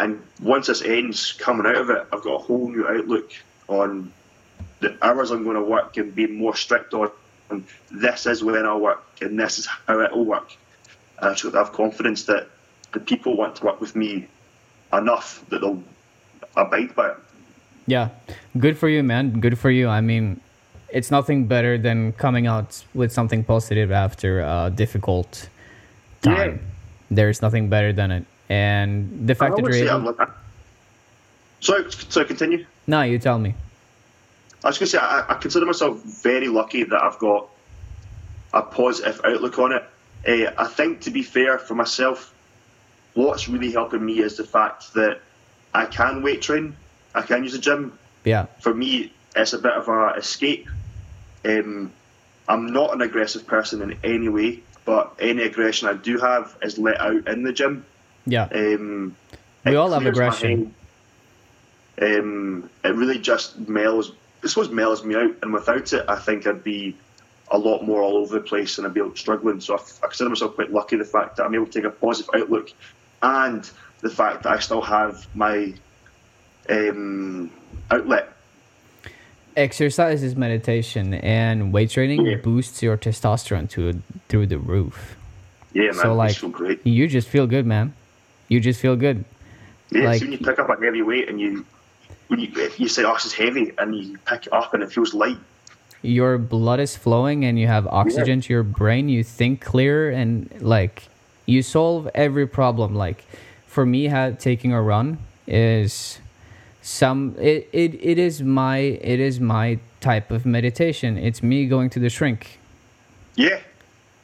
And 0.01 0.23
once 0.43 0.69
this 0.69 0.81
ends, 0.81 1.33
coming 1.33 1.67
out 1.67 1.77
of 1.77 1.91
it, 1.91 2.07
I've 2.11 2.23
got 2.23 2.35
a 2.35 2.39
whole 2.39 2.71
new 2.71 2.89
outlook 2.89 3.33
on 3.69 4.11
the 4.81 4.97
hours 5.03 5.31
I'm 5.31 5.45
going 5.45 5.57
to 5.57 5.63
work 5.63 5.99
and 5.99 6.15
being 6.15 6.37
more 6.37 6.57
strict 6.57 6.95
on. 6.95 7.11
And 7.51 7.67
this 7.91 8.25
is 8.25 8.43
when 8.43 8.65
I'll 8.65 8.81
work, 8.81 9.05
and 9.21 9.39
this 9.39 9.59
is 9.59 9.67
how 9.67 10.01
it'll 10.01 10.25
work. 10.25 10.57
Uh, 11.19 11.27
and 11.27 11.31
I 11.33 11.35
should 11.35 11.53
have 11.53 11.73
confidence 11.73 12.25
that 12.25 12.49
the 12.93 13.01
people 13.01 13.37
want 13.37 13.57
to 13.57 13.65
work 13.67 13.79
with 13.79 13.95
me 13.95 14.27
enough 14.91 15.45
that 15.51 15.61
they'll 15.61 15.83
abide 16.57 16.95
by 16.95 17.11
it. 17.11 17.17
Yeah, 17.87 18.09
good 18.59 18.79
for 18.79 18.89
you, 18.89 19.03
man. 19.03 19.41
Good 19.41 19.59
for 19.59 19.71
you. 19.71 19.87
I 19.89 20.01
mean, 20.01 20.41
it's 20.89 21.11
nothing 21.11 21.47
better 21.47 21.77
than 21.77 22.13
coming 22.15 22.47
out 22.47 22.83
with 22.95 23.13
something 23.13 23.45
positive 23.45 23.93
after 23.93 24.41
a 24.41 24.73
difficult 24.75 25.51
time. 26.23 26.53
Yeah. 26.53 26.59
There's 27.11 27.43
nothing 27.43 27.69
better 27.69 27.93
than 27.93 28.11
it. 28.13 28.25
And 28.51 29.29
the 29.29 29.35
fact 29.37 29.57
that 29.57 29.63
you're 29.63 29.89
able, 29.89 30.13
like, 30.13 30.29
so 31.61 31.89
so 31.89 32.25
continue. 32.25 32.67
no, 32.89 33.03
you 33.03 33.19
tell 33.19 33.39
me. 33.39 33.55
I 34.65 34.69
was 34.69 34.79
going 34.79 34.87
to 34.87 34.91
say 34.91 34.99
I, 34.99 35.25
I 35.29 35.35
consider 35.35 35.65
myself 35.65 36.03
very 36.03 36.49
lucky 36.49 36.83
that 36.83 37.03
I've 37.03 37.19
got 37.19 37.49
a 38.53 38.61
positive 38.61 39.21
outlook 39.25 39.59
on 39.59 39.73
it. 39.73 39.85
Uh, 40.27 40.53
I 40.59 40.67
think, 40.67 41.01
to 41.03 41.11
be 41.11 41.23
fair 41.23 41.59
for 41.59 41.75
myself, 41.75 42.35
what's 43.15 43.49
really 43.49 43.71
helping 43.71 44.05
me 44.05 44.19
is 44.19 44.37
the 44.37 44.45
fact 44.45 44.93
that 44.95 45.21
I 45.73 45.87
can 45.87 46.23
weight 46.23 46.43
train, 46.43 46.77
I 47.15 47.23
can 47.23 47.45
use 47.45 47.53
the 47.53 47.59
gym. 47.59 47.97
Yeah, 48.25 48.47
For 48.61 48.75
me, 48.75 49.13
it's 49.37 49.53
a 49.53 49.59
bit 49.59 49.73
of 49.73 49.89
a 49.89 50.15
escape. 50.19 50.69
Um, 51.45 51.93
I'm 52.49 52.73
not 52.73 52.93
an 52.93 53.01
aggressive 53.01 53.47
person 53.47 53.81
in 53.81 53.97
any 54.03 54.29
way, 54.29 54.61
but 54.85 55.15
any 55.21 55.45
aggression 55.45 55.89
I 55.89 55.95
do 55.95 56.19
have 56.19 56.57
is 56.63 56.79
let 56.79 57.01
out 57.01 57.29
in 57.29 57.45
the 57.45 57.53
gym. 57.53 57.87
Yeah, 58.27 58.49
Um, 58.55 59.17
We 59.65 59.77
all 59.77 59.91
have 59.93 60.07
aggression. 60.07 60.75
Um, 62.01 62.71
it 62.85 62.95
really 62.95 63.19
just 63.19 63.59
mellows. 63.69 64.13
This 64.43 64.57
was 64.57 64.71
mellows 64.71 65.05
me 65.05 65.15
out, 65.15 65.35
and 65.43 65.53
without 65.53 65.93
it, 65.93 66.05
I 66.09 66.17
think 66.17 66.47
I'd 66.47 66.65
be 66.65 66.97
a 67.51 67.59
lot 67.59 67.83
more 67.83 68.01
all 68.01 68.17
over 68.19 68.37
the 68.39 68.41
place 68.45 68.79
and 68.79 68.87
I'd 68.87 68.95
be 68.95 69.03
struggling. 69.17 69.61
So 69.61 69.75
I, 69.77 69.81
I 70.03 70.07
consider 70.07 70.31
myself 70.31 70.55
quite 70.55 70.73
lucky 70.73 70.97
the 70.97 71.05
fact 71.05 71.37
that 71.37 71.45
I'm 71.45 71.55
able 71.55 71.67
to 71.67 71.73
take 71.73 71.85
a 71.85 71.91
positive 71.91 72.31
outlook, 72.35 72.71
and 73.23 73.69
the 74.01 74.09
fact 74.11 74.45
that 74.45 74.53
I 74.53 74.59
still 74.61 74.81
have 74.83 75.27
my 75.35 75.75
um, 76.71 77.51
outlet. 77.91 78.33
exercise 79.57 80.23
is 80.23 80.37
meditation, 80.37 81.13
and 81.15 81.73
weight 81.73 81.91
training 81.91 82.25
Yeah. 82.25 82.37
boosts 82.37 82.83
your 82.83 82.97
testosterone 82.97 83.69
to 83.71 84.01
through 84.29 84.47
the 84.47 84.59
roof. 84.59 85.17
Yeah, 85.75 85.85
man, 85.87 85.95
So, 85.95 86.15
like- 86.15 86.31
it's 86.31 86.41
so 86.41 86.49
great. 86.49 86.81
You 86.87 87.07
just 87.09 87.29
feel 87.29 87.47
good, 87.47 87.67
man. 87.67 87.93
You 88.51 88.61
just 88.61 88.81
feel 88.81 88.97
good. 88.97 89.25
Yeah, 89.91 90.05
like- 90.05 90.19
see 90.19 90.27
when 90.27 90.33
you 90.33 90.39
pick 90.39 90.59
up 90.59 90.69
a 90.69 90.77
heavy 90.85 91.01
weight 91.03 91.29
and 91.31 91.41
you 91.41 91.65
when 92.29 92.39
you 92.41 92.49
you 92.77 92.89
say, 92.89 93.03
"Oh, 93.05 93.15
this 93.15 93.25
is 93.25 93.33
heavy," 93.33 93.73
and 93.79 93.97
you 93.97 94.19
pick 94.27 94.47
it 94.47 94.53
up 94.53 94.75
and 94.75 94.83
it 94.83 94.93
feels 94.93 95.15
light. 95.15 95.39
your 96.03 96.39
blood 96.39 96.81
is 96.81 96.97
flowing 96.97 97.45
and 97.45 97.59
you 97.59 97.67
have 97.67 97.87
oxygen 97.87 98.41
to 98.41 98.53
your 98.53 98.63
brain. 98.63 99.09
You 99.09 99.23
think 99.23 99.61
clearer 99.61 100.09
and 100.11 100.49
like 100.61 101.09
you 101.47 101.63
solve 101.63 102.09
every 102.15 102.47
problem. 102.47 102.95
Like 102.95 103.25
for 103.67 103.85
me 103.85 104.07
ha- 104.09 104.31
taking 104.39 104.73
a 104.73 104.81
run 104.83 105.19
is 105.47 106.19
some 106.83 107.37
it, 107.39 107.69
it 107.73 107.93
it 108.03 108.19
is 108.19 108.43
my 108.43 108.79
it 109.13 109.21
is 109.21 109.39
my 109.41 109.79
type 110.01 110.31
of 110.31 110.47
meditation. 110.47 111.19
It's 111.19 111.43
me 111.43 111.67
going 111.67 111.91
to 111.91 111.99
the 112.01 112.09
shrink. 112.09 112.59
Yeah, 113.37 113.61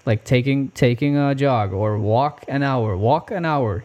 like 0.07 0.25
taking 0.25 0.71
taking 0.71 1.17
a 1.17 1.35
jog 1.35 1.73
or 1.75 1.99
walk 1.99 2.45
an 2.49 2.63
hour 2.63 2.97
walk 2.97 3.31
an 3.31 3.45
hour 3.45 3.85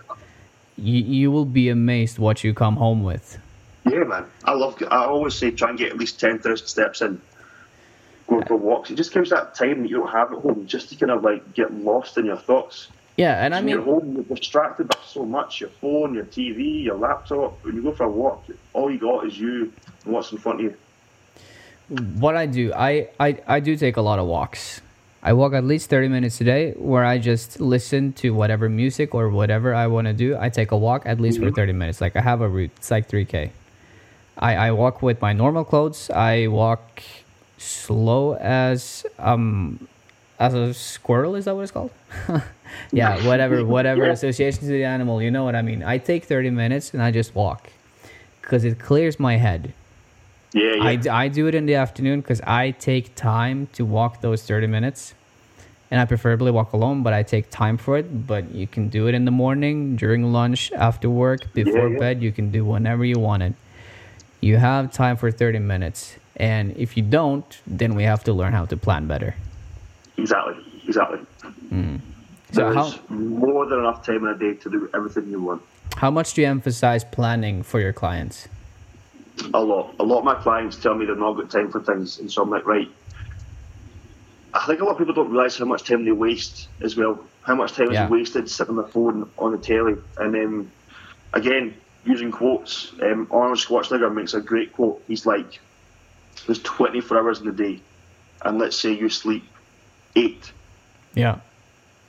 you, 0.81 1.03
you 1.03 1.31
will 1.31 1.45
be 1.45 1.69
amazed 1.69 2.19
what 2.19 2.43
you 2.43 2.53
come 2.53 2.75
home 2.75 3.03
with 3.03 3.37
Yeah, 3.85 4.03
man. 4.03 4.25
I 4.43 4.53
love. 4.53 4.81
I 4.89 5.05
always 5.05 5.35
say 5.35 5.51
try 5.51 5.69
and 5.69 5.77
get 5.77 5.91
at 5.91 5.97
least 5.97 6.19
ten 6.19 6.39
thousand 6.39 6.67
steps 6.67 7.01
in. 7.01 7.21
Go 8.27 8.41
for 8.47 8.55
walks. 8.55 8.89
It 8.91 8.95
just 8.95 9.13
gives 9.13 9.29
that 9.31 9.55
time 9.55 9.81
that 9.81 9.89
you 9.89 9.97
don't 9.97 10.11
have 10.11 10.31
at 10.31 10.39
home, 10.39 10.65
just 10.65 10.89
to 10.89 10.95
kind 10.95 11.11
of 11.11 11.23
like 11.23 11.53
get 11.53 11.73
lost 11.73 12.17
in 12.17 12.25
your 12.25 12.37
thoughts. 12.37 12.87
yeah 13.17 13.43
and 13.43 13.53
i 13.53 13.57
when 13.57 13.65
mean 13.65 13.75
you're 13.75 13.83
home, 13.83 14.13
you're 14.15 14.23
distracted 14.23 14.87
by 14.87 14.97
so 15.05 15.25
much. 15.25 15.59
Your 15.61 15.69
phone, 15.81 16.13
your 16.13 16.25
TV, 16.25 16.83
your 16.83 16.95
laptop. 16.97 17.63
When 17.63 17.75
you 17.75 17.81
go 17.81 17.91
for 17.91 18.05
a 18.05 18.09
walk, 18.09 18.45
all 18.73 18.89
you 18.91 18.99
got 18.99 19.25
is 19.27 19.37
you 19.37 19.71
and 20.05 20.13
what's 20.13 20.31
in 20.31 20.37
front 20.37 20.59
of 20.59 20.65
you. 20.65 20.75
what 22.19 22.35
I 22.37 22.45
do, 22.45 22.71
I, 22.73 23.09
I, 23.19 23.37
I 23.47 23.59
do 23.59 23.75
take 23.75 23.97
a 23.97 24.01
lot 24.01 24.17
of 24.19 24.25
walks. 24.27 24.81
I 25.23 25.33
walk 25.33 25.53
at 25.53 25.63
least 25.63 25.89
30 25.89 26.07
minutes 26.07 26.41
a 26.41 26.43
day 26.43 26.71
where 26.73 27.05
I 27.05 27.19
just 27.19 27.59
listen 27.61 28.13
to 28.13 28.33
whatever 28.33 28.67
music 28.69 29.13
or 29.13 29.29
whatever 29.29 29.73
I 29.73 29.85
want 29.87 30.07
to 30.07 30.13
do. 30.13 30.35
I 30.39 30.49
take 30.49 30.71
a 30.71 30.77
walk 30.77 31.03
at 31.05 31.19
least 31.19 31.39
for 31.39 31.51
30 31.51 31.73
minutes. 31.73 32.01
Like 32.01 32.15
I 32.15 32.21
have 32.21 32.41
a 32.41 32.49
route, 32.49 32.71
it's 32.77 32.89
like 32.89 33.07
3K. 33.07 33.51
I, 34.37 34.55
I 34.55 34.71
walk 34.71 35.03
with 35.03 35.21
my 35.21 35.33
normal 35.33 35.63
clothes. 35.63 36.09
I 36.09 36.47
walk 36.47 37.03
slow 37.57 38.33
as 38.37 39.05
um 39.19 39.87
as 40.39 40.55
a 40.55 40.73
squirrel 40.73 41.35
is 41.35 41.45
that 41.45 41.53
what 41.55 41.61
it's 41.61 41.71
called 41.71 41.91
yeah 42.91 43.23
whatever 43.27 43.63
whatever 43.75 44.05
Yeah. 44.07 44.13
association 44.13 44.61
to 44.61 44.65
the 44.65 44.83
animal 44.83 45.21
you 45.21 45.29
know 45.29 45.43
what 45.43 45.53
i 45.53 45.61
mean 45.61 45.83
i 45.83 45.99
take 45.99 46.23
30 46.23 46.49
minutes 46.49 46.91
and 46.91 47.03
i 47.03 47.11
just 47.11 47.35
walk 47.35 47.69
because 48.41 48.63
it 48.65 48.79
clears 48.79 49.19
my 49.19 49.37
head 49.37 49.73
Yeah, 50.53 50.73
yeah. 50.75 51.11
I, 51.13 51.23
I 51.23 51.27
do 51.27 51.47
it 51.47 51.55
in 51.55 51.65
the 51.65 51.75
afternoon 51.75 52.21
because 52.21 52.41
I 52.41 52.71
take 52.71 53.15
time 53.15 53.67
to 53.73 53.85
walk 53.85 54.21
those 54.21 54.43
30 54.43 54.67
minutes. 54.67 55.13
And 55.89 55.99
I 55.99 56.05
preferably 56.05 56.51
walk 56.51 56.71
alone, 56.71 57.03
but 57.03 57.11
I 57.11 57.21
take 57.21 57.49
time 57.49 57.77
for 57.77 57.97
it. 57.97 58.25
But 58.25 58.53
you 58.53 58.65
can 58.65 58.87
do 58.87 59.07
it 59.07 59.13
in 59.13 59.25
the 59.25 59.31
morning, 59.31 59.97
during 59.97 60.31
lunch, 60.31 60.71
after 60.71 61.09
work, 61.09 61.53
before 61.53 61.89
yeah. 61.89 61.99
bed. 61.99 62.23
You 62.23 62.31
can 62.31 62.49
do 62.49 62.63
whenever 62.63 63.03
you 63.03 63.19
want 63.19 63.43
it. 63.43 63.53
You 64.39 64.55
have 64.57 64.91
time 64.93 65.17
for 65.17 65.31
30 65.31 65.59
minutes. 65.59 66.15
And 66.37 66.75
if 66.77 66.95
you 66.95 67.03
don't, 67.03 67.59
then 67.67 67.93
we 67.93 68.03
have 68.03 68.23
to 68.23 68.33
learn 68.33 68.53
how 68.53 68.65
to 68.65 68.77
plan 68.77 69.05
better. 69.05 69.35
exactly, 70.17 70.55
exactly. 70.87 71.19
Hmm. 71.69 71.97
So 72.53 72.71
There's 72.71 72.75
how, 72.75 73.13
more 73.13 73.65
than 73.65 73.79
enough 73.79 74.05
time 74.05 74.25
in 74.25 74.27
a 74.27 74.37
day 74.37 74.53
to 74.55 74.69
do 74.69 74.89
everything 74.93 75.29
you 75.29 75.41
want. 75.41 75.61
how 75.97 76.11
much 76.11 76.33
do 76.33 76.41
you 76.41 76.47
emphasize 76.47 77.03
planning 77.03 77.63
for 77.63 77.79
your 77.79 77.93
clients? 77.93 78.47
A 79.53 79.59
lot. 79.61 79.95
A 79.99 80.03
lot 80.03 80.19
of 80.19 80.25
my 80.25 80.35
clients 80.35 80.77
tell 80.77 80.93
me 80.93 81.05
they've 81.05 81.17
not 81.17 81.33
got 81.33 81.49
time 81.49 81.71
for 81.71 81.81
things, 81.81 82.19
and 82.19 82.31
so 82.31 82.43
I'm 82.43 82.49
like, 82.49 82.65
right. 82.65 82.89
I 84.53 84.65
think 84.65 84.81
a 84.81 84.83
lot 84.83 84.91
of 84.91 84.97
people 84.97 85.13
don't 85.13 85.31
realise 85.31 85.57
how 85.57 85.65
much 85.65 85.83
time 85.83 86.03
they 86.05 86.11
waste 86.11 86.67
as 86.81 86.95
well. 86.97 87.19
How 87.43 87.55
much 87.55 87.71
time 87.73 87.91
Yeah. 87.91 88.05
is 88.05 88.11
wasted 88.11 88.49
sitting 88.49 88.77
on 88.77 88.83
the 88.83 88.89
phone 88.91 89.29
on 89.37 89.51
the 89.53 89.57
telly, 89.57 89.95
and 90.17 90.33
then 90.33 90.71
again 91.33 91.73
using 92.03 92.31
quotes. 92.31 92.91
Um, 93.01 93.27
Arnold 93.31 93.57
Schwarzenegger 93.59 94.13
makes 94.13 94.33
a 94.33 94.41
great 94.41 94.73
quote. 94.73 95.01
He's 95.07 95.25
like, 95.25 95.59
"There's 96.45 96.61
24 96.63 97.17
hours 97.19 97.39
in 97.39 97.45
the 97.45 97.51
day, 97.51 97.79
and 98.43 98.57
let's 98.59 98.75
say 98.75 98.91
you 98.91 99.07
sleep 99.09 99.43
eight. 100.15 100.51
Yeah. 101.13 101.37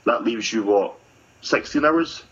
That 0.05 0.23
leaves 0.25 0.51
you 0.51 0.63
what, 0.63 0.95
16 1.41 1.85
hours 1.85 2.23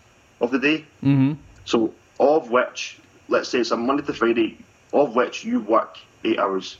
of 0.41 0.51
the 0.51 0.59
day." 0.59 0.85
Mm-hmm. 1.03 1.33
So, 1.65 1.93
of 2.19 2.51
which, 2.51 2.99
let's 3.29 3.47
say 3.49 3.59
it's 3.59 3.71
a 3.71 3.77
Monday 3.77 4.03
to 4.03 4.13
Friday, 4.13 4.57
of 4.93 5.15
which 5.15 5.43
you 5.43 5.59
work 5.59 5.97
eight 6.23 6.39
hours. 6.39 6.77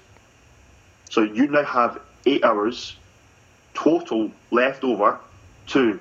So 1.09 1.21
you 1.21 1.47
now 1.47 1.63
have 1.63 1.99
eight 2.25 2.43
hours 2.43 2.95
total 3.73 4.31
left 4.51 4.83
over 4.83 5.19
to 5.67 5.99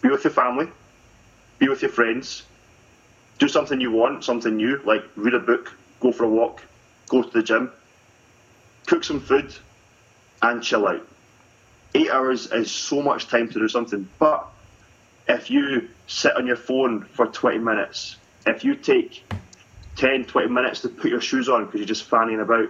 be 0.00 0.08
with 0.08 0.24
your 0.24 0.32
family, 0.32 0.68
be 1.58 1.68
with 1.68 1.82
your 1.82 1.90
friends, 1.90 2.42
do 3.38 3.48
something 3.48 3.80
you 3.80 3.90
want, 3.90 4.24
something 4.24 4.56
new, 4.56 4.80
like 4.84 5.04
read 5.16 5.34
a 5.34 5.38
book, 5.38 5.72
go 6.00 6.12
for 6.12 6.24
a 6.24 6.28
walk, 6.28 6.62
go 7.08 7.22
to 7.22 7.30
the 7.30 7.42
gym, 7.42 7.70
cook 8.86 9.04
some 9.04 9.20
food, 9.20 9.54
and 10.42 10.62
chill 10.62 10.86
out. 10.86 11.06
Eight 11.94 12.10
hours 12.10 12.50
is 12.52 12.70
so 12.70 13.00
much 13.00 13.28
time 13.28 13.48
to 13.48 13.58
do 13.58 13.68
something, 13.68 14.08
but 14.18 14.46
if 15.28 15.50
you 15.50 15.88
sit 16.06 16.36
on 16.36 16.46
your 16.46 16.56
phone 16.56 17.04
for 17.04 17.26
20 17.26 17.58
minutes, 17.58 18.16
if 18.46 18.64
you 18.64 18.74
take 18.74 19.24
10, 19.96 20.24
20 20.24 20.48
minutes 20.48 20.80
to 20.80 20.88
put 20.88 21.10
your 21.10 21.20
shoes 21.20 21.48
on 21.48 21.66
because 21.66 21.80
you're 21.80 21.86
just 21.86 22.04
fanning 22.04 22.40
about, 22.40 22.68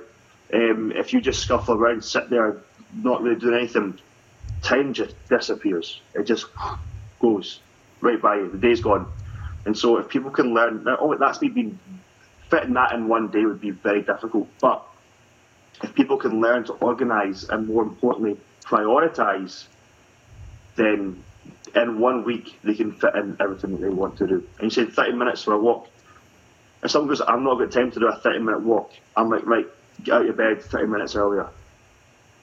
um, 0.53 0.93
if 0.93 1.13
you 1.13 1.21
just 1.21 1.41
scuffle 1.41 1.75
around, 1.75 2.05
sit 2.05 2.29
there, 2.31 2.59
not 2.95 3.23
really 3.23 3.39
doing 3.39 3.55
anything, 3.55 3.99
time 4.63 4.93
just 4.95 5.15
disappears. 5.29 6.01
It 6.15 6.25
just 6.25 6.47
goes 7.21 7.61
right 8.01 8.21
by 8.21 8.37
you. 8.37 8.51
The 8.51 8.59
day's 8.59 8.81
gone. 8.81 9.07
And 9.65 9.77
so 9.77 9.99
if 9.99 10.09
people 10.09 10.31
can 10.31 10.53
learn, 10.53 10.85
oh, 10.87 11.17
that's 11.17 11.41
me 11.41 11.49
being 11.49 11.79
fitting 12.51 12.75
that 12.75 12.93
in 12.93 13.09
one 13.09 13.29
day 13.29 13.45
would 13.45 13.61
be 13.61 13.71
very 13.71 14.03
difficult. 14.03 14.49
But 14.61 14.83
if 15.83 15.95
people 15.95 16.17
can 16.17 16.41
learn 16.41 16.65
to 16.65 16.73
organise 16.75 17.45
and 17.45 17.67
more 17.67 17.83
importantly, 17.83 18.39
prioritise, 18.63 19.67
then 20.77 21.23
in 21.75 21.99
one 21.99 22.25
week 22.25 22.59
they 22.63 22.75
can 22.75 22.93
fit 22.93 23.15
in 23.15 23.37
everything 23.41 23.73
that 23.73 23.81
they 23.81 23.89
want 23.89 24.19
to 24.19 24.27
do. 24.27 24.47
And 24.59 24.65
you 24.65 24.71
said 24.71 24.93
30 24.93 25.13
minutes 25.13 25.43
for 25.43 25.55
a 25.55 25.59
walk. 25.59 25.89
If 26.85 26.91
someone 26.91 27.09
goes, 27.09 27.23
I'm 27.27 27.43
not 27.43 27.59
got 27.59 27.73
time 27.73 27.91
to 27.93 27.99
do 27.99 28.09
a 28.09 28.15
30 28.17 28.41
minute 28.41 28.61
walk, 28.61 28.93
I'm 29.17 29.31
like, 29.31 29.47
right, 29.47 29.67
get 30.03 30.15
out 30.15 30.21
of 30.21 30.27
your 30.27 30.35
bed 30.35 30.63
30 30.63 30.87
minutes 30.87 31.17
earlier. 31.17 31.49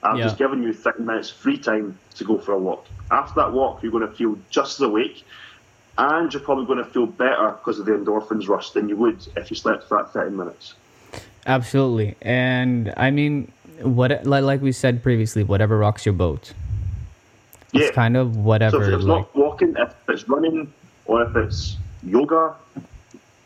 I've 0.02 0.18
Yeah. 0.18 0.24
just 0.24 0.36
given 0.36 0.62
you 0.64 0.72
30 0.72 1.04
minutes 1.04 1.30
free 1.30 1.56
time 1.56 1.96
to 2.16 2.24
go 2.24 2.38
for 2.38 2.52
a 2.52 2.58
walk. 2.58 2.86
After 3.12 3.40
that 3.40 3.52
walk, 3.52 3.82
you're 3.82 3.92
going 3.92 4.06
to 4.06 4.12
feel 4.12 4.36
just 4.50 4.80
as 4.80 4.84
awake 4.84 5.24
and 5.96 6.32
you're 6.32 6.42
probably 6.42 6.66
going 6.66 6.78
to 6.78 6.84
feel 6.84 7.06
better 7.06 7.50
because 7.52 7.78
of 7.78 7.86
the 7.86 7.92
endorphins 7.92 8.48
rush 8.48 8.70
than 8.70 8.88
you 8.88 8.96
would 8.96 9.24
if 9.36 9.50
you 9.50 9.56
slept 9.56 9.88
for 9.88 9.98
that 9.98 10.12
30 10.12 10.34
minutes. 10.34 10.74
Absolutely. 11.46 12.16
And 12.20 12.92
I 12.96 13.10
mean, 13.10 13.52
what 13.80 14.26
like, 14.26 14.60
we 14.60 14.72
said 14.72 15.04
previously, 15.04 15.44
whatever 15.44 15.78
rocks 15.78 16.04
your 16.04 16.14
boat. 16.14 16.52
Yeah. 17.72 17.82
It's 17.82 17.94
kind 17.94 18.16
of 18.16 18.36
whatever. 18.36 18.84
So 18.84 18.88
if 18.90 18.94
it's 18.94 19.04
like, 19.04 19.20
not 19.20 19.36
walking, 19.36 19.74
if 19.78 19.94
it's 20.08 20.28
running, 20.28 20.72
or 21.06 21.22
if 21.22 21.36
it's 21.36 21.76
yoga, 22.02 22.54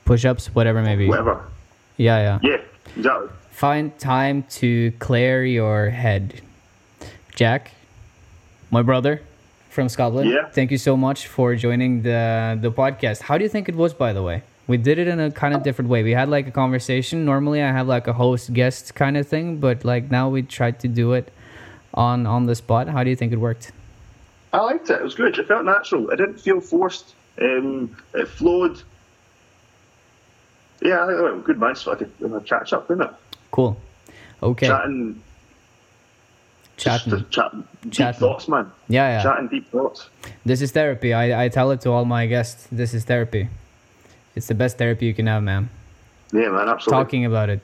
Push-ups, 0.06 0.54
whatever 0.54 0.82
maybe. 0.82 1.06
whatever. 1.08 1.44
Yeah, 1.98 2.38
yeah. 2.42 2.50
Yeah, 2.50 2.60
exactly. 2.96 3.28
Find 3.50 3.98
time 3.98 4.44
to 4.60 4.92
clear 4.98 5.44
your 5.44 5.90
head. 5.90 6.40
Jack, 7.34 7.72
my 8.70 8.82
brother 8.82 9.20
from 9.68 9.88
Scotland. 9.88 10.30
Yeah. 10.30 10.48
Thank 10.48 10.70
you 10.70 10.78
so 10.78 10.96
much 10.96 11.26
for 11.26 11.54
joining 11.54 12.02
the 12.02 12.58
the 12.60 12.70
podcast. 12.70 13.20
How 13.22 13.36
do 13.36 13.44
you 13.44 13.50
think 13.50 13.68
it 13.68 13.74
was, 13.74 13.92
by 13.92 14.12
the 14.12 14.22
way? 14.22 14.42
We 14.68 14.76
did 14.78 14.98
it 14.98 15.06
in 15.06 15.20
a 15.20 15.30
kind 15.30 15.54
of 15.54 15.62
different 15.62 15.90
way. 15.90 16.02
We 16.02 16.12
had 16.12 16.28
like 16.28 16.46
a 16.48 16.50
conversation. 16.50 17.24
Normally, 17.24 17.62
I 17.62 17.70
have 17.72 17.86
like 17.86 18.06
a 18.08 18.12
host 18.12 18.52
guest 18.52 18.94
kind 18.94 19.16
of 19.16 19.28
thing, 19.28 19.58
but 19.58 19.84
like 19.84 20.10
now 20.10 20.28
we 20.28 20.42
tried 20.42 20.80
to 20.80 20.88
do 20.88 21.12
it 21.12 21.32
on 21.94 22.26
on 22.26 22.46
the 22.46 22.54
spot. 22.54 22.88
How 22.88 23.04
do 23.04 23.10
you 23.10 23.16
think 23.16 23.32
it 23.32 23.38
worked? 23.38 23.72
I 24.52 24.60
liked 24.60 24.88
it. 24.90 25.00
It 25.00 25.02
was 25.02 25.14
good. 25.14 25.38
It 25.38 25.46
felt 25.46 25.64
natural. 25.64 26.10
It 26.10 26.16
didn't 26.16 26.40
feel 26.40 26.60
forced. 26.60 27.14
Um, 27.40 27.96
it 28.14 28.28
flowed. 28.28 28.82
Yeah, 30.82 31.04
I 31.04 31.06
think 31.30 31.44
good, 31.44 31.58
man. 31.58 31.74
So 31.76 31.92
I 31.92 31.96
could 31.96 32.12
uh, 32.24 32.40
catch 32.40 32.72
up, 32.72 32.88
didn't 32.88 33.02
it? 33.04 33.10
Cool. 33.50 33.76
Okay. 34.42 34.66
Chatting, 34.66 35.22
just 36.76 37.04
Chatting. 37.04 37.24
to 37.24 37.30
chat, 37.30 37.52
deep 37.82 37.92
Chatting. 37.92 38.20
thoughts, 38.20 38.48
man. 38.48 38.70
Yeah, 38.88 39.16
yeah. 39.16 39.22
Chatting 39.22 39.48
deep 39.48 39.70
thoughts. 39.70 40.08
This 40.44 40.60
is 40.60 40.72
therapy. 40.72 41.14
I, 41.14 41.44
I 41.44 41.48
tell 41.48 41.70
it 41.70 41.80
to 41.82 41.90
all 41.90 42.04
my 42.04 42.26
guests. 42.26 42.68
This 42.70 42.92
is 42.92 43.04
therapy. 43.04 43.48
It's 44.34 44.46
the 44.48 44.54
best 44.54 44.76
therapy 44.76 45.06
you 45.06 45.14
can 45.14 45.26
have, 45.26 45.42
man. 45.42 45.70
Yeah, 46.32 46.50
man, 46.50 46.68
absolutely. 46.68 47.04
Talking 47.04 47.24
about 47.24 47.48
it. 47.48 47.60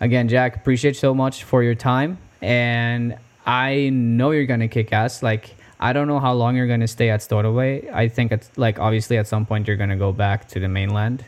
Again, 0.00 0.28
Jack, 0.28 0.56
appreciate 0.56 0.96
so 0.96 1.14
much 1.14 1.44
for 1.44 1.62
your 1.62 1.74
time. 1.74 2.18
And 2.42 3.16
I 3.46 3.88
know 3.90 4.30
you're 4.32 4.46
gonna 4.46 4.68
kick 4.68 4.92
ass. 4.92 5.22
Like 5.22 5.54
I 5.80 5.92
don't 5.94 6.06
know 6.06 6.20
how 6.20 6.34
long 6.34 6.56
you're 6.56 6.66
gonna 6.66 6.86
stay 6.86 7.08
at 7.08 7.20
Stornoway. 7.20 7.90
I 7.92 8.08
think 8.08 8.32
it's 8.32 8.50
like 8.56 8.78
obviously 8.78 9.16
at 9.16 9.26
some 9.26 9.46
point 9.46 9.66
you're 9.66 9.78
gonna 9.78 9.96
go 9.96 10.12
back 10.12 10.46
to 10.48 10.60
the 10.60 10.68
mainland. 10.68 11.24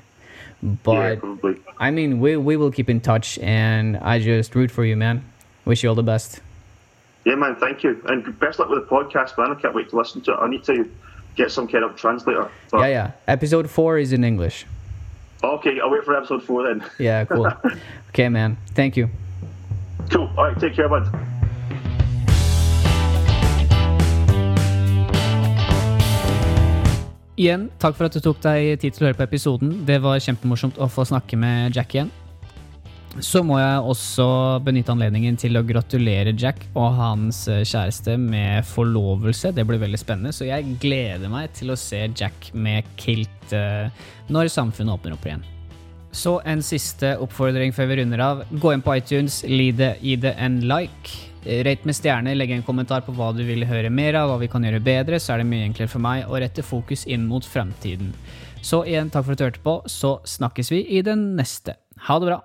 But 0.62 1.20
probably. 1.20 1.56
I 1.78 1.90
mean 1.90 2.20
we 2.20 2.36
we 2.36 2.56
will 2.56 2.70
keep 2.70 2.90
in 2.90 3.00
touch 3.00 3.38
and 3.38 3.96
I 3.96 4.18
just 4.20 4.54
root 4.54 4.70
for 4.70 4.84
you, 4.84 4.96
man. 4.96 5.24
Wish 5.64 5.82
you 5.82 5.88
all 5.88 5.94
the 5.94 6.02
best. 6.02 6.40
Yeah, 7.24 7.36
man, 7.36 7.56
thank 7.56 7.82
you. 7.82 8.02
And 8.08 8.38
best 8.38 8.58
luck 8.58 8.68
with 8.68 8.80
the 8.80 8.86
podcast, 8.94 9.38
man. 9.38 9.56
I 9.56 9.60
can't 9.60 9.74
wait 9.74 9.90
to 9.90 9.96
listen 9.96 10.20
to 10.22 10.32
it. 10.32 10.36
I 10.36 10.48
need 10.48 10.64
to 10.64 10.90
get 11.36 11.50
some 11.50 11.68
kind 11.68 11.84
of 11.84 11.96
translator. 11.96 12.50
But, 12.70 12.80
Yeah, 12.80 12.86
yeah. 12.88 13.10
Episode 13.28 13.70
four 13.70 13.98
is 13.98 14.12
in 14.12 14.24
English. 14.24 14.66
Okay, 15.42 15.80
I'll 15.80 15.90
wait 15.90 16.04
for 16.04 16.16
episode 16.16 16.42
four 16.42 16.66
then. 16.66 16.84
Yeah, 16.98 17.24
cool. 17.24 17.50
okay, 18.10 18.28
man. 18.28 18.56
Thank 18.74 18.96
you. 18.96 19.08
Cool. 20.10 20.30
All 20.36 20.44
right, 20.44 20.58
take 20.58 20.74
care, 20.74 20.88
bud. 20.88 21.10
Igjen, 27.42 27.64
takk 27.82 27.96
for 27.98 28.06
at 28.06 28.14
du 28.14 28.22
tok 28.22 28.38
deg 28.44 28.76
tid 28.78 28.94
til 28.94 29.02
å 29.02 29.08
høre 29.08 29.18
på 29.18 29.24
episoden. 29.24 29.70
Det 29.86 29.96
var 30.04 30.20
kjempemorsomt 30.22 30.76
å 30.78 30.86
få 30.86 31.02
snakke 31.08 31.34
med 31.40 31.74
Jack 31.74 31.96
igjen. 31.96 32.12
Så 33.18 33.42
må 33.44 33.56
jeg 33.58 33.80
også 33.92 34.26
benytte 34.64 34.94
anledningen 34.94 35.34
til 35.40 35.58
å 35.58 35.64
gratulere 35.66 36.36
Jack 36.38 36.62
og 36.70 36.94
hans 37.00 37.42
eh, 37.50 37.64
kjæreste 37.66 38.14
med 38.20 38.62
forlovelse. 38.70 39.50
Det 39.56 39.66
blir 39.66 39.82
veldig 39.82 40.00
spennende, 40.00 40.32
så 40.32 40.46
jeg 40.46 40.78
gleder 40.80 41.32
meg 41.32 41.50
til 41.58 41.74
å 41.74 41.78
se 41.80 42.04
Jack 42.06 42.52
med 42.54 42.86
kilt 43.00 43.56
eh, 43.58 43.90
når 44.30 44.52
samfunnet 44.54 44.94
åpner 44.94 45.18
opp 45.18 45.26
igjen. 45.26 45.42
Så 46.14 46.38
en 46.46 46.62
siste 46.62 47.16
oppfordring 47.24 47.74
før 47.74 47.90
vi 47.90 47.98
runder 48.04 48.22
av. 48.22 48.46
Gå 48.54 48.72
inn 48.76 48.86
på 48.86 48.94
iTunes, 49.00 49.42
gi 49.42 49.72
det 49.74 50.36
en 50.38 50.62
like. 50.70 51.31
Rate 51.42 51.88
med 51.88 51.96
stjerner, 51.98 52.36
legg 52.38 52.52
en 52.54 52.62
kommentar 52.62 53.02
på 53.02 53.14
hva 53.16 53.32
du 53.34 53.42
vil 53.46 53.66
høre 53.66 53.90
mer 53.90 54.14
av, 54.20 54.30
hva 54.30 54.38
vi 54.42 54.50
kan 54.52 54.62
gjøre 54.62 54.82
bedre, 54.84 55.18
så 55.18 55.34
er 55.34 55.42
det 55.42 55.48
mye 55.50 55.66
enklere 55.66 55.90
for 55.90 56.04
meg 56.04 56.30
å 56.30 56.38
rette 56.38 56.62
fokus 56.62 57.02
inn 57.10 57.26
mot 57.26 57.46
fremtiden. 57.46 58.12
Så 58.62 58.84
igjen, 58.86 59.10
takk 59.10 59.26
for 59.26 59.34
at 59.34 59.42
du 59.42 59.48
hørte 59.48 59.64
på, 59.64 59.76
så 59.90 60.16
snakkes 60.22 60.70
vi 60.70 60.84
i 60.98 61.02
den 61.02 61.32
neste. 61.38 61.74
Ha 62.06 62.20
det 62.22 62.30
bra! 62.30 62.40